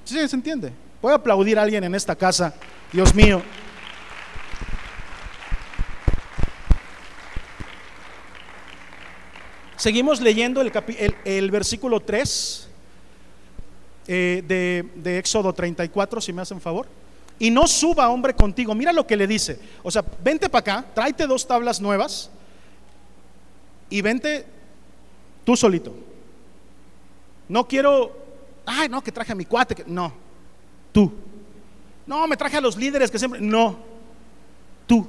¿Sí 0.10 0.28
se 0.28 0.36
entiende? 0.36 0.74
Voy 1.04 1.12
a 1.12 1.18
aplaudir 1.18 1.60
a 1.60 1.62
alguien 1.62 1.84
en 1.84 1.94
esta 1.94 2.16
casa, 2.16 2.52
Dios 2.92 3.14
mío. 3.14 3.44
Seguimos 9.78 10.20
leyendo 10.20 10.62
el, 10.62 11.52
versículo 11.52 12.00
3 12.00 12.68
eh, 14.08 14.44
de, 14.48 14.90
de 14.96 15.20
Éxodo 15.20 15.54
34, 15.54 16.22
si 16.22 16.34
me 16.34 16.42
hacen 16.42 16.60
favor. 16.60 16.88
Y 17.38 17.52
no 17.52 17.68
suba 17.68 18.10
hombre 18.10 18.34
contigo. 18.34 18.74
Mira 18.74 18.92
lo 18.92 19.06
que 19.06 19.16
le 19.16 19.28
dice. 19.28 19.60
O 19.84 19.92
sea, 19.92 20.04
vente 20.24 20.50
para 20.50 20.80
acá, 20.80 20.88
tráete 20.96 21.28
dos 21.28 21.46
tablas 21.46 21.80
nuevas 21.80 22.32
y 23.92 24.02
vente 24.02 24.44
tú 25.46 25.56
solito. 25.56 25.94
No 27.48 27.68
quiero 27.68 28.29
ay, 28.70 28.90
no, 28.90 29.02
que 29.04 29.12
traje 29.12 29.32
a 29.32 29.36
mi 29.36 29.46
cuate. 29.46 29.84
No, 29.88 30.14
tú. 30.92 31.12
No, 32.06 32.28
me 32.28 32.38
traje 32.38 32.58
a 32.58 32.62
los 32.62 32.78
líderes 32.78 33.12
que 33.12 33.20
siempre. 33.20 33.42
No, 33.42 33.78
tú. 34.88 35.08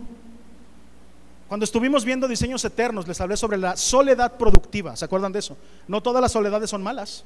Cuando 1.49 1.65
estuvimos 1.65 2.05
viendo 2.05 2.29
diseños 2.29 2.65
eternos, 2.65 3.09
les 3.09 3.21
hablé 3.21 3.37
sobre 3.37 3.59
la 3.59 3.77
soledad 3.77 4.37
productiva. 4.37 4.95
¿Se 4.97 5.05
acuerdan 5.05 5.33
de 5.33 5.41
eso? 5.41 5.57
No 5.89 6.01
todas 6.01 6.23
las 6.23 6.33
soledades 6.33 6.71
son 6.71 6.83
malas. 6.83 7.25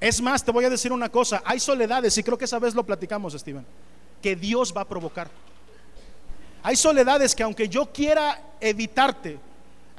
Es 0.00 0.20
más, 0.20 0.42
te 0.42 0.50
voy 0.50 0.64
a 0.64 0.70
decir 0.70 0.92
una 0.92 1.08
cosa. 1.08 1.42
Hay 1.44 1.60
soledades, 1.60 2.16
y 2.16 2.22
creo 2.22 2.38
que 2.38 2.46
esa 2.46 2.58
vez 2.58 2.74
lo 2.74 2.82
platicamos, 2.82 3.34
Steven, 3.34 3.64
que 4.22 4.34
Dios 4.36 4.72
va 4.74 4.80
a 4.80 4.88
provocar. 4.88 5.30
Hay 6.62 6.76
soledades 6.76 7.34
que 7.34 7.42
aunque 7.42 7.68
yo 7.68 7.92
quiera 7.92 8.40
evitarte, 8.60 9.38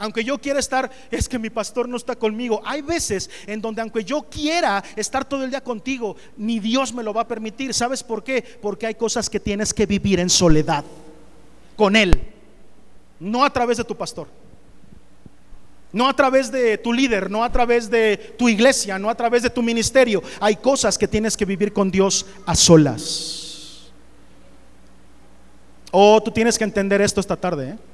aunque 0.04 0.26
yo 0.26 0.38
quiera 0.38 0.60
estar, 0.60 0.92
es 1.10 1.30
que 1.30 1.40
mi 1.40 1.50
pastor 1.50 1.88
no 1.88 1.96
está 1.96 2.18
conmigo. 2.18 2.62
Hay 2.66 2.82
veces 2.82 3.30
en 3.48 3.62
donde 3.62 3.82
aunque 3.82 4.04
yo 4.04 4.24
quiera 4.24 4.84
estar 4.98 5.24
todo 5.24 5.46
el 5.46 5.50
día 5.50 5.64
contigo, 5.64 6.18
ni 6.36 6.60
Dios 6.60 6.94
me 6.94 7.04
lo 7.04 7.14
va 7.14 7.22
a 7.22 7.28
permitir. 7.28 7.74
¿Sabes 7.74 8.04
por 8.04 8.22
qué? 8.22 8.44
Porque 8.62 8.86
hay 8.86 8.96
cosas 8.96 9.30
que 9.30 9.40
tienes 9.40 9.74
que 9.74 9.86
vivir 9.86 10.20
en 10.20 10.30
soledad 10.30 10.84
con 11.78 11.96
Él, 11.96 12.22
no 13.18 13.46
a 13.46 13.54
través 13.54 13.78
de 13.78 13.86
tu 13.86 13.96
pastor. 13.96 14.28
No 15.94 16.10
a 16.10 16.14
través 16.14 16.52
de 16.52 16.78
tu 16.78 16.92
líder, 16.92 17.32
no 17.32 17.42
a 17.42 17.52
través 17.52 17.90
de 17.90 18.36
tu 18.38 18.50
iglesia, 18.50 19.00
no 19.00 19.10
a 19.10 19.16
través 19.16 19.42
de 19.42 19.52
tu 19.52 19.62
ministerio. 19.62 20.22
Hay 20.42 20.58
cosas 20.58 20.98
que 20.98 21.08
tienes 21.08 21.38
que 21.38 21.46
vivir 21.46 21.72
con 21.72 21.90
Dios 21.90 22.26
a 22.46 22.56
solas. 22.56 23.92
Oh, 25.92 26.22
tú 26.22 26.30
tienes 26.30 26.58
que 26.58 26.66
entender 26.66 27.00
esto 27.00 27.22
esta 27.22 27.38
tarde. 27.38 27.70
¿eh? 27.70 27.93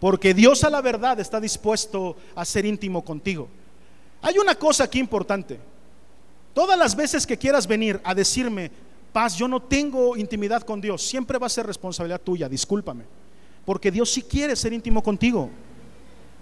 Porque 0.00 0.34
Dios 0.34 0.62
a 0.64 0.70
la 0.70 0.80
verdad 0.80 1.18
está 1.20 1.40
dispuesto 1.40 2.16
a 2.34 2.44
ser 2.44 2.66
íntimo 2.66 3.04
contigo. 3.04 3.48
Hay 4.22 4.38
una 4.38 4.54
cosa 4.54 4.84
aquí 4.84 4.98
importante. 4.98 5.58
Todas 6.52 6.78
las 6.78 6.96
veces 6.96 7.26
que 7.26 7.38
quieras 7.38 7.66
venir 7.66 8.00
a 8.02 8.14
decirme, 8.14 8.70
paz, 9.12 9.36
yo 9.36 9.48
no 9.48 9.60
tengo 9.60 10.16
intimidad 10.16 10.62
con 10.62 10.80
Dios, 10.80 11.02
siempre 11.02 11.38
va 11.38 11.46
a 11.46 11.50
ser 11.50 11.66
responsabilidad 11.66 12.20
tuya, 12.20 12.48
discúlpame. 12.48 13.04
Porque 13.64 13.90
Dios 13.90 14.10
sí 14.10 14.22
quiere 14.22 14.54
ser 14.56 14.72
íntimo 14.72 15.02
contigo. 15.02 15.50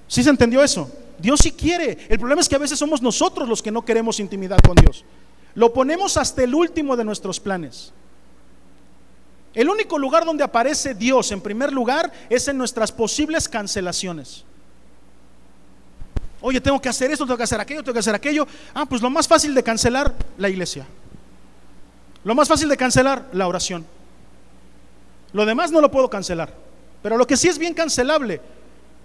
¿Sí 0.07 0.23
se 0.23 0.31
entendió 0.31 0.63
eso? 0.63 0.91
Dios 1.19 1.41
sí 1.41 1.53
quiere. 1.53 1.99
El 2.09 2.19
problema 2.19 2.41
es 2.41 2.49
que 2.49 2.57
a 2.57 2.59
veces 2.59 2.79
somos 2.79 3.01
nosotros 3.01 3.49
los 3.49 3.63
que 3.63 3.71
no 3.71 3.85
queremos 3.85 4.21
intimidad 4.21 4.59
con 4.59 4.77
Dios. 4.77 5.05
Lo 5.55 5.73
ponemos 5.73 6.17
hasta 6.17 6.43
el 6.43 6.55
último 6.55 6.97
de 6.97 7.05
nuestros 7.05 7.41
planes. 7.41 7.93
El 9.55 9.69
único 9.69 9.99
lugar 9.99 10.25
donde 10.25 10.43
aparece 10.43 10.95
Dios 10.95 11.31
en 11.31 11.41
primer 11.41 11.73
lugar 11.73 12.13
es 12.29 12.49
en 12.49 12.59
nuestras 12.59 12.91
posibles 12.91 13.49
cancelaciones. 13.49 14.45
Oye, 16.41 16.61
tengo 16.61 16.81
que 16.81 16.89
hacer 16.89 17.11
esto, 17.11 17.25
tengo 17.25 17.39
que 17.39 17.45
hacer 17.45 17.61
aquello, 17.61 17.83
tengo 17.83 17.95
que 17.95 18.01
hacer 18.01 18.15
aquello. 18.15 18.47
Ah, 18.75 18.85
pues 18.85 19.01
lo 19.01 19.09
más 19.09 19.29
fácil 19.29 19.55
de 19.55 19.63
cancelar, 19.63 20.13
la 20.37 20.49
iglesia. 20.49 20.87
Lo 22.25 22.35
más 22.35 22.49
fácil 22.49 22.69
de 22.69 22.77
cancelar, 22.77 23.29
la 23.33 23.47
oración. 23.47 23.87
Lo 25.33 25.47
demás 25.47 25.71
no 25.71 25.81
lo 25.81 25.91
puedo 25.91 26.11
cancelar. 26.11 26.53
Pero 27.03 27.17
lo 27.17 27.27
que 27.27 27.37
sí 27.37 27.49
es 27.49 27.59
bien 27.59 27.75
cancelable 27.75 28.41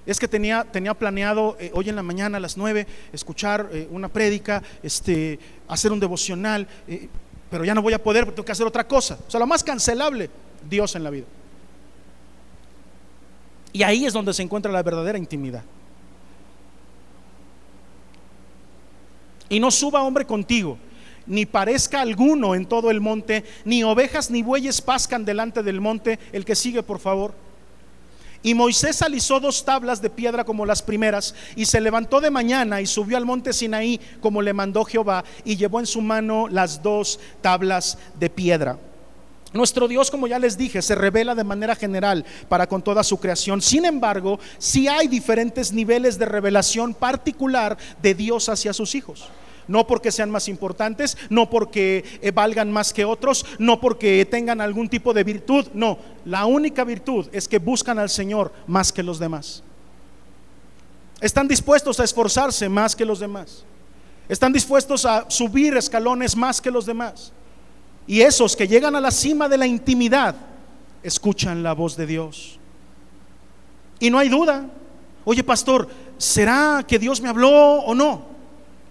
es 0.05 0.19
que 0.19 0.27
tenía, 0.27 0.63
tenía 0.63 0.93
planeado 0.93 1.55
eh, 1.59 1.71
hoy 1.73 1.89
en 1.89 1.95
la 1.95 2.03
mañana 2.03 2.37
a 2.37 2.39
las 2.39 2.57
nueve 2.57 2.87
escuchar 3.13 3.69
eh, 3.71 3.87
una 3.91 4.09
prédica, 4.09 4.63
este, 4.81 5.39
hacer 5.67 5.91
un 5.91 5.99
devocional. 5.99 6.67
Eh, 6.87 7.07
pero 7.49 7.65
ya 7.65 7.73
no 7.73 7.81
voy 7.81 7.93
a 7.93 8.03
poder 8.03 8.25
porque 8.25 8.35
tengo 8.35 8.45
que 8.45 8.51
hacer 8.51 8.67
otra 8.67 8.87
cosa. 8.87 9.17
O 9.27 9.31
sea, 9.31 9.39
lo 9.39 9.47
más 9.47 9.63
cancelable, 9.63 10.29
Dios 10.69 10.95
en 10.95 11.03
la 11.03 11.09
vida. 11.09 11.25
Y 13.71 13.83
ahí 13.83 14.05
es 14.05 14.13
donde 14.13 14.33
se 14.33 14.43
encuentra 14.43 14.71
la 14.71 14.83
verdadera 14.83 15.17
intimidad. 15.17 15.63
Y 19.47 19.59
no 19.59 19.71
suba 19.71 20.03
hombre 20.03 20.25
contigo, 20.25 20.77
ni 21.25 21.45
parezca 21.45 22.01
alguno 22.01 22.53
en 22.53 22.67
todo 22.67 22.91
el 22.91 23.01
monte, 23.01 23.43
ni 23.65 23.83
ovejas 23.83 24.29
ni 24.29 24.43
bueyes 24.43 24.81
pascan 24.81 25.25
delante 25.25 25.63
del 25.63 25.81
monte. 25.81 26.19
El 26.31 26.45
que 26.45 26.55
sigue, 26.55 26.83
por 26.83 26.99
favor. 26.99 27.33
Y 28.41 28.53
Moisés 28.53 29.01
alisó 29.01 29.39
dos 29.39 29.65
tablas 29.65 30.01
de 30.01 30.09
piedra 30.09 30.45
como 30.45 30.65
las 30.65 30.81
primeras, 30.81 31.35
y 31.55 31.65
se 31.65 31.81
levantó 31.81 32.21
de 32.21 32.31
mañana 32.31 32.79
y 32.79 32.85
subió 32.85 33.17
al 33.17 33.25
monte 33.25 33.51
Sinaí 33.51 33.99
como 34.21 34.41
le 34.41 34.53
mandó 34.53 34.85
Jehová, 34.85 35.25
y 35.43 35.57
llevó 35.57 35.79
en 35.79 35.85
su 35.85 36.01
mano 36.01 36.47
las 36.47 36.81
dos 36.81 37.19
tablas 37.41 37.97
de 38.17 38.29
piedra. 38.29 38.77
Nuestro 39.51 39.87
Dios, 39.87 40.11
como 40.11 40.27
ya 40.27 40.37
les 40.37 40.57
dije, 40.57 40.81
se 40.81 40.95
revela 40.95 41.33
de 41.33 41.43
manera 41.43 41.75
general 41.75 42.23
para 42.47 42.67
con 42.67 42.83
toda 42.83 43.03
su 43.03 43.19
creación. 43.19 43.61
Sin 43.61 43.83
embargo, 43.83 44.39
sí 44.59 44.87
hay 44.87 45.07
diferentes 45.07 45.73
niveles 45.73 46.19
de 46.19 46.25
revelación 46.25 46.93
particular 46.93 47.75
de 48.01 48.13
Dios 48.13 48.47
hacia 48.47 48.73
sus 48.73 48.93
hijos 48.93 49.27
no 49.69 49.87
porque 49.87 50.11
sean 50.11 50.31
más 50.31 50.49
importantes, 50.49 51.17
no 51.29 51.49
porque 51.49 52.03
eh, 52.21 52.31
valgan 52.31 52.71
más 52.71 52.91
que 52.91 53.05
otros, 53.05 53.45
no 53.59 53.79
porque 53.79 54.27
tengan 54.29 54.59
algún 54.59 54.89
tipo 54.89 55.13
de 55.13 55.23
virtud, 55.23 55.67
no, 55.73 55.99
la 56.25 56.45
única 56.45 56.83
virtud 56.83 57.27
es 57.31 57.47
que 57.47 57.59
buscan 57.59 57.99
al 57.99 58.09
Señor 58.09 58.51
más 58.67 58.91
que 58.91 59.03
los 59.03 59.19
demás. 59.19 59.63
Están 61.21 61.47
dispuestos 61.47 61.99
a 61.99 62.03
esforzarse 62.03 62.67
más 62.67 62.95
que 62.95 63.05
los 63.05 63.19
demás. 63.19 63.63
Están 64.27 64.51
dispuestos 64.51 65.05
a 65.05 65.29
subir 65.29 65.77
escalones 65.77 66.35
más 66.35 66.59
que 66.59 66.71
los 66.71 66.85
demás. 66.85 67.31
Y 68.07 68.21
esos 68.21 68.55
que 68.55 68.67
llegan 68.67 68.95
a 68.95 69.01
la 69.01 69.11
cima 69.11 69.47
de 69.47 69.57
la 69.57 69.67
intimidad, 69.67 70.35
escuchan 71.03 71.61
la 71.61 71.73
voz 71.73 71.95
de 71.95 72.07
Dios. 72.07 72.59
Y 73.99 74.09
no 74.09 74.17
hay 74.17 74.29
duda. 74.29 74.65
Oye, 75.25 75.43
pastor, 75.43 75.87
¿será 76.17 76.83
que 76.87 76.97
Dios 76.97 77.21
me 77.21 77.29
habló 77.29 77.51
o 77.51 77.93
no? 77.93 78.28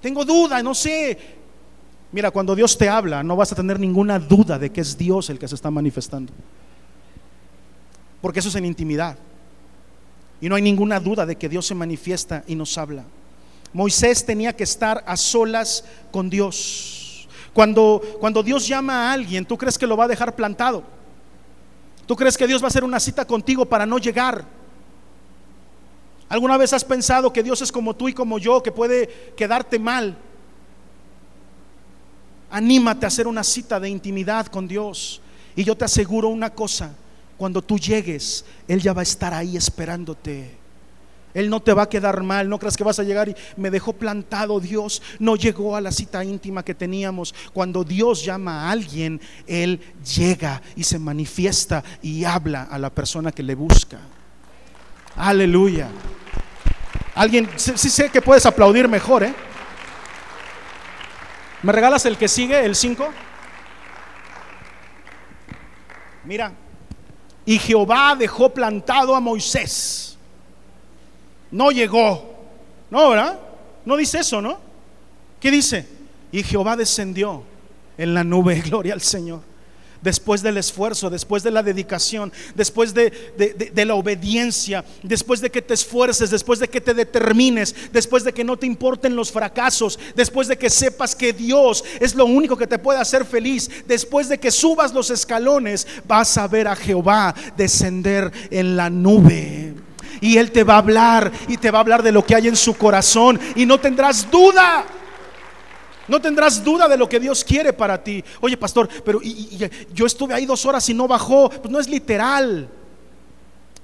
Tengo 0.01 0.25
duda, 0.25 0.63
no 0.63 0.75
sé. 0.75 1.19
Mira, 2.13 2.31
cuando 2.31 2.55
Dios 2.55 2.77
te 2.79 2.89
habla, 2.89 3.23
no 3.23 3.37
vas 3.37 3.53
a 3.53 3.57
tener 3.57 3.79
ninguna 3.79 4.19
duda 4.19 4.59
de 4.59 4.71
que 4.71 4.81
es 4.81 4.97
Dios 4.97 5.29
el 5.31 5.39
que 5.39 5.49
se 5.49 5.55
está 5.55 5.71
manifestando. 5.71 6.33
Porque 8.21 8.41
eso 8.41 8.49
es 8.49 8.55
en 8.55 8.65
intimidad. 8.65 9.17
Y 10.41 10.49
no 10.49 10.55
hay 10.55 10.63
ninguna 10.63 11.01
duda 11.01 11.27
de 11.27 11.37
que 11.37 11.49
Dios 11.49 11.67
se 11.67 11.75
manifiesta 11.75 12.45
y 12.47 12.55
nos 12.55 12.79
habla. 12.79 13.05
Moisés 13.73 14.25
tenía 14.25 14.55
que 14.55 14.65
estar 14.65 15.05
a 15.07 15.17
solas 15.17 15.85
con 16.11 16.31
Dios. 16.31 17.29
Cuando, 17.53 18.01
cuando 18.21 18.43
Dios 18.43 18.67
llama 18.67 19.09
a 19.09 19.13
alguien, 19.13 19.45
¿tú 19.45 19.59
crees 19.59 19.77
que 19.77 19.87
lo 19.87 19.97
va 19.97 20.05
a 20.05 20.09
dejar 20.09 20.35
plantado? 20.35 20.85
¿Tú 22.07 22.17
crees 22.17 22.39
que 22.39 22.47
Dios 22.47 22.63
va 22.63 22.67
a 22.67 22.69
hacer 22.69 22.85
una 22.85 23.01
cita 23.01 23.27
contigo 23.27 23.67
para 23.67 23.85
no 23.85 23.99
llegar? 23.99 24.45
¿Alguna 26.29 26.57
vez 26.59 26.73
has 26.73 26.85
pensado 26.85 27.33
que 27.33 27.43
Dios 27.43 27.63
es 27.63 27.73
como 27.73 27.95
tú 27.95 28.09
y 28.09 28.13
como 28.13 28.39
yo, 28.39 28.63
que 28.63 28.73
puede 28.73 29.33
quedarte 29.37 29.79
mal? 29.79 30.17
Anímate 32.51 33.07
a 33.07 33.09
hacer 33.09 33.27
una 33.27 33.45
cita 33.45 33.81
de 33.81 33.89
intimidad 33.89 34.47
con 34.47 34.69
Dios. 34.69 35.21
Y 35.57 35.65
yo 35.65 35.77
te 35.77 35.85
aseguro 35.85 36.29
una 36.29 36.51
cosa, 36.51 36.95
cuando 37.37 37.63
tú 37.63 37.79
llegues, 37.79 38.45
Él 38.67 38.81
ya 38.81 38.93
va 38.93 39.01
a 39.01 39.05
estar 39.05 39.33
ahí 39.33 39.57
esperándote. 39.57 40.57
Él 41.35 41.51
no 41.51 41.61
te 41.61 41.73
va 41.73 41.83
a 41.83 41.89
quedar 41.89 42.23
mal, 42.23 42.49
no 42.49 42.59
creas 42.59 42.77
que 42.77 42.85
vas 42.85 42.99
a 42.99 43.05
llegar 43.05 43.29
y 43.29 43.37
me 43.57 43.71
dejó 43.71 43.93
plantado 43.93 44.61
Dios. 44.61 45.03
No 45.19 45.37
llegó 45.37 45.77
a 45.77 45.81
la 45.81 45.93
cita 45.93 46.25
íntima 46.25 46.65
que 46.65 46.75
teníamos. 46.75 47.35
Cuando 47.53 47.85
Dios 47.85 48.25
llama 48.25 48.65
a 48.67 48.71
alguien, 48.71 49.21
Él 49.47 49.81
llega 50.17 50.61
y 50.75 50.85
se 50.85 50.99
manifiesta 50.99 51.85
y 52.03 52.25
habla 52.25 52.65
a 52.65 52.79
la 52.79 52.91
persona 52.91 53.31
que 53.31 53.43
le 53.43 53.55
busca. 53.55 54.01
Aleluya. 55.19 55.89
Alguien, 57.15 57.51
sí, 57.57 57.77
sé 57.77 58.09
que 58.11 58.23
puedes 58.23 58.47
aplaudir 58.47 58.87
mejor, 58.87 59.25
¿eh? 59.25 59.35
¿Me 61.63 61.73
regalas 61.73 62.07
el 62.07 62.17
que 62.17 62.29
sigue, 62.29 62.65
el 62.65 62.77
5? 62.77 63.09
Mira, 66.25 66.53
y 67.45 67.59
Jehová 67.59 68.15
dejó 68.17 68.55
plantado 68.55 69.17
a 69.17 69.21
Moisés. 69.21 70.17
No 71.51 71.73
llegó. 71.73 72.37
No, 72.89 73.11
¿verdad? 73.11 73.41
No 73.85 73.97
dice 73.97 74.21
eso, 74.21 74.41
¿no? 74.41 74.61
¿Qué 75.41 75.51
dice? 75.51 75.89
Y 76.31 76.45
Jehová 76.45 76.77
descendió 76.77 77.43
en 77.97 78.15
la 78.15 78.23
nube, 78.23 78.61
gloria 78.65 78.95
al 78.95 79.01
Señor 79.01 79.48
después 80.03 80.43
del 80.43 80.57
esfuerzo, 80.57 81.11
después 81.11 81.43
de 81.43 81.51
la 81.51 81.63
dedicación, 81.63 82.33
después 82.55 82.95
de, 82.95 83.13
la 83.75 83.95
obediencia, 83.95 84.85
después 85.03 85.41
de 85.41 85.51
que 85.51 85.63
te 85.63 85.75
esfuerces, 85.75 86.31
después 86.31 86.59
de 86.59 86.69
que 86.69 86.81
te 86.81 86.95
determines, 86.95 87.75
después 87.93 88.25
de 88.25 88.33
que 88.33 88.45
no 88.45 88.57
te 88.57 88.67
importen 88.67 89.17
los 89.17 89.33
fracasos, 89.33 89.99
después 90.15 90.49
de 90.49 90.57
que 90.57 90.71
sepas 90.71 91.15
que 91.15 91.33
Dios 91.33 91.85
es 92.01 92.15
lo 92.15 92.27
único 92.27 92.57
que 92.57 92.67
te 92.67 92.79
puede 92.79 93.01
hacer 93.01 93.25
feliz, 93.25 93.71
después 93.87 94.29
de 94.29 94.39
que 94.39 94.51
subas 94.51 94.93
los 94.93 95.11
escalones, 95.11 95.87
vas 96.07 96.37
a 96.39 96.49
ver 96.49 96.69
a 96.69 96.77
Jehová 96.77 97.35
descender 97.57 98.31
en 98.51 98.77
la 98.77 98.91
nube. 98.91 99.75
Y 100.21 100.37
Él 100.37 100.51
te 100.51 100.65
va 100.65 100.75
a 100.75 100.79
hablar 100.79 101.31
y 101.47 101.57
te 101.57 101.71
va 101.71 101.79
a 101.79 101.83
hablar 101.83 102.03
de 102.03 102.13
lo 102.13 102.25
que 102.25 102.35
hay 102.35 102.49
en 102.49 102.57
su 102.57 102.75
corazón 102.75 103.39
y 103.55 103.67
no 103.67 103.79
tendrás 103.79 104.29
duda 104.31 104.85
no 106.09 106.21
tendrás 106.21 106.65
duda 106.65 106.89
de 106.89 106.97
lo 106.97 107.09
que 107.09 107.21
Dios 107.21 107.45
quiere 107.45 107.73
para 107.73 108.03
ti. 108.03 108.25
Oye, 108.41 108.57
pastor, 108.57 108.89
pero 109.05 109.21
yo 109.93 110.07
estuve 110.07 110.35
ahí 110.35 110.47
dos 110.47 110.65
horas 110.67 110.89
y 110.89 110.95
no 110.95 111.07
bajó. 111.07 111.51
Pues 111.51 111.71
no 111.71 111.79
es 111.79 111.89
literal. 111.89 112.69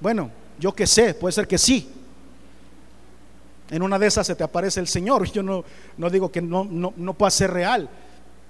Bueno, 0.01 0.31
yo 0.59 0.73
que 0.73 0.87
sé, 0.87 1.13
puede 1.13 1.31
ser 1.31 1.47
que 1.47 1.57
sí. 1.57 1.89
En 3.69 3.81
una 3.81 3.97
de 3.97 4.07
esas 4.07 4.27
se 4.27 4.35
te 4.35 4.43
aparece 4.43 4.79
el 4.79 4.87
Señor. 4.87 5.29
Yo 5.31 5.41
no, 5.41 5.63
digo 6.09 6.31
que 6.31 6.41
no, 6.41 6.65
no, 6.65 6.93
no 6.95 7.13
pueda 7.13 7.31
ser 7.31 7.51
real. 7.51 7.89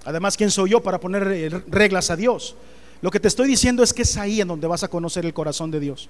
Además, 0.03 0.37
¿quién 0.37 0.51
soy 0.51 0.69
yo 0.69 0.83
para 0.83 0.99
poner 0.99 1.27
eh, 1.31 1.49
reglas 1.67 2.11
a 2.11 2.15
Dios? 2.15 2.55
Lo 3.01 3.09
que 3.09 3.19
te 3.19 3.27
estoy 3.27 3.47
diciendo 3.47 3.81
es 3.81 3.91
que 3.91 4.03
es 4.03 4.17
ahí 4.17 4.39
en 4.39 4.47
donde 4.47 4.67
vas 4.67 4.83
a 4.83 4.87
conocer 4.87 5.25
el 5.25 5.33
corazón 5.33 5.71
de 5.71 5.79
Dios. 5.79 6.09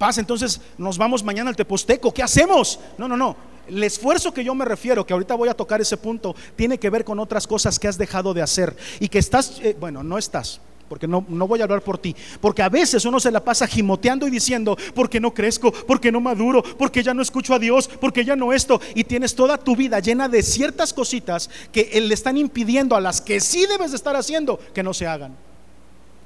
Pasa, 0.00 0.18
entonces 0.18 0.62
nos 0.78 0.96
vamos 0.96 1.22
mañana 1.22 1.50
al 1.50 1.56
Teposteco. 1.56 2.10
¿Qué 2.10 2.22
hacemos? 2.22 2.80
No, 2.96 3.06
no, 3.06 3.18
no 3.18 3.36
el 3.68 3.84
esfuerzo 3.84 4.32
que 4.32 4.42
yo 4.42 4.54
me 4.54 4.64
refiero, 4.64 5.04
que 5.04 5.12
ahorita 5.12 5.34
voy 5.34 5.50
a 5.50 5.54
tocar 5.54 5.78
ese 5.78 5.98
punto, 5.98 6.34
tiene 6.56 6.78
que 6.78 6.88
ver 6.88 7.04
con 7.04 7.18
otras 7.20 7.46
cosas 7.46 7.78
que 7.78 7.86
has 7.86 7.98
dejado 7.98 8.32
de 8.32 8.40
hacer 8.40 8.74
y 8.98 9.08
que 9.08 9.18
estás, 9.18 9.60
eh, 9.62 9.76
bueno, 9.78 10.02
no 10.02 10.16
estás, 10.16 10.58
porque 10.88 11.06
no, 11.06 11.24
no, 11.28 11.46
voy 11.46 11.60
a 11.60 11.64
hablar 11.64 11.82
por 11.82 11.98
ti. 11.98 12.16
Porque 12.40 12.62
a 12.62 12.70
veces 12.70 13.04
uno 13.04 13.20
se 13.20 13.30
la 13.30 13.44
pasa 13.44 13.66
gimoteando 13.66 14.26
y 14.26 14.30
diciendo, 14.30 14.74
porque 14.94 15.20
no 15.20 15.34
crezco, 15.34 15.70
porque 15.70 16.10
no 16.10 16.20
maduro, 16.20 16.62
porque 16.78 17.02
ya 17.02 17.12
no 17.12 17.20
escucho 17.20 17.52
a 17.52 17.58
Dios, 17.58 17.88
porque 18.00 18.24
ya 18.24 18.34
no 18.36 18.54
esto. 18.54 18.80
Y 18.94 19.04
tienes 19.04 19.34
toda 19.34 19.58
tu 19.58 19.76
vida 19.76 20.00
llena 20.00 20.30
de 20.30 20.42
ciertas 20.42 20.94
cositas 20.94 21.50
que 21.70 22.00
le 22.00 22.14
están 22.14 22.38
impidiendo 22.38 22.96
a 22.96 23.02
las 23.02 23.20
que 23.20 23.38
sí 23.38 23.66
debes 23.66 23.90
de 23.90 23.98
estar 23.98 24.16
haciendo 24.16 24.58
que 24.72 24.82
no 24.82 24.94
se 24.94 25.06
hagan. 25.06 25.36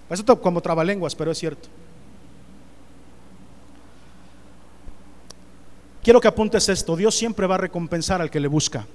Eso 0.09 0.41
como 0.41 0.61
trabalenguas, 0.61 1.17
pero 1.17 1.33
es 1.33 1.39
cierto. 1.39 1.69
Quiero 6.05 6.21
que 6.21 6.29
apuntes 6.29 6.69
esto. 6.69 6.95
Dios 6.97 7.15
siempre 7.15 7.47
va 7.47 7.55
a 7.55 7.59
recompensar 7.59 8.21
al 8.21 8.31
que 8.31 8.39
le 8.39 8.47
busca. 8.47 8.87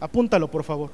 Apúntalo, 0.00 0.50
por 0.50 0.64
favor. 0.64 0.90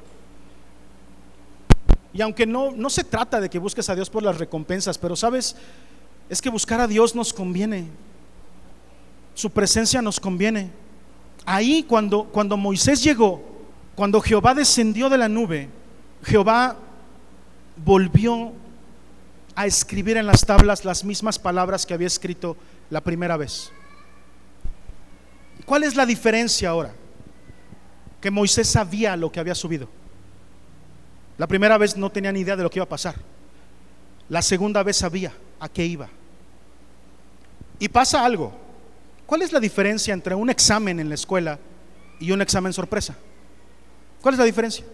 Y 2.12 2.20
aunque 2.20 2.44
no, 2.44 2.72
no 2.72 2.90
se 2.90 3.04
trata 3.04 3.40
de 3.40 3.48
que 3.48 3.60
busques 3.60 3.88
a 3.88 3.94
Dios 3.94 4.10
por 4.10 4.24
las 4.24 4.38
recompensas, 4.38 4.98
pero 4.98 5.14
sabes, 5.14 5.54
es 6.28 6.42
que 6.42 6.50
buscar 6.50 6.80
a 6.80 6.88
Dios 6.88 7.14
nos 7.14 7.32
conviene. 7.32 7.86
Su 9.34 9.50
presencia 9.50 10.02
nos 10.02 10.18
conviene. 10.18 10.72
Ahí 11.46 11.84
cuando, 11.84 12.24
cuando 12.24 12.56
Moisés 12.56 13.04
llegó, 13.04 13.40
cuando 13.94 14.20
Jehová 14.20 14.52
descendió 14.52 15.08
de 15.08 15.18
la 15.18 15.28
nube, 15.28 15.68
Jehová 16.24 16.76
volvió 17.76 18.52
a 19.54 19.64
escribir 19.66 20.16
en 20.16 20.26
las 20.26 20.44
tablas 20.44 20.84
las 20.84 21.04
mismas 21.04 21.38
palabras 21.38 21.86
que 21.86 21.94
había 21.94 22.08
escrito 22.08 22.56
la 22.90 23.00
primera 23.00 23.36
vez. 23.36 23.70
¿Cuál 25.68 25.84
es 25.84 25.96
la 25.96 26.06
diferencia 26.06 26.70
ahora? 26.70 26.94
Que 28.22 28.30
Moisés 28.30 28.66
sabía 28.66 29.14
lo 29.18 29.30
que 29.30 29.38
había 29.38 29.54
subido. 29.54 29.86
La 31.36 31.46
primera 31.46 31.76
vez 31.76 31.94
no 31.94 32.10
tenía 32.10 32.32
ni 32.32 32.40
idea 32.40 32.56
de 32.56 32.62
lo 32.62 32.70
que 32.70 32.78
iba 32.78 32.84
a 32.84 32.88
pasar. 32.88 33.16
La 34.30 34.40
segunda 34.40 34.82
vez 34.82 34.96
sabía 34.96 35.30
a 35.60 35.68
qué 35.68 35.84
iba. 35.84 36.08
Y 37.78 37.86
pasa 37.90 38.24
algo. 38.24 38.50
¿Cuál 39.26 39.42
es 39.42 39.52
la 39.52 39.60
diferencia 39.60 40.14
entre 40.14 40.34
un 40.34 40.48
examen 40.48 41.00
en 41.00 41.10
la 41.10 41.16
escuela 41.16 41.58
y 42.18 42.32
un 42.32 42.40
examen 42.40 42.72
sorpresa? 42.72 43.14
¿Cuál 44.22 44.36
es 44.36 44.38
la 44.38 44.46
diferencia? 44.46 44.86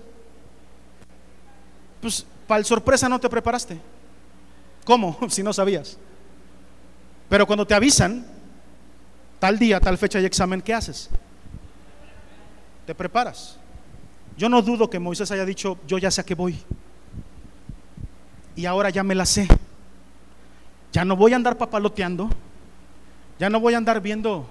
Pues 2.01 2.27
para 2.49 2.59
el 2.59 2.65
sorpresa 2.65 3.09
no 3.09 3.21
te 3.21 3.29
preparaste. 3.29 3.81
¿Cómo? 4.85 5.17
Si 5.29 5.41
no 5.45 5.53
sabías. 5.53 5.99
Pero 7.29 7.47
cuando 7.47 7.65
te 7.65 7.75
avisan, 7.75 8.34
tal 9.45 9.59
día, 9.59 9.79
tal 9.79 9.99
fecha 9.99 10.19
y 10.23 10.25
examen, 10.25 10.63
¿qué 10.63 10.73
haces? 10.73 11.11
Te 12.87 12.95
preparas. 12.95 13.59
Yo 14.39 14.49
no 14.49 14.63
dudo 14.63 14.89
que 14.89 14.99
Moisés 14.99 15.31
haya 15.33 15.45
dicho, 15.45 15.77
yo 15.87 15.99
ya 15.99 16.11
sé 16.11 16.23
a 16.23 16.25
qué 16.25 16.35
voy. 16.35 16.57
Y 18.57 18.65
ahora 18.65 18.89
ya 18.89 19.03
me 19.03 19.15
la 19.15 19.27
sé. 19.27 19.47
Ya 20.95 21.05
no 21.05 21.15
voy 21.15 21.35
a 21.35 21.37
andar 21.37 21.59
papaloteando. 21.59 22.31
Ya 23.39 23.51
no 23.51 23.61
voy 23.61 23.75
a 23.75 23.77
andar 23.77 24.01
viendo 24.01 24.47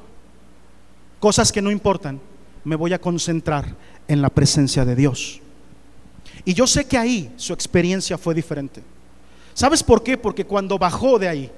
cosas 1.19 1.51
que 1.51 1.63
no 1.63 1.71
importan. 1.71 2.21
Me 2.63 2.75
voy 2.75 2.93
a 2.93 3.01
concentrar 3.01 3.65
en 4.07 4.21
la 4.21 4.29
presencia 4.29 4.85
de 4.85 4.95
Dios. 4.95 5.41
Y 6.45 6.53
yo 6.53 6.67
sé 6.67 6.85
que 6.85 6.99
ahí 6.99 7.33
su 7.37 7.51
experiencia 7.51 8.19
fue 8.19 8.35
diferente. 8.35 8.83
¿Sabes 9.55 9.81
por 9.81 10.03
qué? 10.03 10.19
Porque 10.19 10.45
cuando 10.45 10.77
bajó 10.77 11.17
de 11.17 11.29
ahí, 11.29 11.51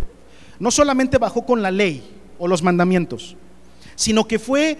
no 0.57 0.71
solamente 0.71 1.17
bajó 1.17 1.45
con 1.45 1.61
la 1.61 1.69
ley, 1.69 2.15
o 2.39 2.47
los 2.47 2.63
mandamientos, 2.63 3.35
sino 3.95 4.27
que 4.27 4.39
fue 4.39 4.77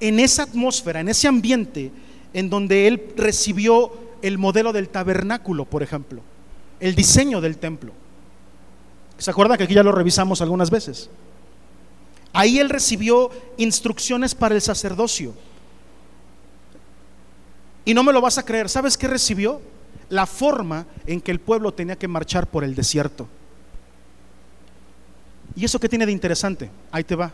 en 0.00 0.20
esa 0.20 0.44
atmósfera, 0.44 1.00
en 1.00 1.08
ese 1.08 1.28
ambiente, 1.28 1.90
en 2.32 2.50
donde 2.50 2.86
él 2.86 3.02
recibió 3.16 3.92
el 4.22 4.38
modelo 4.38 4.72
del 4.72 4.88
tabernáculo, 4.88 5.64
por 5.64 5.82
ejemplo, 5.82 6.20
el 6.80 6.94
diseño 6.94 7.40
del 7.40 7.58
templo. 7.58 7.92
¿Se 9.18 9.30
acuerdan 9.30 9.56
que 9.56 9.64
aquí 9.64 9.74
ya 9.74 9.82
lo 9.82 9.92
revisamos 9.92 10.42
algunas 10.42 10.70
veces? 10.70 11.08
Ahí 12.32 12.58
él 12.58 12.68
recibió 12.68 13.30
instrucciones 13.56 14.34
para 14.34 14.54
el 14.54 14.60
sacerdocio. 14.60 15.32
Y 17.86 17.94
no 17.94 18.02
me 18.02 18.12
lo 18.12 18.20
vas 18.20 18.36
a 18.36 18.44
creer, 18.44 18.68
¿sabes 18.68 18.98
qué 18.98 19.08
recibió? 19.08 19.62
La 20.10 20.26
forma 20.26 20.86
en 21.06 21.20
que 21.20 21.30
el 21.30 21.40
pueblo 21.40 21.72
tenía 21.72 21.96
que 21.96 22.08
marchar 22.08 22.46
por 22.48 22.64
el 22.64 22.74
desierto. 22.74 23.28
¿Y 25.56 25.64
eso 25.64 25.80
qué 25.80 25.88
tiene 25.88 26.06
de 26.06 26.12
interesante? 26.12 26.70
Ahí 26.92 27.02
te 27.02 27.16
va. 27.16 27.32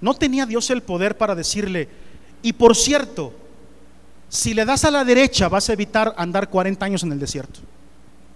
No 0.00 0.14
tenía 0.14 0.46
Dios 0.46 0.70
el 0.70 0.82
poder 0.82 1.16
para 1.18 1.34
decirle, 1.34 1.88
y 2.42 2.54
por 2.54 2.74
cierto, 2.74 3.34
si 4.28 4.54
le 4.54 4.64
das 4.64 4.84
a 4.84 4.90
la 4.90 5.04
derecha 5.04 5.48
vas 5.48 5.68
a 5.68 5.74
evitar 5.74 6.14
andar 6.16 6.48
40 6.48 6.84
años 6.84 7.02
en 7.02 7.12
el 7.12 7.20
desierto. 7.20 7.60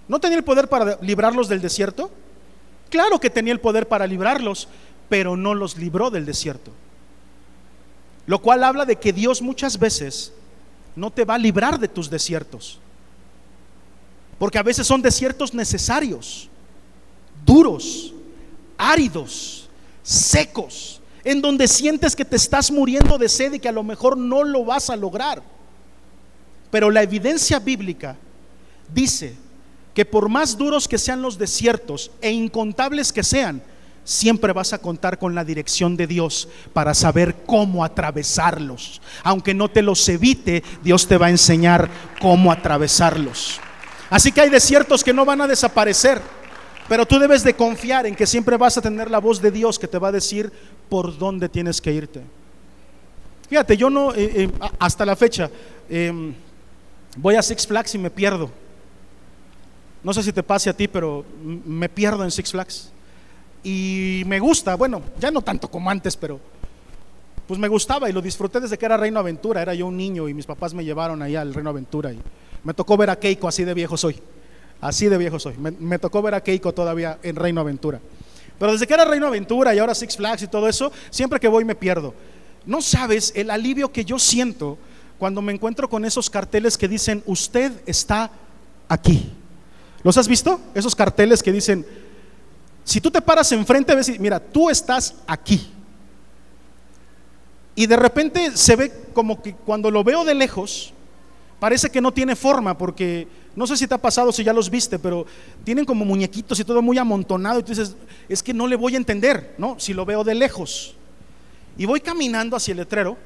¿No 0.09 0.20
tenía 0.20 0.37
el 0.37 0.45
poder 0.45 0.68
para 0.68 0.99
librarlos 1.01 1.49
del 1.49 1.62
desierto? 1.62 2.11
Claro 2.91 3.18
que 3.18 3.30
tenía 3.30 3.53
el 3.53 3.61
poder 3.61 3.89
para 3.89 4.07
librarlos, 4.07 4.68
pero 5.09 5.37
no 5.37 5.55
los 5.55 5.78
libró 5.78 6.11
del 6.11 6.26
desierto. 6.26 6.70
Lo 8.26 8.41
cual 8.41 8.64
habla 8.64 8.85
de 8.85 8.97
que 8.97 9.12
Dios 9.12 9.41
muchas 9.41 9.78
veces 9.78 10.33
no 10.95 11.11
te 11.11 11.24
va 11.24 11.35
a 11.35 11.39
librar 11.39 11.78
de 11.78 11.89
tus 11.89 12.11
desiertos. 12.11 12.78
Porque 14.39 14.59
a 14.59 14.62
veces 14.62 14.87
son 14.87 15.01
desiertos 15.01 15.55
necesarios, 15.55 16.49
duros, 17.47 18.12
áridos, 18.91 19.68
secos, 20.03 21.01
en 21.24 21.41
donde 21.41 21.68
sientes 21.68 22.16
que 22.16 22.24
te 22.24 22.37
estás 22.37 22.70
muriendo 22.70 23.16
de 23.16 23.28
sed 23.28 23.53
y 23.53 23.61
que 23.61 23.68
a 23.68 23.72
lo 23.72 23.85
mejor 23.85 24.16
no 24.16 24.43
lo 24.43 24.64
vas 24.64 24.91
a 24.91 24.97
lograr. 24.97 25.43
Pero 26.70 26.91
la 26.91 27.03
evidencia 27.03 27.61
bíblica 27.61 28.16
dice 28.93 29.37
que 29.95 30.05
por 30.05 30.28
más 30.28 30.57
duros 30.57 30.89
que 30.89 30.99
sean 30.99 31.22
los 31.22 31.39
desiertos 31.39 32.11
e 32.20 32.33
incontables 32.33 33.12
que 33.12 33.22
sean, 33.22 33.62
siempre 34.05 34.53
vas 34.53 34.72
a 34.72 34.78
contar 34.78 35.18
con 35.18 35.35
la 35.35 35.45
dirección 35.45 35.97
de 35.97 36.09
Dios 36.09 36.49
para 36.72 36.95
saber 36.95 37.45
cómo 37.47 37.85
atravesarlos. 37.85 39.01
Aunque 39.22 39.55
no 39.55 39.68
te 39.70 39.83
los 39.83 40.09
evite, 40.09 40.64
Dios 40.83 41.07
te 41.07 41.18
va 41.18 41.26
a 41.26 41.30
enseñar 41.30 41.89
cómo 42.20 42.51
atravesarlos. 42.51 43.61
Así 44.11 44.33
que 44.33 44.41
hay 44.41 44.51
desiertos 44.51 45.05
que 45.05 45.12
no 45.12 45.24
van 45.24 45.41
a 45.41 45.47
desaparecer, 45.47 46.20
pero 46.93 47.07
tú 47.07 47.18
debes 47.18 47.43
de 47.43 47.55
confiar 47.55 48.05
en 48.05 48.14
que 48.14 48.26
siempre 48.26 48.59
vas 48.59 48.76
a 48.76 48.82
tener 48.82 49.11
la 49.11 49.18
voz 49.18 49.40
de 49.40 49.51
Dios 49.51 49.78
que 49.78 49.88
te 49.88 49.97
va 49.97 50.09
a 50.09 50.12
decir 50.12 50.53
por 50.90 51.16
dónde 51.16 51.49
tienes 51.49 51.80
que 51.80 51.90
irte. 51.90 52.20
Fíjate, 53.49 53.78
yo 53.78 53.88
no, 53.88 54.12
eh, 54.14 54.43
eh, 54.43 54.51
hasta 54.78 55.07
la 55.07 55.16
fecha, 55.16 55.51
em, 55.88 56.34
voy 57.16 57.36
a 57.36 57.40
Six 57.40 57.66
Flags 57.66 57.95
y 57.95 57.99
me 57.99 58.11
pierdo. 58.11 58.51
No 60.03 60.12
sé 60.12 60.22
si 60.22 60.34
te 60.34 60.43
pase 60.43 60.68
a 60.68 60.76
ti, 60.76 60.86
pero 60.86 61.24
me 61.43 61.88
pierdo 61.88 62.24
en 62.24 62.30
Six 62.30 62.51
Flags. 62.51 62.93
Y 63.64 64.24
me 64.26 64.38
gusta, 64.38 64.74
bueno, 64.74 65.01
ya 65.18 65.30
no 65.30 65.40
tanto 65.40 65.70
como 65.70 65.88
antes, 65.88 66.14
pero 66.14 66.38
pues 67.47 67.59
me 67.59 67.68
gustaba 67.68 68.11
y 68.11 68.12
lo 68.12 68.20
disfruté 68.20 68.61
desde 68.61 68.76
que 68.76 68.84
era 68.84 68.99
Reino 68.99 69.18
Aventura. 69.18 69.62
Era 69.62 69.72
yo 69.72 69.86
un 69.86 69.97
niño 69.97 70.28
y 70.28 70.34
mis 70.34 70.45
papás 70.45 70.74
me 70.74 70.84
llevaron 70.84 71.22
ahí 71.22 71.36
al 71.36 71.55
Reino 71.55 71.70
Aventura 71.70 72.12
y 72.12 72.20
me 72.62 72.74
tocó 72.74 72.99
ver 72.99 73.09
a 73.09 73.18
Keiko, 73.18 73.49
así 73.49 73.64
de 73.64 73.72
viejo 73.72 73.97
soy. 73.97 74.20
Así 74.83 75.09
de 75.09 75.16
viejo 75.16 75.39
soy. 75.39 75.55
Me, 75.57 75.99
tocó 76.01 76.20
ver 76.22 76.35
a 76.35 76.43
Keiko 76.43 76.74
todavía 76.74 77.16
en 77.22 77.37
Reino 77.37 77.61
Aventura. 77.61 78.01
Pero 78.59 78.72
desde 78.72 78.89
que 78.89 78.95
era 78.95 79.05
Reino 79.05 79.28
Aventura 79.28 79.72
y 79.72 79.78
ahora 79.78 79.95
Six 79.95 80.16
Flags 80.16 80.43
y 80.43 80.49
todo 80.49 80.68
eso, 80.68 80.91
siempre 81.09 81.39
que 81.39 81.47
voy 81.47 81.64
me 81.64 81.76
pierdo. 81.76 82.12
No 82.66 82.83
sabes 82.83 83.33
el 83.37 83.51
alivio 83.51 83.93
que 83.93 84.05
yo 84.05 84.18
siento 84.18 84.76
cuando 85.20 85.41
me 85.41 85.53
encuentro 85.53 85.89
con 85.89 86.05
esos 86.05 86.28
carteles 86.28 86.76
que 86.76 86.89
dicen, 86.89 87.22
usted 87.26 87.70
está 87.87 88.33
aquí. 88.89 89.30
¿Los 90.03 90.18
has 90.18 90.26
visto? 90.26 90.61
Esos 90.74 90.97
carteles 90.97 91.45
que 91.45 91.53
dicen, 91.53 91.87
si 92.83 93.01
tú 93.01 93.09
te 93.09 93.22
paras 93.22 93.53
enfrente, 93.53 93.95
ves, 93.95 94.18
mira, 94.18 94.41
tú 94.41 94.68
estás 94.68 95.14
aquí. 95.28 95.70
Y 97.76 97.87
de 97.87 97.97
repente 97.97 98.57
se 98.57 98.74
ve 98.74 98.93
como 99.14 99.41
que 99.41 99.55
cuando 99.55 99.93
lo 99.93 100.03
veo 100.03 100.24
de 100.24 100.35
lejos, 100.35 100.93
parece 101.62 101.90
que 101.90 102.00
no 102.00 102.10
tiene 102.10 102.34
forma, 102.34 102.76
porque 102.76 103.28
no 103.54 103.68
sé 103.68 103.76
si 103.76 103.86
te 103.86 103.94
ha 103.94 103.98
pasado, 103.98 104.32
si 104.32 104.42
ya 104.42 104.52
los 104.52 104.68
viste, 104.68 104.98
pero 104.98 105.24
tienen 105.62 105.84
como 105.84 106.04
muñequitos 106.04 106.58
y 106.58 106.64
todo 106.64 106.82
muy 106.82 106.98
amontonado. 106.98 107.60
Y 107.60 107.62
tú 107.62 107.68
dices, 107.68 107.94
es 108.28 108.42
que 108.42 108.52
no 108.52 108.66
le 108.66 108.74
voy 108.74 108.94
a 108.94 108.96
entender, 108.96 109.54
¿no? 109.58 109.78
Si 109.78 109.94
lo 109.94 110.04
veo 110.04 110.24
de 110.24 110.34
lejos. 110.34 110.96
Y 111.78 111.86
voy 111.86 112.00
caminando 112.00 112.56
hacia 112.56 112.72
el 112.72 112.78
letrero 112.78 113.16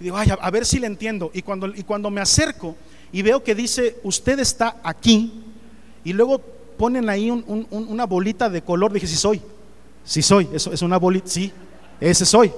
y 0.00 0.04
digo, 0.04 0.16
ay, 0.16 0.28
a, 0.40 0.50
ver 0.50 0.66
si 0.66 0.80
le 0.80 0.88
entiendo. 0.88 1.30
Y 1.32 1.42
cuando, 1.42 1.68
y 1.68 1.84
cuando 1.84 2.10
me 2.10 2.20
acerco 2.20 2.74
y 3.12 3.22
veo 3.22 3.44
que 3.44 3.54
dice, 3.54 4.00
usted 4.02 4.40
está 4.40 4.78
aquí, 4.82 5.44
y 6.02 6.12
luego 6.14 6.40
ponen 6.76 7.08
ahí 7.08 7.30
una 7.30 8.06
bolita 8.06 8.50
de 8.50 8.60
color. 8.62 8.92
Dije, 8.92 9.06
sí 9.06 9.14
soy, 9.14 9.40
sí 10.02 10.20
soy, 10.20 10.48
eso 10.52 10.72
es 10.72 10.82
una 10.82 10.96
bolita, 10.96 11.28
sí, 11.28 11.52
ese 12.00 12.26
soy. 12.26 12.50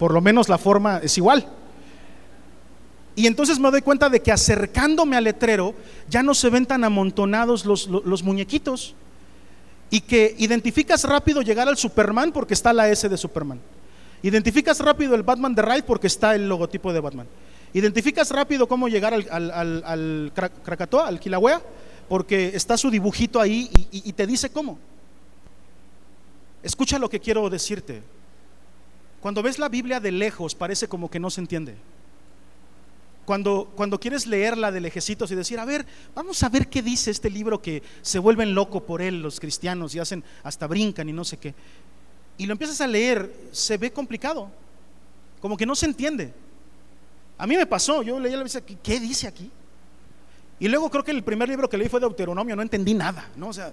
Por 0.00 0.12
lo 0.12 0.20
menos 0.20 0.48
la 0.48 0.58
forma 0.58 0.98
es 0.98 1.16
igual. 1.16 1.48
Y 3.16 3.26
entonces 3.26 3.58
me 3.58 3.70
doy 3.70 3.82
cuenta 3.82 4.08
de 4.08 4.20
que 4.20 4.32
acercándome 4.32 5.16
al 5.16 5.24
letrero 5.24 5.74
ya 6.08 6.22
no 6.22 6.34
se 6.34 6.50
ven 6.50 6.66
tan 6.66 6.82
amontonados 6.84 7.64
los, 7.64 8.22
muñequitos. 8.22 8.94
Y 9.90 10.00
que 10.00 10.34
identificas 10.38 11.04
rápido 11.04 11.42
llegar 11.42 11.68
al 11.68 11.76
Superman 11.76 12.32
porque 12.32 12.54
está 12.54 12.72
la 12.72 12.88
S 12.88 13.08
de 13.08 13.16
Superman. 13.16 13.60
Identificas 14.22 14.80
rápido 14.80 15.14
el 15.14 15.22
Batman 15.22 15.54
de 15.54 15.62
Raid 15.62 15.84
porque 15.84 16.08
está 16.08 16.34
el 16.34 16.48
logotipo 16.48 16.92
de 16.92 17.00
Batman. 17.00 17.26
Identificas 17.72 18.30
rápido 18.30 18.66
cómo 18.66 18.88
llegar 18.88 19.14
al, 19.14 19.50
al 19.50 20.32
Krakatoa, 20.64 21.06
al 21.06 21.20
Kilauea, 21.20 21.60
porque 22.08 22.52
está 22.54 22.76
su 22.76 22.90
dibujito 22.90 23.40
ahí 23.40 23.88
y, 23.90 24.12
te 24.12 24.26
dice 24.26 24.50
cómo. 24.50 24.78
Escucha 26.62 26.98
lo 26.98 27.08
que 27.08 27.20
quiero 27.20 27.48
decirte. 27.50 28.02
Cuando 29.20 29.42
ves 29.42 29.58
la 29.58 29.68
Biblia 29.68 30.00
de 30.00 30.12
lejos 30.12 30.54
parece 30.54 30.88
como 30.88 31.10
que 31.10 31.20
no 31.20 31.30
se 31.30 31.40
entiende. 31.40 31.76
Cuando, 33.24 33.72
cuando 33.74 33.98
quieres 33.98 34.26
leerla 34.26 34.70
de 34.70 34.80
lejecitos 34.80 35.30
y 35.30 35.34
decir, 35.34 35.58
a 35.58 35.64
ver, 35.64 35.86
vamos 36.14 36.42
a 36.42 36.48
ver 36.48 36.68
qué 36.68 36.82
dice 36.82 37.10
este 37.10 37.30
libro 37.30 37.60
que 37.62 37.82
se 38.02 38.18
vuelven 38.18 38.54
locos 38.54 38.82
por 38.82 39.00
él 39.00 39.22
los 39.22 39.40
cristianos 39.40 39.94
y 39.94 39.98
hacen, 39.98 40.22
hasta 40.42 40.66
brincan 40.66 41.08
y 41.08 41.12
no 41.12 41.24
sé 41.24 41.38
qué. 41.38 41.54
Y 42.36 42.46
lo 42.46 42.52
empiezas 42.52 42.80
a 42.80 42.86
leer, 42.86 43.48
se 43.52 43.76
ve 43.78 43.92
complicado, 43.92 44.50
como 45.40 45.56
que 45.56 45.64
no 45.64 45.74
se 45.74 45.86
entiende. 45.86 46.34
A 47.38 47.46
mí 47.46 47.56
me 47.56 47.66
pasó, 47.66 48.02
yo 48.02 48.18
leía 48.20 48.36
la 48.36 48.44
Biblia, 48.44 48.62
¿qué 48.82 49.00
dice 49.00 49.26
aquí? 49.26 49.50
Y 50.60 50.68
luego 50.68 50.90
creo 50.90 51.02
que 51.02 51.10
el 51.10 51.24
primer 51.24 51.48
libro 51.48 51.68
que 51.68 51.76
leí 51.76 51.88
fue 51.88 52.00
Deuteronomio, 52.00 52.54
no 52.54 52.62
entendí 52.62 52.94
nada, 52.94 53.28
¿no? 53.36 53.48
O 53.48 53.52
sea, 53.52 53.72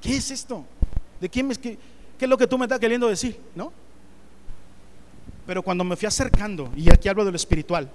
¿qué 0.00 0.16
es 0.16 0.30
esto? 0.30 0.64
¿De 1.20 1.28
quién 1.28 1.50
es 1.50 1.58
qué, 1.58 1.78
qué 2.18 2.24
es 2.24 2.28
lo 2.28 2.38
que 2.38 2.46
tú 2.46 2.56
me 2.56 2.64
estás 2.64 2.80
queriendo 2.80 3.08
decir, 3.08 3.38
¿no? 3.54 3.72
Pero 5.46 5.62
cuando 5.62 5.84
me 5.84 5.96
fui 5.96 6.06
acercando, 6.06 6.72
y 6.76 6.90
aquí 6.90 7.08
hablo 7.08 7.24
de 7.24 7.32
lo 7.32 7.36
espiritual, 7.36 7.90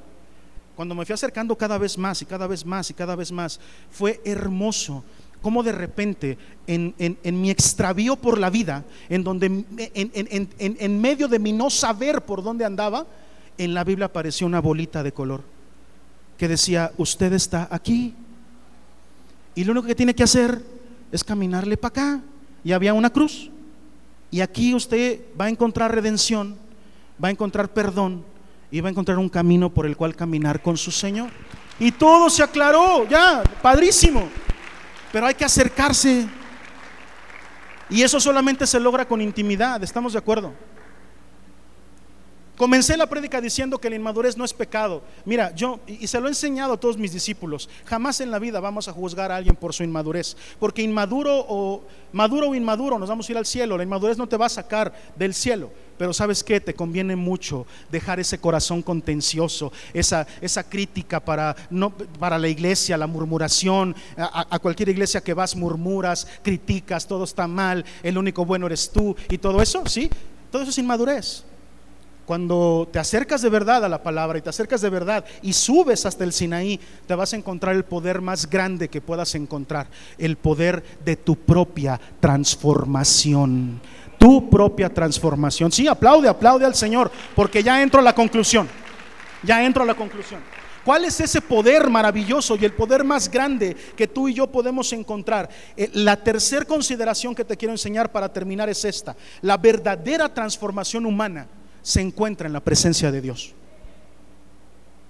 cuando 0.78 0.94
me 0.94 1.08
fui 1.08 1.14
acercando 1.14 1.58
cada 1.58 1.80
vez 1.80 1.98
más 1.98 2.22
y 2.22 2.26
cada 2.26 2.46
vez 2.46 2.64
más 2.64 2.92
y 2.92 2.94
cada 2.94 3.16
vez 3.16 3.32
más, 3.32 3.60
fue 3.90 4.22
hermoso 4.24 5.04
como 5.42 5.64
de 5.64 5.72
repente 5.72 6.38
en, 6.68 6.94
en, 7.00 7.42
mi 7.42 7.50
extravío 7.50 8.16
por 8.16 8.38
la 8.38 8.52
vida, 8.52 8.86
en 9.10 9.24
donde 9.24 9.48
en, 9.48 10.50
en, 10.60 11.02
medio 11.02 11.28
de 11.28 11.40
mi 11.40 11.52
no 11.52 11.72
saber 11.72 12.22
por 12.22 12.44
dónde 12.44 12.64
andaba, 12.64 13.08
en 13.58 13.74
la 13.74 13.84
Biblia 13.84 14.06
apareció 14.06 14.46
una 14.46 14.62
bolita 14.62 15.02
de 15.02 15.12
color 15.12 15.42
que 16.38 16.48
decía, 16.48 16.92
usted 16.98 17.34
está 17.34 17.68
aquí. 17.72 18.14
Y 19.56 19.64
lo 19.64 19.72
único 19.72 19.88
que 19.88 19.96
tiene 19.96 20.14
que 20.14 20.24
hacer 20.24 20.62
es 21.12 21.24
caminarle 21.24 21.76
para 21.78 21.90
acá. 21.90 22.22
Y 22.64 22.72
había 22.72 22.94
una 22.94 23.10
cruz. 23.10 23.50
Y 24.30 24.42
aquí 24.42 24.76
usted 24.76 25.22
va 25.40 25.46
a 25.46 25.50
encontrar 25.50 25.96
redención, 25.96 26.56
va 27.24 27.30
a 27.30 27.32
encontrar 27.32 27.74
perdón 27.74 28.24
va 28.82 28.88
a 28.88 28.92
encontrar 28.92 29.18
un 29.18 29.30
camino 29.30 29.70
por 29.74 29.86
el 29.86 29.96
cual 29.96 30.16
caminar 30.16 30.62
con 30.62 30.78
su 30.78 30.92
Señor. 30.92 31.30
Y 31.80 31.92
todo 31.92 32.30
se 32.30 32.44
aclaró, 32.44 33.08
ya, 33.08 33.44
padrísimo. 33.62 34.28
Pero 35.12 35.28
hay 35.28 35.36
que 35.36 35.46
acercarse. 35.46 36.28
Y 37.90 38.02
eso 38.02 38.20
solamente 38.20 38.68
se 38.68 38.80
logra 38.80 39.08
con 39.08 39.22
intimidad, 39.22 39.82
¿estamos 39.84 40.14
de 40.14 40.20
acuerdo? 40.20 40.54
Comencé 42.58 42.98
la 42.98 43.06
prédica 43.06 43.40
diciendo 43.40 43.78
que 43.78 43.88
la 43.88 43.96
inmadurez 43.96 44.36
no 44.36 44.44
es 44.44 44.52
pecado. 44.52 45.04
Mira, 45.26 45.54
yo, 45.54 45.80
y 45.86 46.08
se 46.08 46.20
lo 46.20 46.26
he 46.26 46.30
enseñado 46.30 46.74
a 46.74 46.80
todos 46.80 46.98
mis 46.98 47.14
discípulos, 47.14 47.70
jamás 47.86 48.20
en 48.20 48.32
la 48.32 48.40
vida 48.40 48.60
vamos 48.60 48.88
a 48.88 48.94
juzgar 48.94 49.32
a 49.32 49.36
alguien 49.36 49.56
por 49.56 49.76
su 49.76 49.84
inmadurez, 49.84 50.36
porque 50.60 50.82
inmaduro 50.82 51.46
o 51.48 51.84
maduro 52.14 52.50
o 52.50 52.56
inmaduro 52.56 52.98
nos 52.98 53.10
vamos 53.10 53.30
a 53.30 53.32
ir 53.32 53.38
al 53.38 53.46
cielo, 53.46 53.78
la 53.78 53.84
inmadurez 53.84 54.18
no 54.18 54.28
te 54.28 54.38
va 54.38 54.48
a 54.48 54.50
sacar 54.50 54.92
del 55.16 55.36
cielo. 55.36 55.70
Pero 55.98 56.14
sabes 56.14 56.44
qué, 56.44 56.60
te 56.60 56.74
conviene 56.74 57.16
mucho 57.16 57.66
dejar 57.92 58.20
ese 58.20 58.40
corazón 58.40 58.82
contencioso, 58.82 59.72
esa, 59.94 60.28
esa 60.42 60.64
crítica 60.64 61.20
para, 61.20 61.56
no, 61.70 61.92
para 61.92 62.38
la 62.38 62.48
iglesia, 62.48 62.98
la 62.98 63.08
murmuración, 63.08 63.96
a, 64.18 64.48
a 64.50 64.60
cualquier 64.60 64.90
iglesia 64.90 65.22
que 65.22 65.34
vas 65.34 65.56
murmuras, 65.56 66.28
criticas, 66.44 67.08
todo 67.08 67.24
está 67.24 67.48
mal, 67.48 67.84
el 68.04 68.18
único 68.18 68.46
bueno 68.46 68.68
eres 68.68 68.92
tú 68.92 69.16
y 69.30 69.38
todo 69.38 69.62
eso, 69.62 69.84
¿sí? 69.86 70.10
Todo 70.52 70.62
eso 70.62 70.72
es 70.72 70.78
inmadurez. 70.78 71.44
Cuando 72.28 72.90
te 72.92 73.00
acercas 73.00 73.42
de 73.42 73.50
verdad 73.50 73.86
a 73.86 73.90
la 73.90 74.04
palabra 74.04 74.38
y 74.38 74.42
te 74.42 74.50
acercas 74.50 74.82
de 74.82 74.90
verdad 74.90 75.24
y 75.42 75.54
subes 75.54 76.06
hasta 76.06 76.26
el 76.26 76.34
Sinaí, 76.34 76.78
te 77.08 77.16
vas 77.16 77.32
a 77.32 77.38
encontrar 77.38 77.74
el 77.74 77.86
poder 77.86 78.20
más 78.20 78.50
grande 78.50 78.90
que 78.90 79.00
puedas 79.00 79.34
encontrar, 79.36 79.88
el 80.18 80.36
poder 80.36 80.84
de 81.06 81.16
tu 81.16 81.38
propia 81.38 81.98
transformación. 82.20 83.80
Tu 84.18 84.50
propia 84.50 84.90
transformación. 84.90 85.72
Sí, 85.72 85.88
aplaude, 85.88 86.28
aplaude 86.28 86.66
al 86.66 86.76
Señor, 86.76 87.12
porque 87.36 87.62
ya 87.62 87.82
entro 87.82 88.00
a 88.00 88.04
la 88.04 88.14
conclusión. 88.16 88.68
Ya 89.44 89.64
entro 89.64 89.84
a 89.84 89.86
la 89.86 89.94
conclusión. 89.94 90.42
¿Cuál 90.88 91.04
es 91.04 91.20
ese 91.20 91.42
poder 91.42 91.90
maravilloso 91.90 92.56
y 92.56 92.64
el 92.64 92.72
poder 92.72 93.04
más 93.04 93.30
grande 93.30 93.76
que 93.98 94.08
tú 94.08 94.30
y 94.30 94.34
yo 94.34 94.48
podemos 94.48 94.94
encontrar? 94.94 95.50
Eh, 95.76 95.90
la 95.94 96.16
tercera 96.16 96.64
consideración 96.64 97.36
que 97.36 97.44
te 97.44 97.58
quiero 97.58 97.74
enseñar 97.74 98.10
para 98.10 98.32
terminar 98.32 98.70
es 98.70 98.86
esta. 98.86 99.14
La 99.42 99.58
verdadera 99.58 100.34
transformación 100.34 101.06
humana 101.06 101.46
se 101.82 102.00
encuentra 102.00 102.48
en 102.48 102.54
la 102.54 102.62
presencia 102.62 103.12
de 103.12 103.20
Dios. 103.20 103.54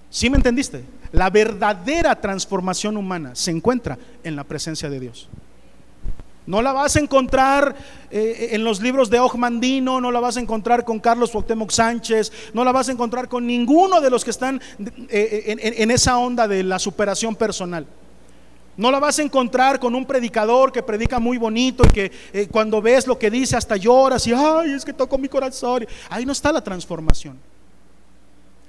¿Sí 0.10 0.32
me 0.32 0.38
entendiste? 0.38 0.84
La 1.12 1.30
verdadera 1.30 2.20
transformación 2.20 2.98
humana 2.98 3.36
se 3.36 3.52
encuentra 3.52 4.00
en 4.24 4.36
la 4.36 4.44
presencia 4.46 4.90
de 4.90 5.00
Dios. 5.00 5.30
No 6.48 6.62
la 6.62 6.72
vas 6.72 6.96
a 6.96 7.00
encontrar 7.02 7.76
eh, 8.10 8.50
en 8.52 8.64
los 8.64 8.82
libros 8.82 9.10
de 9.10 9.20
Ogmandino, 9.20 10.00
no 10.00 10.12
la 10.12 10.22
vas 10.22 10.38
a 10.38 10.40
encontrar 10.40 10.86
con 10.86 10.98
Carlos 10.98 11.32
Cuauhtémoc 11.32 11.72
Sánchez, 11.72 12.32
no 12.54 12.64
la 12.64 12.72
vas 12.72 12.88
a 12.88 12.94
encontrar 12.94 13.28
con 13.28 13.46
ninguno 13.46 14.00
de 14.00 14.10
los 14.10 14.24
que 14.24 14.32
están 14.32 14.62
eh, 15.10 15.56
en, 15.78 15.92
esa 15.92 16.18
onda 16.18 16.48
de 16.48 16.64
la 16.64 16.80
superación 16.80 17.36
personal. 17.36 17.86
No 18.78 18.92
la 18.92 19.00
vas 19.00 19.20
a 19.20 19.24
encontrar 19.24 19.78
con 19.78 19.94
un 19.94 20.06
predicador 20.06 20.72
que 20.72 20.82
predica 20.82 21.20
muy 21.20 21.38
bonito 21.38 21.84
y 21.86 21.90
que 21.90 22.12
eh, 22.32 22.48
cuando 22.50 22.82
ves 22.82 23.08
lo 23.08 23.20
que 23.20 23.30
dice 23.30 23.58
hasta 23.58 23.76
lloras 23.76 24.26
y, 24.26 24.34
ay, 24.34 24.72
es 24.72 24.86
que 24.86 24.94
tocó 24.94 25.18
mi 25.18 25.28
corazón. 25.28 25.86
Ahí 26.10 26.26
no 26.26 26.32
está 26.32 26.54
la 26.54 26.64
transformación. 26.64 27.38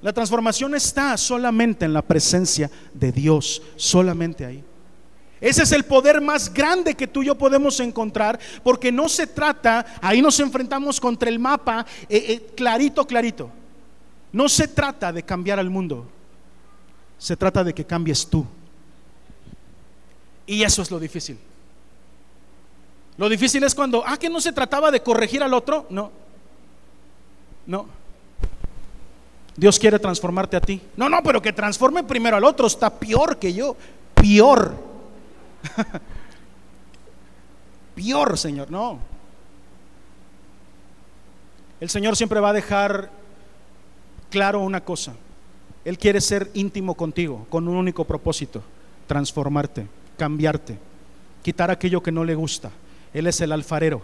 La 0.03 0.13
transformación 0.13 0.75
está 0.75 1.17
solamente 1.17 1.85
en 1.85 1.93
la 1.93 2.03
presencia 2.03 2.69
de 2.93 3.13
Dios, 3.13 3.63
solamente 3.77 4.45
ahí. 4.45 4.65
Ese 5.41 5.63
es 5.63 5.73
el 5.73 5.85
poder 5.85 6.21
más 6.21 6.53
grande 6.53 6.95
que 6.95 7.07
tú 7.07 7.23
y 7.23 7.27
yo 7.27 7.37
podemos 7.37 7.79
encontrar, 7.81 8.39
porque 8.63 8.91
no 8.91 9.09
se 9.09 9.27
trata, 9.27 9.87
ahí 10.01 10.21
nos 10.21 10.41
enfrentamos 10.41 11.01
contra 11.01 11.29
el 11.29 11.39
mapa, 11.39 11.87
eh, 12.09 12.25
eh, 12.29 12.53
clarito, 12.57 13.07
clarito. 13.07 13.51
No 14.33 14.49
se 14.49 14.69
trata 14.69 15.13
de 15.13 15.23
cambiar 15.23 15.59
al 15.59 15.71
mundo, 15.71 16.07
se 17.19 17.37
trata 17.37 17.63
de 17.63 17.73
que 17.73 17.85
cambies 17.85 18.27
tú. 18.27 18.45
Y 20.47 20.63
eso 20.63 20.83
es 20.83 20.91
lo 20.91 20.99
difícil. 20.99 21.39
Lo 23.17 23.29
difícil 23.29 23.63
es 23.65 23.75
cuando, 23.75 24.03
ah, 24.07 24.17
que 24.17 24.31
no 24.31 24.41
se 24.41 24.53
trataba 24.53 24.91
de 24.91 25.03
corregir 25.03 25.43
al 25.43 25.55
otro, 25.55 25.87
no, 25.91 26.11
no. 27.67 27.87
Dios 29.57 29.79
quiere 29.79 29.99
transformarte 29.99 30.57
a 30.57 30.61
ti. 30.61 30.81
No, 30.97 31.09
no, 31.09 31.21
pero 31.23 31.43
que 31.43 31.53
transforme 31.53 32.05
primero 32.05 32.37
al 32.37 32.45
otro, 32.45 32.67
está 32.67 32.91
peor 32.91 33.39
que 33.39 33.53
yo, 33.53 33.77
peor. 34.15 34.88
Peor, 37.95 38.39
Señor, 38.39 38.71
no. 38.71 38.99
El 41.81 41.91
Señor 41.91 42.17
siempre 42.17 42.41
va 42.41 42.51
a 42.51 42.53
dejar 42.53 43.11
claro 44.31 44.61
una 44.61 44.85
cosa. 44.85 45.15
Él 45.85 45.99
quiere 45.99 46.21
ser 46.21 46.51
íntimo 46.55 46.95
contigo 46.95 47.47
con 47.51 47.69
un 47.69 47.77
único 47.77 48.05
propósito, 48.05 48.63
transformarte, 49.07 49.87
cambiarte, 50.17 50.79
quitar 51.43 51.71
aquello 51.71 52.03
que 52.03 52.13
no 52.13 52.25
le 52.25 52.35
gusta. 52.35 52.71
Él 53.15 53.27
es 53.27 53.41
el 53.41 53.53
alfarero 53.53 54.03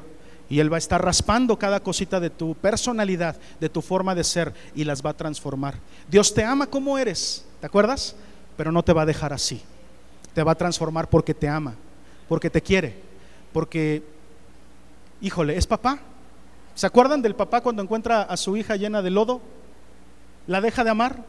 y 0.48 0.60
Él 0.60 0.72
va 0.72 0.76
a 0.76 0.78
estar 0.78 1.04
raspando 1.04 1.58
cada 1.58 1.80
cosita 1.80 2.20
de 2.20 2.30
tu 2.30 2.54
personalidad, 2.54 3.36
de 3.60 3.68
tu 3.68 3.82
forma 3.82 4.14
de 4.14 4.24
ser 4.24 4.54
y 4.74 4.84
las 4.84 5.04
va 5.04 5.10
a 5.10 5.16
transformar. 5.16 5.74
Dios 6.08 6.32
te 6.32 6.44
ama 6.44 6.66
como 6.66 6.96
eres, 6.96 7.44
¿te 7.60 7.66
acuerdas? 7.66 8.16
Pero 8.56 8.70
no 8.70 8.82
te 8.82 8.92
va 8.92 9.02
a 9.02 9.06
dejar 9.06 9.32
así 9.32 9.60
te 10.34 10.42
va 10.42 10.52
a 10.52 10.56
transformar 10.56 11.08
porque 11.08 11.32
te 11.32 11.48
ama, 11.48 11.74
porque 12.28 12.50
te 12.50 12.60
quiere, 12.60 12.96
porque, 13.52 14.02
híjole, 15.20 15.56
es 15.56 15.66
papá. 15.66 16.00
¿Se 16.74 16.86
acuerdan 16.86 17.22
del 17.22 17.36
papá 17.36 17.60
cuando 17.60 17.82
encuentra 17.82 18.22
a 18.22 18.36
su 18.36 18.56
hija 18.56 18.74
llena 18.76 19.00
de 19.00 19.10
lodo? 19.10 19.40
¿La 20.48 20.60
deja 20.60 20.82
de 20.82 20.90
amar? 20.90 21.24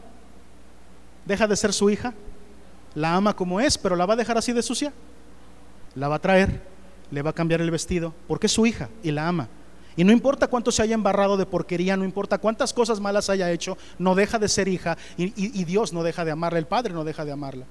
¿Deja 1.24 1.46
de 1.46 1.56
ser 1.56 1.72
su 1.72 1.88
hija? 1.88 2.12
La 2.94 3.14
ama 3.14 3.36
como 3.36 3.60
es, 3.60 3.78
pero 3.78 3.94
la 3.94 4.06
va 4.06 4.14
a 4.14 4.16
dejar 4.16 4.36
así 4.36 4.52
de 4.52 4.62
sucia. 4.62 4.92
La 5.94 6.08
va 6.08 6.16
a 6.16 6.20
traer, 6.20 6.62
le 7.10 7.22
va 7.22 7.30
a 7.30 7.34
cambiar 7.34 7.60
el 7.60 7.70
vestido, 7.70 8.12
porque 8.26 8.46
es 8.48 8.52
su 8.52 8.66
hija 8.66 8.88
y 9.04 9.12
la 9.12 9.28
ama. 9.28 9.48
Y 9.96 10.04
no 10.04 10.12
importa 10.12 10.48
cuánto 10.48 10.72
se 10.72 10.82
haya 10.82 10.94
embarrado 10.94 11.36
de 11.36 11.46
porquería, 11.46 11.96
no 11.96 12.04
importa 12.04 12.38
cuántas 12.38 12.74
cosas 12.74 13.00
malas 13.00 13.30
haya 13.30 13.50
hecho, 13.50 13.78
no 13.98 14.14
deja 14.14 14.38
de 14.38 14.48
ser 14.48 14.68
hija 14.68 14.98
y, 15.16 15.32
y 15.36 15.64
Dios 15.64 15.92
no 15.92 16.02
deja 16.02 16.24
de 16.24 16.32
amarla, 16.32 16.58
el 16.58 16.66
Padre 16.66 16.92
no 16.92 17.04
deja 17.04 17.24
de 17.24 17.32
amarla. 17.32 17.64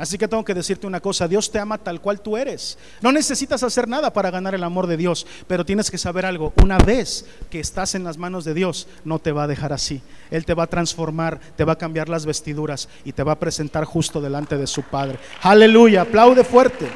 Así 0.00 0.16
que 0.16 0.26
tengo 0.26 0.46
que 0.46 0.54
decirte 0.54 0.86
una 0.86 1.00
cosa, 1.00 1.28
Dios 1.28 1.52
te 1.52 1.58
ama 1.58 1.76
tal 1.76 2.00
cual 2.00 2.22
tú 2.22 2.38
eres. 2.38 2.78
No 3.02 3.12
necesitas 3.12 3.62
hacer 3.62 3.86
nada 3.86 4.10
para 4.14 4.30
ganar 4.30 4.54
el 4.54 4.64
amor 4.64 4.86
de 4.86 4.96
Dios, 4.96 5.26
pero 5.46 5.66
tienes 5.66 5.90
que 5.90 5.98
saber 5.98 6.24
algo, 6.24 6.54
una 6.62 6.78
vez 6.78 7.26
que 7.50 7.60
estás 7.60 7.94
en 7.94 8.02
las 8.02 8.16
manos 8.16 8.46
de 8.46 8.54
Dios, 8.54 8.88
no 9.04 9.18
te 9.18 9.30
va 9.30 9.42
a 9.42 9.46
dejar 9.46 9.74
así. 9.74 10.00
Él 10.30 10.46
te 10.46 10.54
va 10.54 10.62
a 10.62 10.68
transformar, 10.68 11.38
te 11.54 11.64
va 11.64 11.74
a 11.74 11.78
cambiar 11.78 12.08
las 12.08 12.24
vestiduras 12.24 12.88
y 13.04 13.12
te 13.12 13.22
va 13.22 13.32
a 13.32 13.38
presentar 13.38 13.84
justo 13.84 14.22
delante 14.22 14.56
de 14.56 14.66
su 14.66 14.80
Padre. 14.84 15.18
Aleluya, 15.42 16.00
aplaude 16.00 16.44
fuerte. 16.44 16.88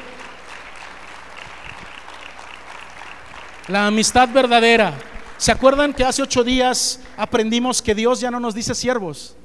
La 3.67 3.85
amistad 3.85 4.29
verdadera. 4.29 4.95
¿Se 5.37 5.51
acuerdan 5.51 5.93
que 5.93 6.03
hace 6.03 6.23
ocho 6.23 6.43
días 6.43 6.99
aprendimos 7.17 7.83
que 7.83 7.93
Dios 7.93 8.19
ya 8.19 8.31
no 8.31 8.39
nos 8.39 8.55
dice 8.55 8.73
siervos? 8.73 9.35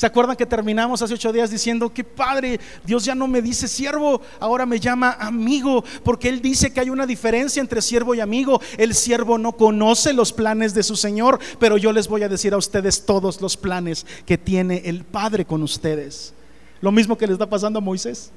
¿Se 0.00 0.06
acuerdan 0.06 0.34
que 0.34 0.46
terminamos 0.46 1.02
hace 1.02 1.12
ocho 1.12 1.30
días 1.30 1.50
diciendo 1.50 1.92
que 1.92 2.02
padre, 2.02 2.58
Dios 2.86 3.04
ya 3.04 3.14
no 3.14 3.28
me 3.28 3.42
dice 3.42 3.68
siervo, 3.68 4.22
ahora 4.38 4.64
me 4.64 4.80
llama 4.80 5.14
amigo, 5.20 5.84
porque 6.02 6.30
Él 6.30 6.40
dice 6.40 6.72
que 6.72 6.80
hay 6.80 6.88
una 6.88 7.04
diferencia 7.04 7.60
entre 7.60 7.82
siervo 7.82 8.14
y 8.14 8.20
amigo. 8.20 8.62
El 8.78 8.94
siervo 8.94 9.36
no 9.36 9.52
conoce 9.52 10.14
los 10.14 10.32
planes 10.32 10.72
de 10.72 10.84
su 10.84 10.96
Señor, 10.96 11.38
pero 11.58 11.76
yo 11.76 11.92
les 11.92 12.08
voy 12.08 12.22
a 12.22 12.30
decir 12.30 12.54
a 12.54 12.56
ustedes 12.56 13.04
todos 13.04 13.42
los 13.42 13.58
planes 13.58 14.06
que 14.24 14.38
tiene 14.38 14.80
el 14.86 15.04
Padre 15.04 15.44
con 15.44 15.62
ustedes. 15.62 16.32
Lo 16.80 16.92
mismo 16.92 17.18
que 17.18 17.26
le 17.26 17.34
está 17.34 17.50
pasando 17.50 17.78
a 17.78 17.82
Moisés. 17.82 18.30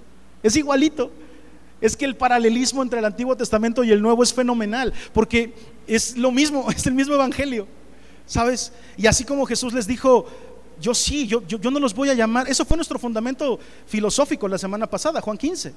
Es 0.43 0.57
igualito. 0.57 1.11
Es 1.79 1.95
que 1.95 2.03
el 2.03 2.17
paralelismo 2.17 2.83
entre 2.83 2.99
el 2.99 3.05
Antiguo 3.05 3.37
Testamento 3.37 3.85
y 3.85 3.91
el 3.93 4.01
Nuevo 4.01 4.21
es 4.21 4.33
fenomenal, 4.33 4.93
porque 5.13 5.53
es 5.87 6.17
lo 6.17 6.33
mismo, 6.33 6.69
es 6.75 6.85
el 6.87 6.93
mismo 6.93 7.13
Evangelio. 7.13 7.69
¿Sabes? 8.25 8.73
Y 8.97 9.07
así 9.07 9.23
como 9.23 9.45
Jesús 9.45 9.71
les 9.71 9.87
dijo, 9.87 10.27
yo 10.79 10.93
sí, 10.93 11.27
yo, 11.27 11.41
yo, 11.47 11.71
no 11.71 11.79
los 11.79 11.93
voy 11.93 12.09
a 12.09 12.13
llamar. 12.13 12.49
Eso 12.49 12.65
fue 12.65 12.77
nuestro 12.77 12.99
fundamento 12.99 13.59
filosófico 13.85 14.47
la 14.47 14.57
semana 14.57 14.87
pasada, 14.87 15.21
Juan 15.21 15.37
15. 15.37 15.73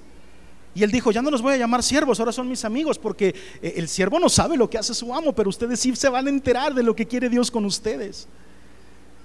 Y 0.77 0.83
él 0.83 0.91
dijo, 0.91 1.11
ya 1.11 1.23
no 1.23 1.31
los 1.31 1.41
voy 1.41 1.55
a 1.55 1.57
llamar 1.57 1.83
siervos, 1.83 2.21
ahora 2.21 2.33
son 2.33 2.49
mis 2.49 2.63
amigos, 2.65 2.99
porque 2.99 3.35
eh, 3.63 3.75
el 3.77 3.89
siervo 3.89 4.21
no 4.21 4.29
sabe 4.29 4.59
lo 4.59 4.69
que 4.69 4.77
hace 4.77 4.93
su 4.93 5.15
amo, 5.15 5.33
pero 5.33 5.49
ustedes 5.49 5.81
sí 5.81 5.97
se 5.97 6.09
van 6.11 6.27
a 6.27 6.31
enterar 6.31 6.75
de 6.75 6.83
lo 6.83 6.95
que 6.95 7.07
quiere 7.07 7.31
Dios 7.31 7.51
con 7.51 7.65
ustedes. 7.65 8.29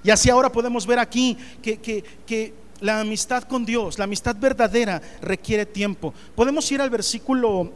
Y 0.02 0.10
así 0.10 0.30
ahora 0.30 0.50
podemos 0.50 0.88
ver 0.88 0.98
aquí 0.98 1.38
que, 1.62 1.78
que, 1.78 2.62
la 2.80 3.00
amistad 3.00 3.44
con 3.44 3.64
Dios, 3.64 4.00
la 4.00 4.06
amistad 4.06 4.36
verdadera 4.36 5.00
requiere 5.22 5.68
tiempo. 5.68 6.16
Podemos 6.34 6.72
ir 6.72 6.82
al 6.82 6.90
versículo 6.90 7.74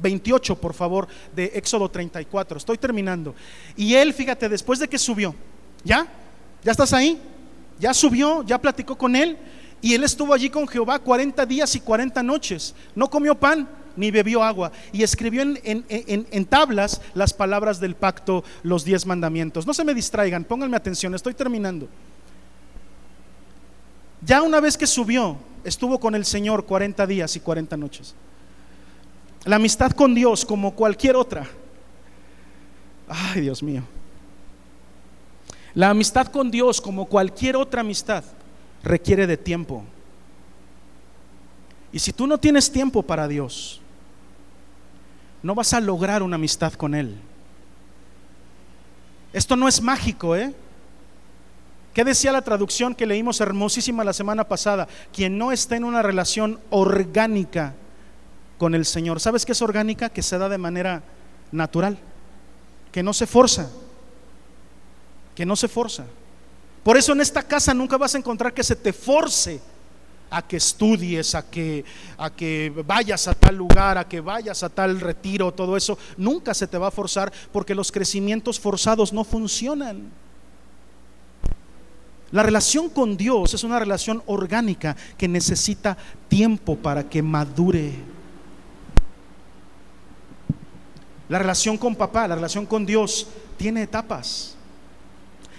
28, 0.00 0.52
ah, 0.52 0.56
por 0.56 0.72
favor, 0.72 1.06
de 1.36 1.52
Éxodo 1.54 1.90
34. 1.90 2.56
Estoy 2.56 2.78
terminando. 2.78 3.34
Y 3.76 3.92
él, 3.92 4.14
fíjate, 4.14 4.48
después 4.48 4.78
de 4.78 4.88
que 4.88 4.96
subió, 4.96 5.34
¿ya? 5.84 6.06
¿Ya 6.62 6.72
estás 6.72 6.92
ahí? 6.92 7.20
Ya 7.78 7.92
subió, 7.92 8.42
ya 8.42 8.58
platicó 8.58 8.96
con 8.96 9.16
él. 9.16 9.36
Y 9.80 9.94
él 9.94 10.04
estuvo 10.04 10.32
allí 10.32 10.48
con 10.48 10.68
Jehová 10.68 11.00
40 11.00 11.44
días 11.44 11.74
y 11.74 11.80
40 11.80 12.22
noches. 12.22 12.74
No 12.94 13.10
comió 13.10 13.34
pan 13.34 13.68
ni 13.96 14.10
bebió 14.10 14.42
agua. 14.42 14.70
Y 14.92 15.02
escribió 15.02 15.42
en, 15.42 15.58
en, 15.64 16.44
tablas 16.46 17.00
las 17.14 17.34
palabras 17.34 17.80
del 17.80 17.96
pacto, 17.96 18.44
los 18.62 18.84
diez 18.84 19.04
mandamientos. 19.06 19.66
No 19.66 19.74
se 19.74 19.84
me 19.84 19.94
distraigan, 19.94 20.44
pónganme 20.44 20.76
atención, 20.76 21.14
estoy 21.14 21.34
terminando. 21.34 21.88
Ya 24.24 24.42
una 24.42 24.60
vez 24.60 24.78
que 24.78 24.86
subió, 24.86 25.36
estuvo 25.64 25.98
con 25.98 26.14
el 26.14 26.24
Señor 26.24 26.64
40 26.64 27.04
días 27.08 27.34
y 27.34 27.40
40 27.40 27.76
noches. 27.76 28.14
La 29.44 29.56
amistad 29.56 29.90
con 29.90 30.14
Dios, 30.14 30.44
como 30.44 30.76
cualquier 30.76 31.16
otra. 31.16 31.44
Ay, 33.08 33.40
Dios 33.40 33.62
mío. 33.64 33.82
La 35.74 35.90
amistad 35.90 36.26
con 36.26 36.50
Dios, 36.50 36.80
como 36.80 37.06
cualquier 37.06 37.56
otra 37.56 37.80
amistad, 37.80 38.24
requiere 38.82 39.26
de 39.26 39.36
tiempo. 39.36 39.84
Y 41.92 41.98
si 41.98 42.12
tú 42.12 42.26
no 42.26 42.38
tienes 42.38 42.70
tiempo 42.70 43.02
para 43.02 43.26
Dios, 43.26 43.80
no 45.42 45.54
vas 45.54 45.72
a 45.72 45.80
lograr 45.80 46.22
una 46.22 46.36
amistad 46.36 46.74
con 46.74 46.94
Él. 46.94 47.16
Esto 49.32 49.56
no 49.56 49.66
es 49.66 49.80
mágico, 49.80 50.36
¿eh? 50.36 50.54
¿Qué 51.94 52.04
decía 52.04 52.32
la 52.32 52.42
traducción 52.42 52.94
que 52.94 53.06
leímos 53.06 53.40
hermosísima 53.40 54.04
la 54.04 54.12
semana 54.14 54.44
pasada? 54.44 54.88
Quien 55.12 55.36
no 55.36 55.52
está 55.52 55.76
en 55.76 55.84
una 55.84 56.02
relación 56.02 56.58
orgánica 56.70 57.74
con 58.58 58.74
el 58.74 58.86
Señor. 58.86 59.20
¿Sabes 59.20 59.44
qué 59.44 59.52
es 59.52 59.60
orgánica? 59.60 60.08
Que 60.08 60.22
se 60.22 60.38
da 60.38 60.48
de 60.48 60.56
manera 60.56 61.02
natural, 61.50 61.98
que 62.90 63.02
no 63.02 63.12
se 63.12 63.26
forza 63.26 63.68
que 65.34 65.46
no 65.46 65.56
se 65.56 65.68
forza. 65.68 66.04
Por 66.82 66.96
eso 66.96 67.12
en 67.12 67.20
esta 67.20 67.42
casa 67.42 67.72
nunca 67.72 67.96
vas 67.96 68.14
a 68.14 68.18
encontrar 68.18 68.52
que 68.52 68.64
se 68.64 68.76
te 68.76 68.92
force 68.92 69.60
a 70.30 70.40
que 70.42 70.56
estudies, 70.56 71.34
a 71.34 71.48
que, 71.48 71.84
a 72.16 72.30
que 72.30 72.72
vayas 72.86 73.28
a 73.28 73.34
tal 73.34 73.54
lugar, 73.54 73.98
a 73.98 74.08
que 74.08 74.20
vayas 74.20 74.62
a 74.62 74.70
tal 74.70 74.98
retiro, 74.98 75.52
todo 75.52 75.76
eso. 75.76 75.98
Nunca 76.16 76.54
se 76.54 76.66
te 76.66 76.78
va 76.78 76.88
a 76.88 76.90
forzar 76.90 77.30
porque 77.52 77.74
los 77.74 77.92
crecimientos 77.92 78.58
forzados 78.58 79.12
no 79.12 79.24
funcionan. 79.24 80.10
La 82.30 82.42
relación 82.42 82.88
con 82.88 83.18
Dios 83.18 83.52
es 83.52 83.62
una 83.62 83.78
relación 83.78 84.22
orgánica 84.24 84.96
que 85.18 85.28
necesita 85.28 85.98
tiempo 86.28 86.76
para 86.76 87.08
que 87.08 87.22
madure. 87.22 87.92
La 91.28 91.38
relación 91.38 91.76
con 91.76 91.94
papá, 91.94 92.26
la 92.26 92.34
relación 92.34 92.64
con 92.64 92.86
Dios 92.86 93.26
tiene 93.58 93.82
etapas. 93.82 94.56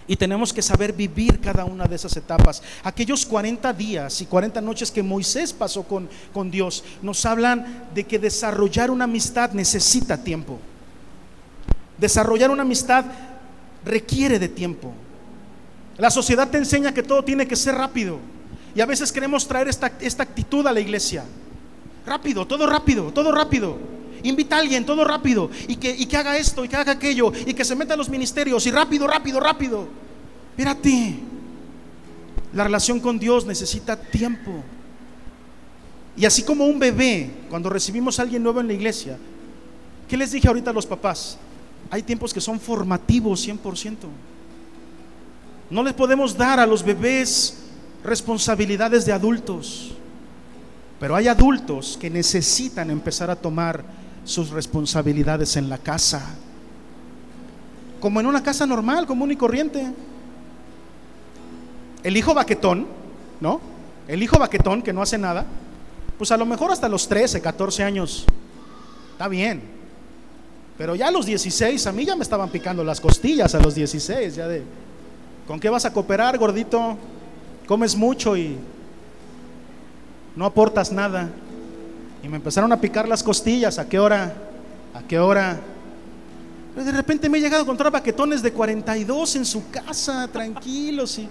Y 0.07 0.15
tenemos 0.15 0.51
que 0.51 0.61
saber 0.61 0.91
vivir 0.91 1.39
cada 1.39 1.65
una 1.65 1.85
de 1.85 1.95
esas 1.95 2.15
etapas. 2.17 2.61
Aquellos 2.83 3.25
40 3.25 3.71
días 3.73 4.21
y 4.21 4.25
40 4.25 4.59
noches 4.61 4.91
que 4.91 5.01
Moisés 5.01 5.53
pasó 5.53 5.83
con, 5.83 6.09
con 6.33 6.51
Dios 6.51 6.83
nos 7.01 7.25
hablan 7.25 7.85
de 7.93 8.03
que 8.03 8.19
desarrollar 8.19 8.91
una 8.91 9.05
amistad 9.05 9.51
necesita 9.51 10.21
tiempo. 10.21 10.59
Desarrollar 11.97 12.51
una 12.51 12.63
amistad 12.63 13.05
requiere 13.85 14.39
de 14.39 14.49
tiempo. 14.49 14.93
La 15.97 16.09
sociedad 16.09 16.49
te 16.49 16.57
enseña 16.57 16.93
que 16.93 17.03
todo 17.03 17.23
tiene 17.23 17.47
que 17.47 17.55
ser 17.55 17.75
rápido. 17.75 18.19
Y 18.75 18.81
a 18.81 18.85
veces 18.85 19.11
queremos 19.11 19.47
traer 19.47 19.67
esta, 19.67 19.91
esta 20.01 20.23
actitud 20.23 20.65
a 20.65 20.71
la 20.71 20.79
iglesia. 20.79 21.23
Rápido, 22.05 22.45
todo 22.45 22.67
rápido, 22.67 23.11
todo 23.13 23.31
rápido. 23.31 23.92
Invita 24.23 24.55
a 24.55 24.59
alguien, 24.59 24.85
todo 24.85 25.03
rápido. 25.03 25.49
Y 25.67 25.75
que, 25.75 25.91
y 25.91 26.05
que 26.05 26.17
haga 26.17 26.37
esto, 26.37 26.63
y 26.63 26.69
que 26.69 26.75
haga 26.75 26.93
aquello. 26.93 27.31
Y 27.45 27.53
que 27.53 27.65
se 27.65 27.75
meta 27.75 27.93
a 27.93 27.97
los 27.97 28.09
ministerios. 28.09 28.65
Y 28.65 28.71
rápido, 28.71 29.05
rápido, 29.05 29.39
rápido. 29.39 29.87
Mírate. 30.57 31.19
La 32.53 32.63
relación 32.63 32.99
con 32.99 33.19
Dios 33.19 33.45
necesita 33.45 33.95
tiempo. 33.95 34.63
Y 36.15 36.25
así 36.25 36.43
como 36.43 36.65
un 36.65 36.79
bebé, 36.79 37.29
cuando 37.49 37.69
recibimos 37.69 38.19
a 38.19 38.21
alguien 38.21 38.43
nuevo 38.43 38.61
en 38.61 38.67
la 38.67 38.73
iglesia, 38.73 39.17
¿qué 40.07 40.15
les 40.15 40.31
dije 40.31 40.47
ahorita 40.47 40.69
a 40.69 40.73
los 40.73 40.85
papás? 40.85 41.37
Hay 41.89 42.03
tiempos 42.03 42.33
que 42.33 42.41
son 42.41 42.59
formativos 42.59 43.47
100%. 43.47 43.95
No 45.69 45.83
les 45.83 45.93
podemos 45.93 46.37
dar 46.37 46.59
a 46.59 46.67
los 46.67 46.83
bebés 46.83 47.57
responsabilidades 48.03 49.05
de 49.05 49.13
adultos. 49.13 49.91
Pero 50.99 51.15
hay 51.15 51.27
adultos 51.27 51.97
que 51.99 52.09
necesitan 52.09 52.91
empezar 52.91 53.31
a 53.31 53.35
tomar 53.35 53.83
sus 54.25 54.49
responsabilidades 54.49 55.55
en 55.57 55.69
la 55.69 55.77
casa. 55.77 56.35
Como 57.99 58.19
en 58.19 58.25
una 58.25 58.43
casa 58.43 58.65
normal, 58.65 59.05
común 59.05 59.31
y 59.31 59.35
corriente. 59.35 59.91
El 62.03 62.17
hijo 62.17 62.33
baquetón, 62.33 62.87
¿no? 63.39 63.61
El 64.07 64.21
hijo 64.21 64.37
baquetón 64.37 64.81
que 64.81 64.91
no 64.91 65.01
hace 65.01 65.17
nada, 65.17 65.45
pues 66.17 66.31
a 66.31 66.37
lo 66.37 66.45
mejor 66.45 66.71
hasta 66.71 66.89
los 66.89 67.07
13, 67.07 67.41
14 67.41 67.83
años, 67.83 68.25
está 69.13 69.27
bien. 69.27 69.61
Pero 70.77 70.95
ya 70.95 71.07
a 71.07 71.11
los 71.11 71.25
16, 71.25 71.85
a 71.87 71.91
mí 71.91 72.05
ya 72.05 72.15
me 72.15 72.23
estaban 72.23 72.49
picando 72.49 72.83
las 72.83 72.99
costillas 72.99 73.53
a 73.55 73.59
los 73.59 73.75
16, 73.75 74.35
ya 74.35 74.47
de, 74.47 74.63
¿con 75.47 75.59
qué 75.59 75.69
vas 75.69 75.85
a 75.85 75.93
cooperar, 75.93 76.37
gordito? 76.37 76.97
Comes 77.67 77.95
mucho 77.95 78.35
y 78.35 78.57
no 80.35 80.45
aportas 80.45 80.91
nada. 80.91 81.29
Y 82.23 82.29
me 82.29 82.37
empezaron 82.37 82.71
a 82.71 82.79
picar 82.79 83.07
las 83.07 83.21
costillas, 83.21 83.77
¿a 83.77 83.87
qué 83.87 83.99
hora? 83.99 84.33
¿A 84.93 85.01
qué 85.03 85.19
hora? 85.19 85.59
de 86.75 86.91
repente 86.91 87.29
me 87.29 87.37
he 87.37 87.41
llegado 87.41 87.61
a 87.61 87.63
encontrar 87.63 87.91
baquetones 87.91 88.41
de 88.41 88.51
42 88.51 89.35
en 89.35 89.45
su 89.45 89.69
casa, 89.69 90.27
tranquilos 90.29 91.19
y 91.19 91.29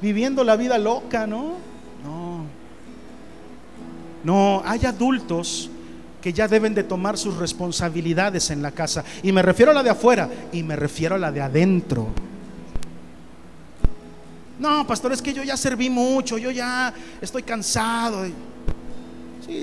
viviendo 0.00 0.42
la 0.42 0.56
vida 0.56 0.76
loca, 0.76 1.24
¿no? 1.24 1.52
No. 2.02 2.44
No, 4.24 4.62
hay 4.64 4.84
adultos 4.84 5.70
que 6.20 6.32
ya 6.32 6.48
deben 6.48 6.74
de 6.74 6.82
tomar 6.82 7.16
sus 7.16 7.36
responsabilidades 7.36 8.50
en 8.50 8.62
la 8.62 8.72
casa. 8.72 9.04
Y 9.22 9.30
me 9.32 9.42
refiero 9.42 9.70
a 9.70 9.74
la 9.74 9.82
de 9.82 9.90
afuera 9.90 10.28
y 10.52 10.62
me 10.62 10.74
refiero 10.74 11.14
a 11.14 11.18
la 11.18 11.30
de 11.30 11.40
adentro. 11.40 12.08
No, 14.58 14.86
pastor, 14.86 15.12
es 15.12 15.20
que 15.20 15.32
yo 15.32 15.42
ya 15.42 15.56
serví 15.56 15.90
mucho, 15.90 16.38
yo 16.38 16.50
ya 16.50 16.92
estoy 17.20 17.42
cansado. 17.42 18.24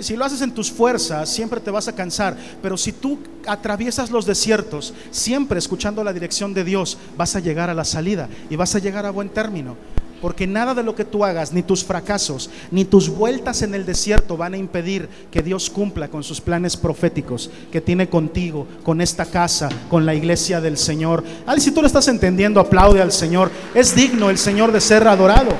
Si 0.02 0.16
lo 0.16 0.26
haces 0.26 0.42
en 0.42 0.54
tus 0.54 0.72
fuerzas, 0.72 1.30
siempre 1.30 1.60
te 1.60 1.72
vas 1.72 1.88
a 1.88 1.96
cansar. 1.96 2.36
Pero 2.62 2.76
si 2.76 2.92
tú 2.92 3.20
atraviesas 3.48 4.12
los 4.12 4.26
desiertos, 4.26 4.94
siempre 5.10 5.58
escuchando 5.58 6.04
la 6.04 6.14
dirección 6.14 6.54
de 6.54 6.64
Dios, 6.64 6.98
vas 7.18 7.36
a 7.36 7.40
llegar 7.40 7.70
a 7.70 7.74
la 7.74 7.86
salida 7.86 8.28
y 8.50 8.56
vas 8.56 8.76
a 8.76 8.80
llegar 8.80 9.06
a 9.06 9.12
buen 9.12 9.30
término. 9.30 9.78
Porque 10.22 10.48
nada 10.48 10.74
de 10.74 10.84
lo 10.84 10.96
que 10.96 11.06
tú 11.06 11.24
hagas, 11.24 11.54
ni 11.54 11.64
tus 11.64 11.86
fracasos, 11.86 12.50
ni 12.72 12.84
tus 12.84 13.08
vueltas 13.10 13.62
en 13.62 13.74
el 13.74 13.86
desierto 13.86 14.36
van 14.36 14.54
a 14.54 14.58
impedir 14.58 15.08
que 15.32 15.42
Dios 15.42 15.70
cumpla 15.70 16.10
con 16.10 16.24
sus 16.24 16.42
planes 16.42 16.76
proféticos 16.76 17.50
que 17.72 17.80
tiene 17.80 18.10
contigo, 18.10 18.68
con 18.84 19.00
esta 19.00 19.26
casa, 19.26 19.70
con 19.90 20.06
la 20.06 20.14
iglesia 20.14 20.60
del 20.60 20.78
Señor. 20.78 21.24
Al 21.46 21.62
si 21.62 21.72
tú 21.72 21.80
lo 21.80 21.88
estás 21.88 22.10
entendiendo, 22.10 22.60
aplaude 22.60 23.02
al 23.02 23.14
Señor. 23.14 23.50
Es 23.74 23.96
digno 23.96 24.30
el 24.30 24.38
Señor 24.38 24.74
de 24.74 24.82
ser 24.82 25.08
adorado. 25.08 25.52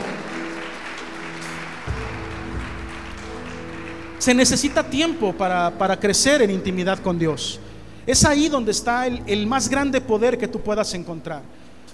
Se 4.20 4.34
necesita 4.34 4.84
tiempo 4.84 5.34
para, 5.34 5.72
para 5.72 6.00
crecer 6.00 6.42
en 6.42 6.52
intimidad 6.52 7.00
con 7.00 7.18
Dios. 7.18 7.60
Es 8.06 8.24
ahí 8.26 8.50
donde 8.50 8.72
está 8.72 9.08
el, 9.08 9.24
el 9.26 9.48
más 9.48 9.70
grande 9.70 10.02
poder 10.02 10.38
que 10.38 10.48
tú 10.48 10.60
puedas 10.60 10.94
encontrar. 10.94 11.42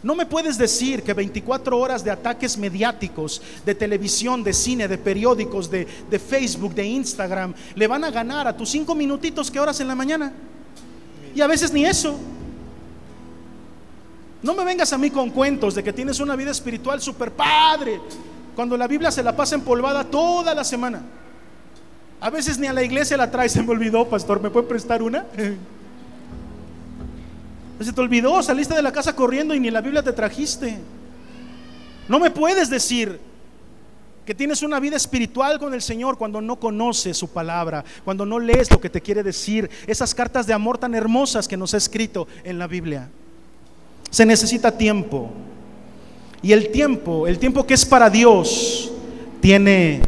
No 0.05 0.13
me 0.13 0.27
puedes 0.27 0.59
decir 0.59 1.01
que 1.01 1.15
24 1.15 1.79
horas 1.79 2.03
de 2.03 2.11
ataques 2.11 2.59
mediáticos, 2.59 3.41
de 3.65 3.73
televisión, 3.73 4.43
de 4.43 4.53
cine, 4.53 4.87
de 4.87 4.99
periódicos, 4.99 5.67
de, 5.71 5.87
Facebook, 6.19 6.75
de 6.75 6.85
Instagram, 6.85 7.55
le 7.73 7.87
van 7.87 8.03
a 8.03 8.11
ganar 8.11 8.47
a 8.47 8.55
tus 8.55 8.69
cinco 8.69 8.93
minutitos 8.93 9.49
que 9.49 9.59
horas 9.59 9.79
en 9.79 9.87
la 9.87 9.95
mañana. 9.95 10.31
Y 11.33 11.41
a 11.41 11.47
veces 11.47 11.73
ni 11.73 11.85
eso. 11.85 12.19
No 14.43 14.53
me 14.53 14.63
vengas 14.63 14.93
a 14.93 14.99
mí 14.99 15.09
con 15.09 15.31
cuentos 15.31 15.73
de 15.73 15.83
que 15.83 15.91
tienes 15.91 16.19
una 16.19 16.35
vida 16.35 16.51
espiritual 16.51 17.01
super 17.01 17.31
padre, 17.31 17.99
cuando 18.55 18.77
la 18.77 18.87
Biblia 18.87 19.09
se 19.09 19.23
la 19.23 19.35
pasa 19.35 19.55
empolvada 19.55 20.03
toda 20.03 20.53
la 20.53 20.63
semana. 20.63 21.01
A 22.19 22.29
veces 22.29 22.57
ni 22.57 22.67
a 22.67 22.73
la 22.73 22.83
iglesia 22.83 23.17
la 23.17 23.29
traes, 23.29 23.51
se 23.51 23.61
me 23.61 23.71
olvidó, 23.71 24.07
pastor, 24.07 24.41
¿me 24.41 24.49
puede 24.49 24.67
prestar 24.67 25.01
una? 25.03 25.25
Se 27.79 27.91
te 27.91 27.99
olvidó, 27.99 28.41
saliste 28.41 28.73
de 28.73 28.81
la 28.81 28.93
casa 28.93 29.13
corriendo 29.13 29.53
y 29.53 29.59
ni 29.59 29.69
la 29.69 29.81
Biblia 29.81 30.01
te 30.01 30.13
trajiste. 30.13 30.77
No 32.07 32.19
me 32.19 32.31
puedes 32.31 32.69
decir 32.69 33.19
que 34.25 34.33
tienes 34.33 34.63
una 34.63 34.79
vida 34.79 34.95
espiritual 34.95 35.59
con 35.59 35.73
el 35.73 35.81
Señor 35.81 36.17
cuando 36.17 36.41
no 36.41 36.55
conoces 36.55 37.17
su 37.17 37.27
palabra, 37.27 37.83
cuando 38.03 38.25
no 38.25 38.39
lees 38.39 38.71
lo 38.71 38.79
que 38.79 38.89
te 38.89 39.01
quiere 39.01 39.23
decir, 39.23 39.69
esas 39.87 40.15
cartas 40.15 40.47
de 40.47 40.53
amor 40.53 40.77
tan 40.77 40.95
hermosas 40.95 41.47
que 41.47 41.57
nos 41.57 41.73
ha 41.73 41.77
escrito 41.77 42.27
en 42.43 42.57
la 42.57 42.67
Biblia. 42.67 43.09
Se 44.09 44.25
necesita 44.25 44.75
tiempo. 44.75 45.31
Y 46.41 46.53
el 46.53 46.71
tiempo, 46.71 47.27
el 47.27 47.39
tiempo 47.39 47.65
que 47.67 47.73
es 47.73 47.85
para 47.85 48.09
Dios, 48.09 48.91
tiene 49.41 50.01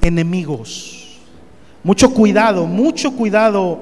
enemigos. 0.00 0.99
Mucho 1.82 2.10
cuidado, 2.12 2.66
mucho 2.66 3.12
cuidado 3.12 3.78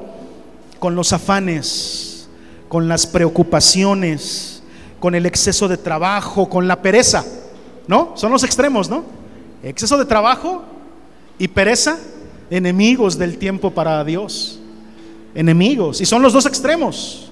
con 0.79 0.95
los 0.95 1.13
afanes 1.13 2.09
con 2.69 2.87
las 2.89 3.07
preocupaciones, 3.07 4.63
con 5.01 5.15
el 5.15 5.27
exceso 5.27 5.69
de 5.69 5.77
trabajo, 5.77 6.49
con 6.49 6.69
la 6.69 6.81
pereza, 6.83 7.25
¿no? 7.87 8.13
Son 8.15 8.31
los 8.31 8.45
extremos, 8.45 8.89
¿no? 8.89 9.05
Exceso 9.63 9.99
de 9.99 10.05
trabajo 10.05 10.63
y 11.39 11.49
pereza, 11.49 11.99
enemigos 12.51 13.19
del 13.19 13.39
tiempo 13.39 13.71
para 13.71 14.05
Dios, 14.05 14.61
enemigos, 15.35 16.01
y 16.01 16.07
son 16.07 16.23
los 16.23 16.33
dos 16.33 16.47
extremos. 16.47 17.31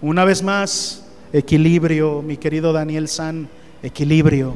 Una 0.00 0.24
vez 0.24 0.42
más, 0.42 1.04
equilibrio, 1.32 2.22
mi 2.22 2.36
querido 2.36 2.72
Daniel 2.72 3.08
San, 3.08 3.48
equilibrio. 3.82 4.54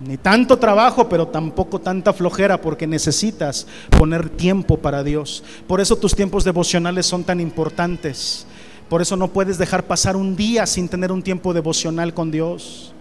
Ni 0.00 0.16
tanto 0.16 0.58
trabajo, 0.58 1.08
pero 1.08 1.28
tampoco 1.28 1.80
tanta 1.80 2.12
flojera, 2.12 2.60
porque 2.60 2.86
necesitas 2.86 3.66
poner 3.90 4.28
tiempo 4.28 4.76
para 4.76 5.04
Dios. 5.04 5.44
Por 5.66 5.80
eso 5.80 5.96
tus 5.96 6.14
tiempos 6.14 6.44
devocionales 6.44 7.06
son 7.06 7.22
tan 7.22 7.40
importantes. 7.40 8.46
Por 8.88 9.00
eso 9.00 9.16
no 9.16 9.28
puedes 9.28 9.56
dejar 9.56 9.84
pasar 9.84 10.16
un 10.16 10.36
día 10.36 10.66
sin 10.66 10.88
tener 10.88 11.12
un 11.12 11.22
tiempo 11.22 11.54
devocional 11.54 12.12
con 12.12 12.30
Dios. 12.30 12.92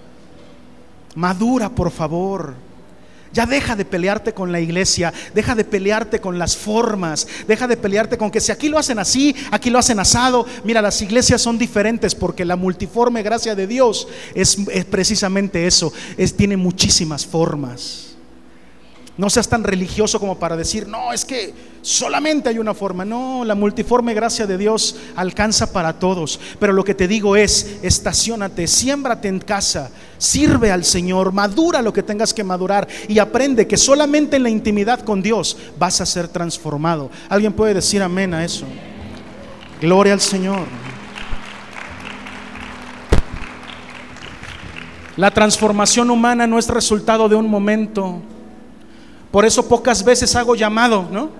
Madura, 1.15 1.69
por 1.69 1.91
favor. 1.91 2.53
Ya 3.33 3.45
deja 3.47 3.75
de 3.75 3.83
pelearte 3.83 4.33
con 4.33 4.51
la 4.51 4.61
iglesia, 4.61 5.11
deja 5.33 5.55
de 5.55 5.65
pelearte 5.65 6.21
con 6.21 6.37
las 6.37 6.55
formas, 6.55 7.27
deja 7.47 7.67
de 7.67 7.75
pelearte 7.75 8.17
con 8.17 8.29
que 8.29 8.39
si 8.39 8.51
aquí 8.51 8.69
lo 8.69 8.77
hacen 8.77 8.99
así, 8.99 9.35
aquí 9.49 9.71
lo 9.71 9.79
hacen 9.79 9.99
asado. 9.99 10.45
Mira, 10.63 10.81
las 10.81 11.01
iglesias 11.01 11.41
son 11.41 11.57
diferentes 11.57 12.13
porque 12.13 12.45
la 12.45 12.55
multiforme 12.55 13.23
gracia 13.23 13.55
de 13.55 13.65
Dios 13.65 14.07
es, 14.35 14.57
precisamente 14.89 15.65
eso, 15.65 15.91
es, 16.15 16.37
tiene 16.37 16.57
muchísimas 16.57 17.25
formas. 17.25 18.12
No 19.15 19.29
seas 19.29 19.47
tan 19.47 19.63
religioso 19.63 20.19
como 20.19 20.39
para 20.39 20.57
decir, 20.57 20.87
no, 20.87 21.13
es 21.13 21.23
que 21.23 21.53
solamente 21.83 22.49
hay 22.49 22.57
una 22.57 22.73
forma. 22.73 23.05
No, 23.05 23.45
la 23.45 23.53
multiforme 23.53 24.15
gracia 24.15 24.47
de 24.47 24.57
Dios 24.57 24.95
alcanza 25.15 25.71
para 25.71 25.99
todos. 25.99 26.39
Pero 26.59 26.73
lo 26.73 26.83
que 26.83 26.95
te 26.95 27.07
digo 27.07 27.35
es, 27.35 27.77
estacionate, 27.83 28.65
siémbrate 28.65 29.27
en 29.27 29.37
casa, 29.37 29.91
sirve 30.17 30.71
al 30.71 30.83
Señor, 30.83 31.31
madura 31.31 31.83
lo 31.83 31.93
que 31.93 32.01
tengas 32.01 32.33
que 32.33 32.43
madurar 32.43 32.87
y 33.07 33.19
aprende 33.19 33.67
que 33.67 33.77
solamente 33.77 34.37
en 34.37 34.43
la 34.43 34.49
intimidad 34.49 35.01
con 35.01 35.21
Dios 35.21 35.57
vas 35.77 36.01
a 36.01 36.07
ser 36.07 36.27
transformado. 36.27 37.11
¿Alguien 37.29 37.53
puede 37.53 37.75
decir 37.75 38.01
amén 38.01 38.33
a 38.33 38.43
eso? 38.43 38.65
Gloria 39.79 40.13
al 40.13 40.21
Señor. 40.21 40.65
La 45.17 45.29
transformación 45.29 46.09
humana 46.09 46.47
no 46.47 46.57
es 46.57 46.67
resultado 46.67 47.29
de 47.29 47.35
un 47.35 47.47
momento 47.47 48.23
por 49.33 49.45
eso 49.45 49.67
pocas 49.67 50.05
veces 50.05 50.35
hago 50.35 50.53
llamado, 50.53 51.07
¿no? 51.11 51.31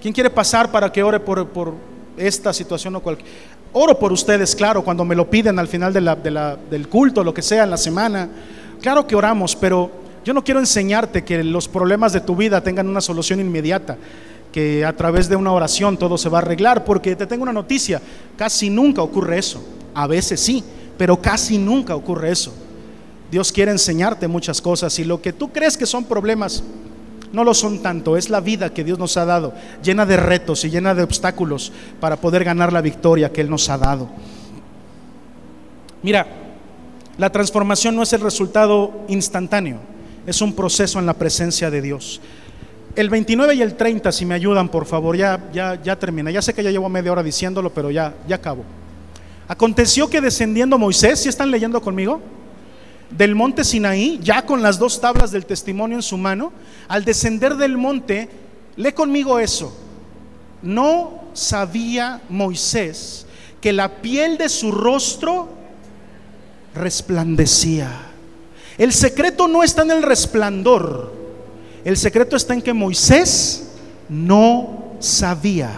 ¿Quién 0.00 0.14
quiere 0.14 0.30
pasar 0.30 0.70
para 0.70 0.92
que 0.92 1.02
ore 1.02 1.18
por, 1.18 1.74
esta 2.16 2.52
situación 2.52 2.94
o 2.94 3.00
cualquier? 3.00 3.28
Oro 3.72 3.98
por 3.98 4.12
ustedes, 4.12 4.54
claro, 4.54 4.84
cuando 4.84 5.04
me 5.04 5.16
lo 5.16 5.28
piden 5.28 5.58
al 5.58 5.66
final 5.66 5.92
del 5.92 6.88
culto, 6.88 7.24
lo 7.24 7.34
que 7.34 7.42
sea, 7.42 7.64
en 7.64 7.70
la 7.70 7.76
semana. 7.76 8.28
Claro 8.80 9.04
que 9.04 9.16
oramos, 9.16 9.56
pero 9.56 9.90
yo 10.24 10.32
no 10.32 10.44
quiero 10.44 10.60
enseñarte 10.60 11.24
que 11.24 11.42
los 11.42 11.66
problemas 11.66 12.12
de 12.12 12.20
tu 12.20 12.36
vida 12.36 12.60
tengan 12.60 12.88
una 12.88 13.00
solución 13.00 13.40
inmediata, 13.40 13.96
que 14.52 14.84
a 14.84 14.92
través 14.92 15.28
de 15.28 15.34
una 15.34 15.50
oración 15.50 15.96
todo 15.96 16.16
se 16.16 16.28
va 16.28 16.38
a 16.38 16.42
arreglar, 16.42 16.84
porque 16.84 17.16
te 17.16 17.26
tengo 17.26 17.42
una 17.42 17.52
noticia, 17.52 18.00
casi 18.36 18.70
nunca 18.70 19.02
ocurre 19.02 19.38
eso. 19.38 19.60
A 19.92 20.06
veces 20.06 20.38
sí, 20.38 20.62
pero 20.96 21.20
casi 21.20 21.58
nunca 21.58 21.96
ocurre 21.96 22.30
eso. 22.30 22.54
Dios 23.30 23.52
quiere 23.52 23.70
enseñarte 23.70 24.28
muchas 24.28 24.60
cosas 24.60 24.98
y 24.98 25.04
lo 25.04 25.22
que 25.22 25.32
tú 25.32 25.52
crees 25.52 25.76
que 25.76 25.86
son 25.86 26.04
problemas 26.04 26.64
no 27.32 27.44
lo 27.44 27.54
son 27.54 27.80
tanto, 27.80 28.16
es 28.16 28.28
la 28.28 28.40
vida 28.40 28.74
que 28.74 28.82
Dios 28.82 28.98
nos 28.98 29.16
ha 29.16 29.24
dado, 29.24 29.54
llena 29.82 30.04
de 30.04 30.16
retos 30.16 30.64
y 30.64 30.70
llena 30.70 30.94
de 30.94 31.02
obstáculos 31.02 31.72
para 32.00 32.16
poder 32.16 32.42
ganar 32.42 32.72
la 32.72 32.80
victoria 32.80 33.30
que 33.30 33.40
Él 33.40 33.50
nos 33.50 33.68
ha 33.68 33.78
dado. 33.78 34.08
Mira, 36.02 36.26
la 37.18 37.30
transformación 37.30 37.94
no 37.94 38.02
es 38.02 38.12
el 38.12 38.20
resultado 38.20 39.04
instantáneo, 39.08 39.78
es 40.26 40.40
un 40.42 40.54
proceso 40.54 40.98
en 40.98 41.06
la 41.06 41.14
presencia 41.14 41.70
de 41.70 41.82
Dios. 41.82 42.20
El 42.96 43.08
29 43.08 43.54
y 43.54 43.62
el 43.62 43.76
30, 43.76 44.10
si 44.10 44.26
me 44.26 44.34
ayudan, 44.34 44.68
por 44.68 44.84
favor, 44.84 45.16
ya, 45.16 45.48
ya, 45.52 45.80
ya 45.80 45.96
termina. 45.96 46.32
Ya 46.32 46.42
sé 46.42 46.52
que 46.52 46.62
ya 46.62 46.72
llevo 46.72 46.88
media 46.88 47.12
hora 47.12 47.22
diciéndolo, 47.22 47.72
pero 47.72 47.92
ya, 47.92 48.14
ya 48.26 48.36
acabo. 48.36 48.64
Aconteció 49.46 50.10
que 50.10 50.20
descendiendo 50.20 50.76
Moisés, 50.76 51.20
¿si 51.20 51.28
están 51.28 51.52
leyendo 51.52 51.80
conmigo? 51.80 52.20
Del 53.10 53.34
monte 53.34 53.64
Sinaí, 53.64 54.18
ya 54.22 54.46
con 54.46 54.62
las 54.62 54.78
dos 54.78 55.00
tablas 55.00 55.30
del 55.32 55.46
testimonio 55.46 55.98
en 55.98 56.02
su 56.02 56.16
mano, 56.16 56.52
al 56.88 57.04
descender 57.04 57.56
del 57.56 57.76
monte, 57.76 58.28
lee 58.76 58.92
conmigo 58.92 59.38
eso. 59.38 59.76
No 60.62 61.24
sabía 61.32 62.20
Moisés 62.28 63.26
que 63.60 63.72
la 63.72 64.00
piel 64.00 64.38
de 64.38 64.48
su 64.48 64.72
rostro 64.72 65.48
resplandecía. 66.74 67.90
El 68.78 68.92
secreto 68.92 69.48
no 69.48 69.62
está 69.62 69.82
en 69.82 69.90
el 69.90 70.02
resplandor, 70.02 71.12
el 71.84 71.96
secreto 71.96 72.36
está 72.36 72.54
en 72.54 72.62
que 72.62 72.72
Moisés 72.72 73.72
no 74.08 74.94
sabía. 75.00 75.70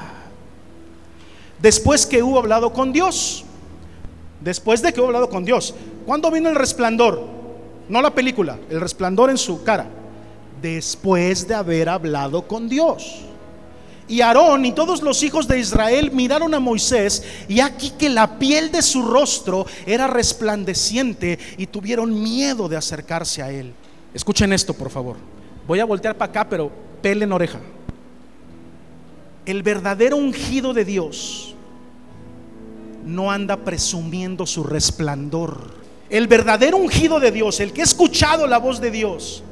Después 1.60 2.06
que 2.06 2.22
hubo 2.22 2.38
hablado 2.38 2.72
con 2.72 2.92
Dios, 2.92 3.44
después 4.42 4.82
de 4.82 4.92
que 4.92 5.00
hubo 5.00 5.08
hablado 5.08 5.28
con 5.28 5.44
Dios, 5.44 5.74
¿cuándo 6.06 6.30
vino 6.30 6.48
el 6.48 6.54
resplandor? 6.54 7.22
No 7.88 8.00
la 8.00 8.14
película, 8.14 8.58
el 8.70 8.80
resplandor 8.80 9.30
en 9.30 9.38
su 9.38 9.62
cara. 9.62 9.86
Después 10.60 11.46
de 11.48 11.54
haber 11.54 11.88
hablado 11.88 12.46
con 12.46 12.68
Dios. 12.68 13.22
Y 14.08 14.20
Aarón 14.20 14.64
y 14.66 14.72
todos 14.72 15.02
los 15.02 15.22
hijos 15.22 15.48
de 15.48 15.58
Israel 15.58 16.10
miraron 16.12 16.54
a 16.54 16.60
Moisés 16.60 17.24
y 17.48 17.60
aquí 17.60 17.90
que 17.90 18.08
la 18.08 18.38
piel 18.38 18.70
de 18.70 18.82
su 18.82 19.02
rostro 19.02 19.64
era 19.86 20.06
resplandeciente 20.06 21.38
y 21.56 21.66
tuvieron 21.66 22.22
miedo 22.22 22.68
de 22.68 22.76
acercarse 22.76 23.42
a 23.42 23.50
él. 23.50 23.72
Escuchen 24.12 24.52
esto, 24.52 24.74
por 24.74 24.90
favor. 24.90 25.16
Voy 25.66 25.80
a 25.80 25.84
voltear 25.84 26.16
para 26.16 26.30
acá, 26.30 26.48
pero 26.48 26.70
pelen 27.00 27.32
oreja. 27.32 27.60
El 29.46 29.62
verdadero 29.62 30.16
ungido 30.16 30.74
de 30.74 30.84
Dios 30.84 31.51
no 33.04 33.30
anda 33.30 33.56
presumiendo 33.58 34.46
su 34.46 34.64
resplandor. 34.64 35.72
El 36.10 36.26
verdadero 36.26 36.76
ungido 36.76 37.20
de 37.20 37.30
Dios, 37.30 37.60
el 37.60 37.72
que 37.72 37.80
ha 37.80 37.84
escuchado 37.84 38.46
la 38.46 38.58
voz 38.58 38.80
de 38.80 38.90
Dios, 38.90 39.42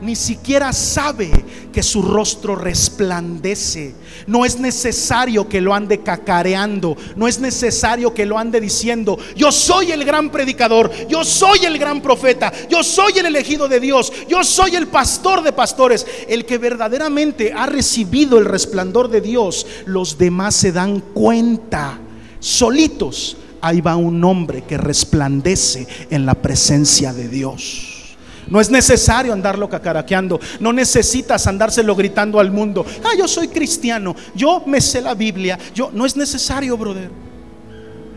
ni 0.00 0.16
siquiera 0.16 0.72
sabe 0.72 1.30
que 1.72 1.82
su 1.82 2.02
rostro 2.02 2.56
resplandece. 2.56 3.94
No 4.26 4.44
es 4.44 4.58
necesario 4.58 5.48
que 5.48 5.60
lo 5.60 5.74
ande 5.74 6.00
cacareando, 6.00 6.96
no 7.16 7.28
es 7.28 7.38
necesario 7.38 8.14
que 8.14 8.26
lo 8.26 8.38
ande 8.38 8.60
diciendo, 8.60 9.18
yo 9.36 9.52
soy 9.52 9.92
el 9.92 10.04
gran 10.04 10.30
predicador, 10.30 10.90
yo 11.06 11.24
soy 11.24 11.66
el 11.66 11.78
gran 11.78 12.00
profeta, 12.00 12.52
yo 12.68 12.82
soy 12.82 13.18
el 13.18 13.26
elegido 13.26 13.68
de 13.68 13.80
Dios, 13.80 14.12
yo 14.28 14.42
soy 14.42 14.74
el 14.76 14.86
pastor 14.86 15.42
de 15.42 15.52
pastores. 15.52 16.06
El 16.28 16.46
que 16.46 16.58
verdaderamente 16.58 17.52
ha 17.52 17.66
recibido 17.66 18.38
el 18.38 18.46
resplandor 18.46 19.08
de 19.08 19.20
Dios, 19.20 19.66
los 19.84 20.16
demás 20.16 20.54
se 20.54 20.72
dan 20.72 21.00
cuenta, 21.00 22.00
solitos. 22.40 23.36
Ahí 23.60 23.80
va 23.80 23.96
un 23.96 24.24
hombre 24.24 24.64
que 24.64 24.78
resplandece 24.78 25.86
en 26.10 26.26
la 26.26 26.34
presencia 26.34 27.12
de 27.12 27.28
Dios. 27.28 28.16
No 28.48 28.60
es 28.60 28.70
necesario 28.70 29.32
andarlo 29.32 29.68
cacaraqueando. 29.68 30.40
No 30.58 30.72
necesitas 30.72 31.46
andárselo 31.46 31.94
gritando 31.94 32.40
al 32.40 32.50
mundo. 32.50 32.84
Ah, 33.04 33.16
yo 33.16 33.28
soy 33.28 33.48
cristiano. 33.48 34.16
Yo 34.34 34.64
me 34.66 34.80
sé 34.80 35.00
la 35.00 35.14
Biblia. 35.14 35.58
Yo 35.74 35.90
no 35.92 36.04
es 36.04 36.16
necesario, 36.16 36.76
brother. 36.76 37.10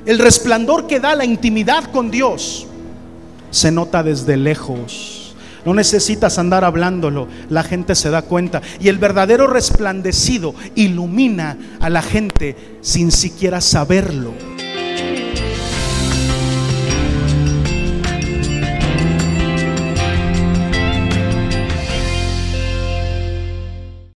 El 0.05 0.19
resplandor 0.19 0.87
que 0.87 0.99
da 0.99 1.15
la 1.15 1.23
intimidad 1.23 1.91
con 1.91 2.09
Dios 2.09 2.65
se 3.51 3.71
nota 3.71 4.01
desde 4.01 4.35
lejos. 4.35 5.22
No 5.65 5.73
necesitas 5.73 6.37
andar 6.37 6.63
hablándolo, 6.63 7.27
la 7.49 7.63
gente 7.63 7.95
se 7.95 8.09
da 8.09 8.21
cuenta. 8.21 8.61
Y 8.79 8.89
el 8.89 8.97
verdadero 8.97 9.47
resplandecido 9.47 10.53
ilumina 10.75 11.57
a 11.79 11.89
la 11.89 12.01
gente 12.01 12.77
sin 12.81 13.11
siquiera 13.11 13.61
saberlo. 13.61 14.33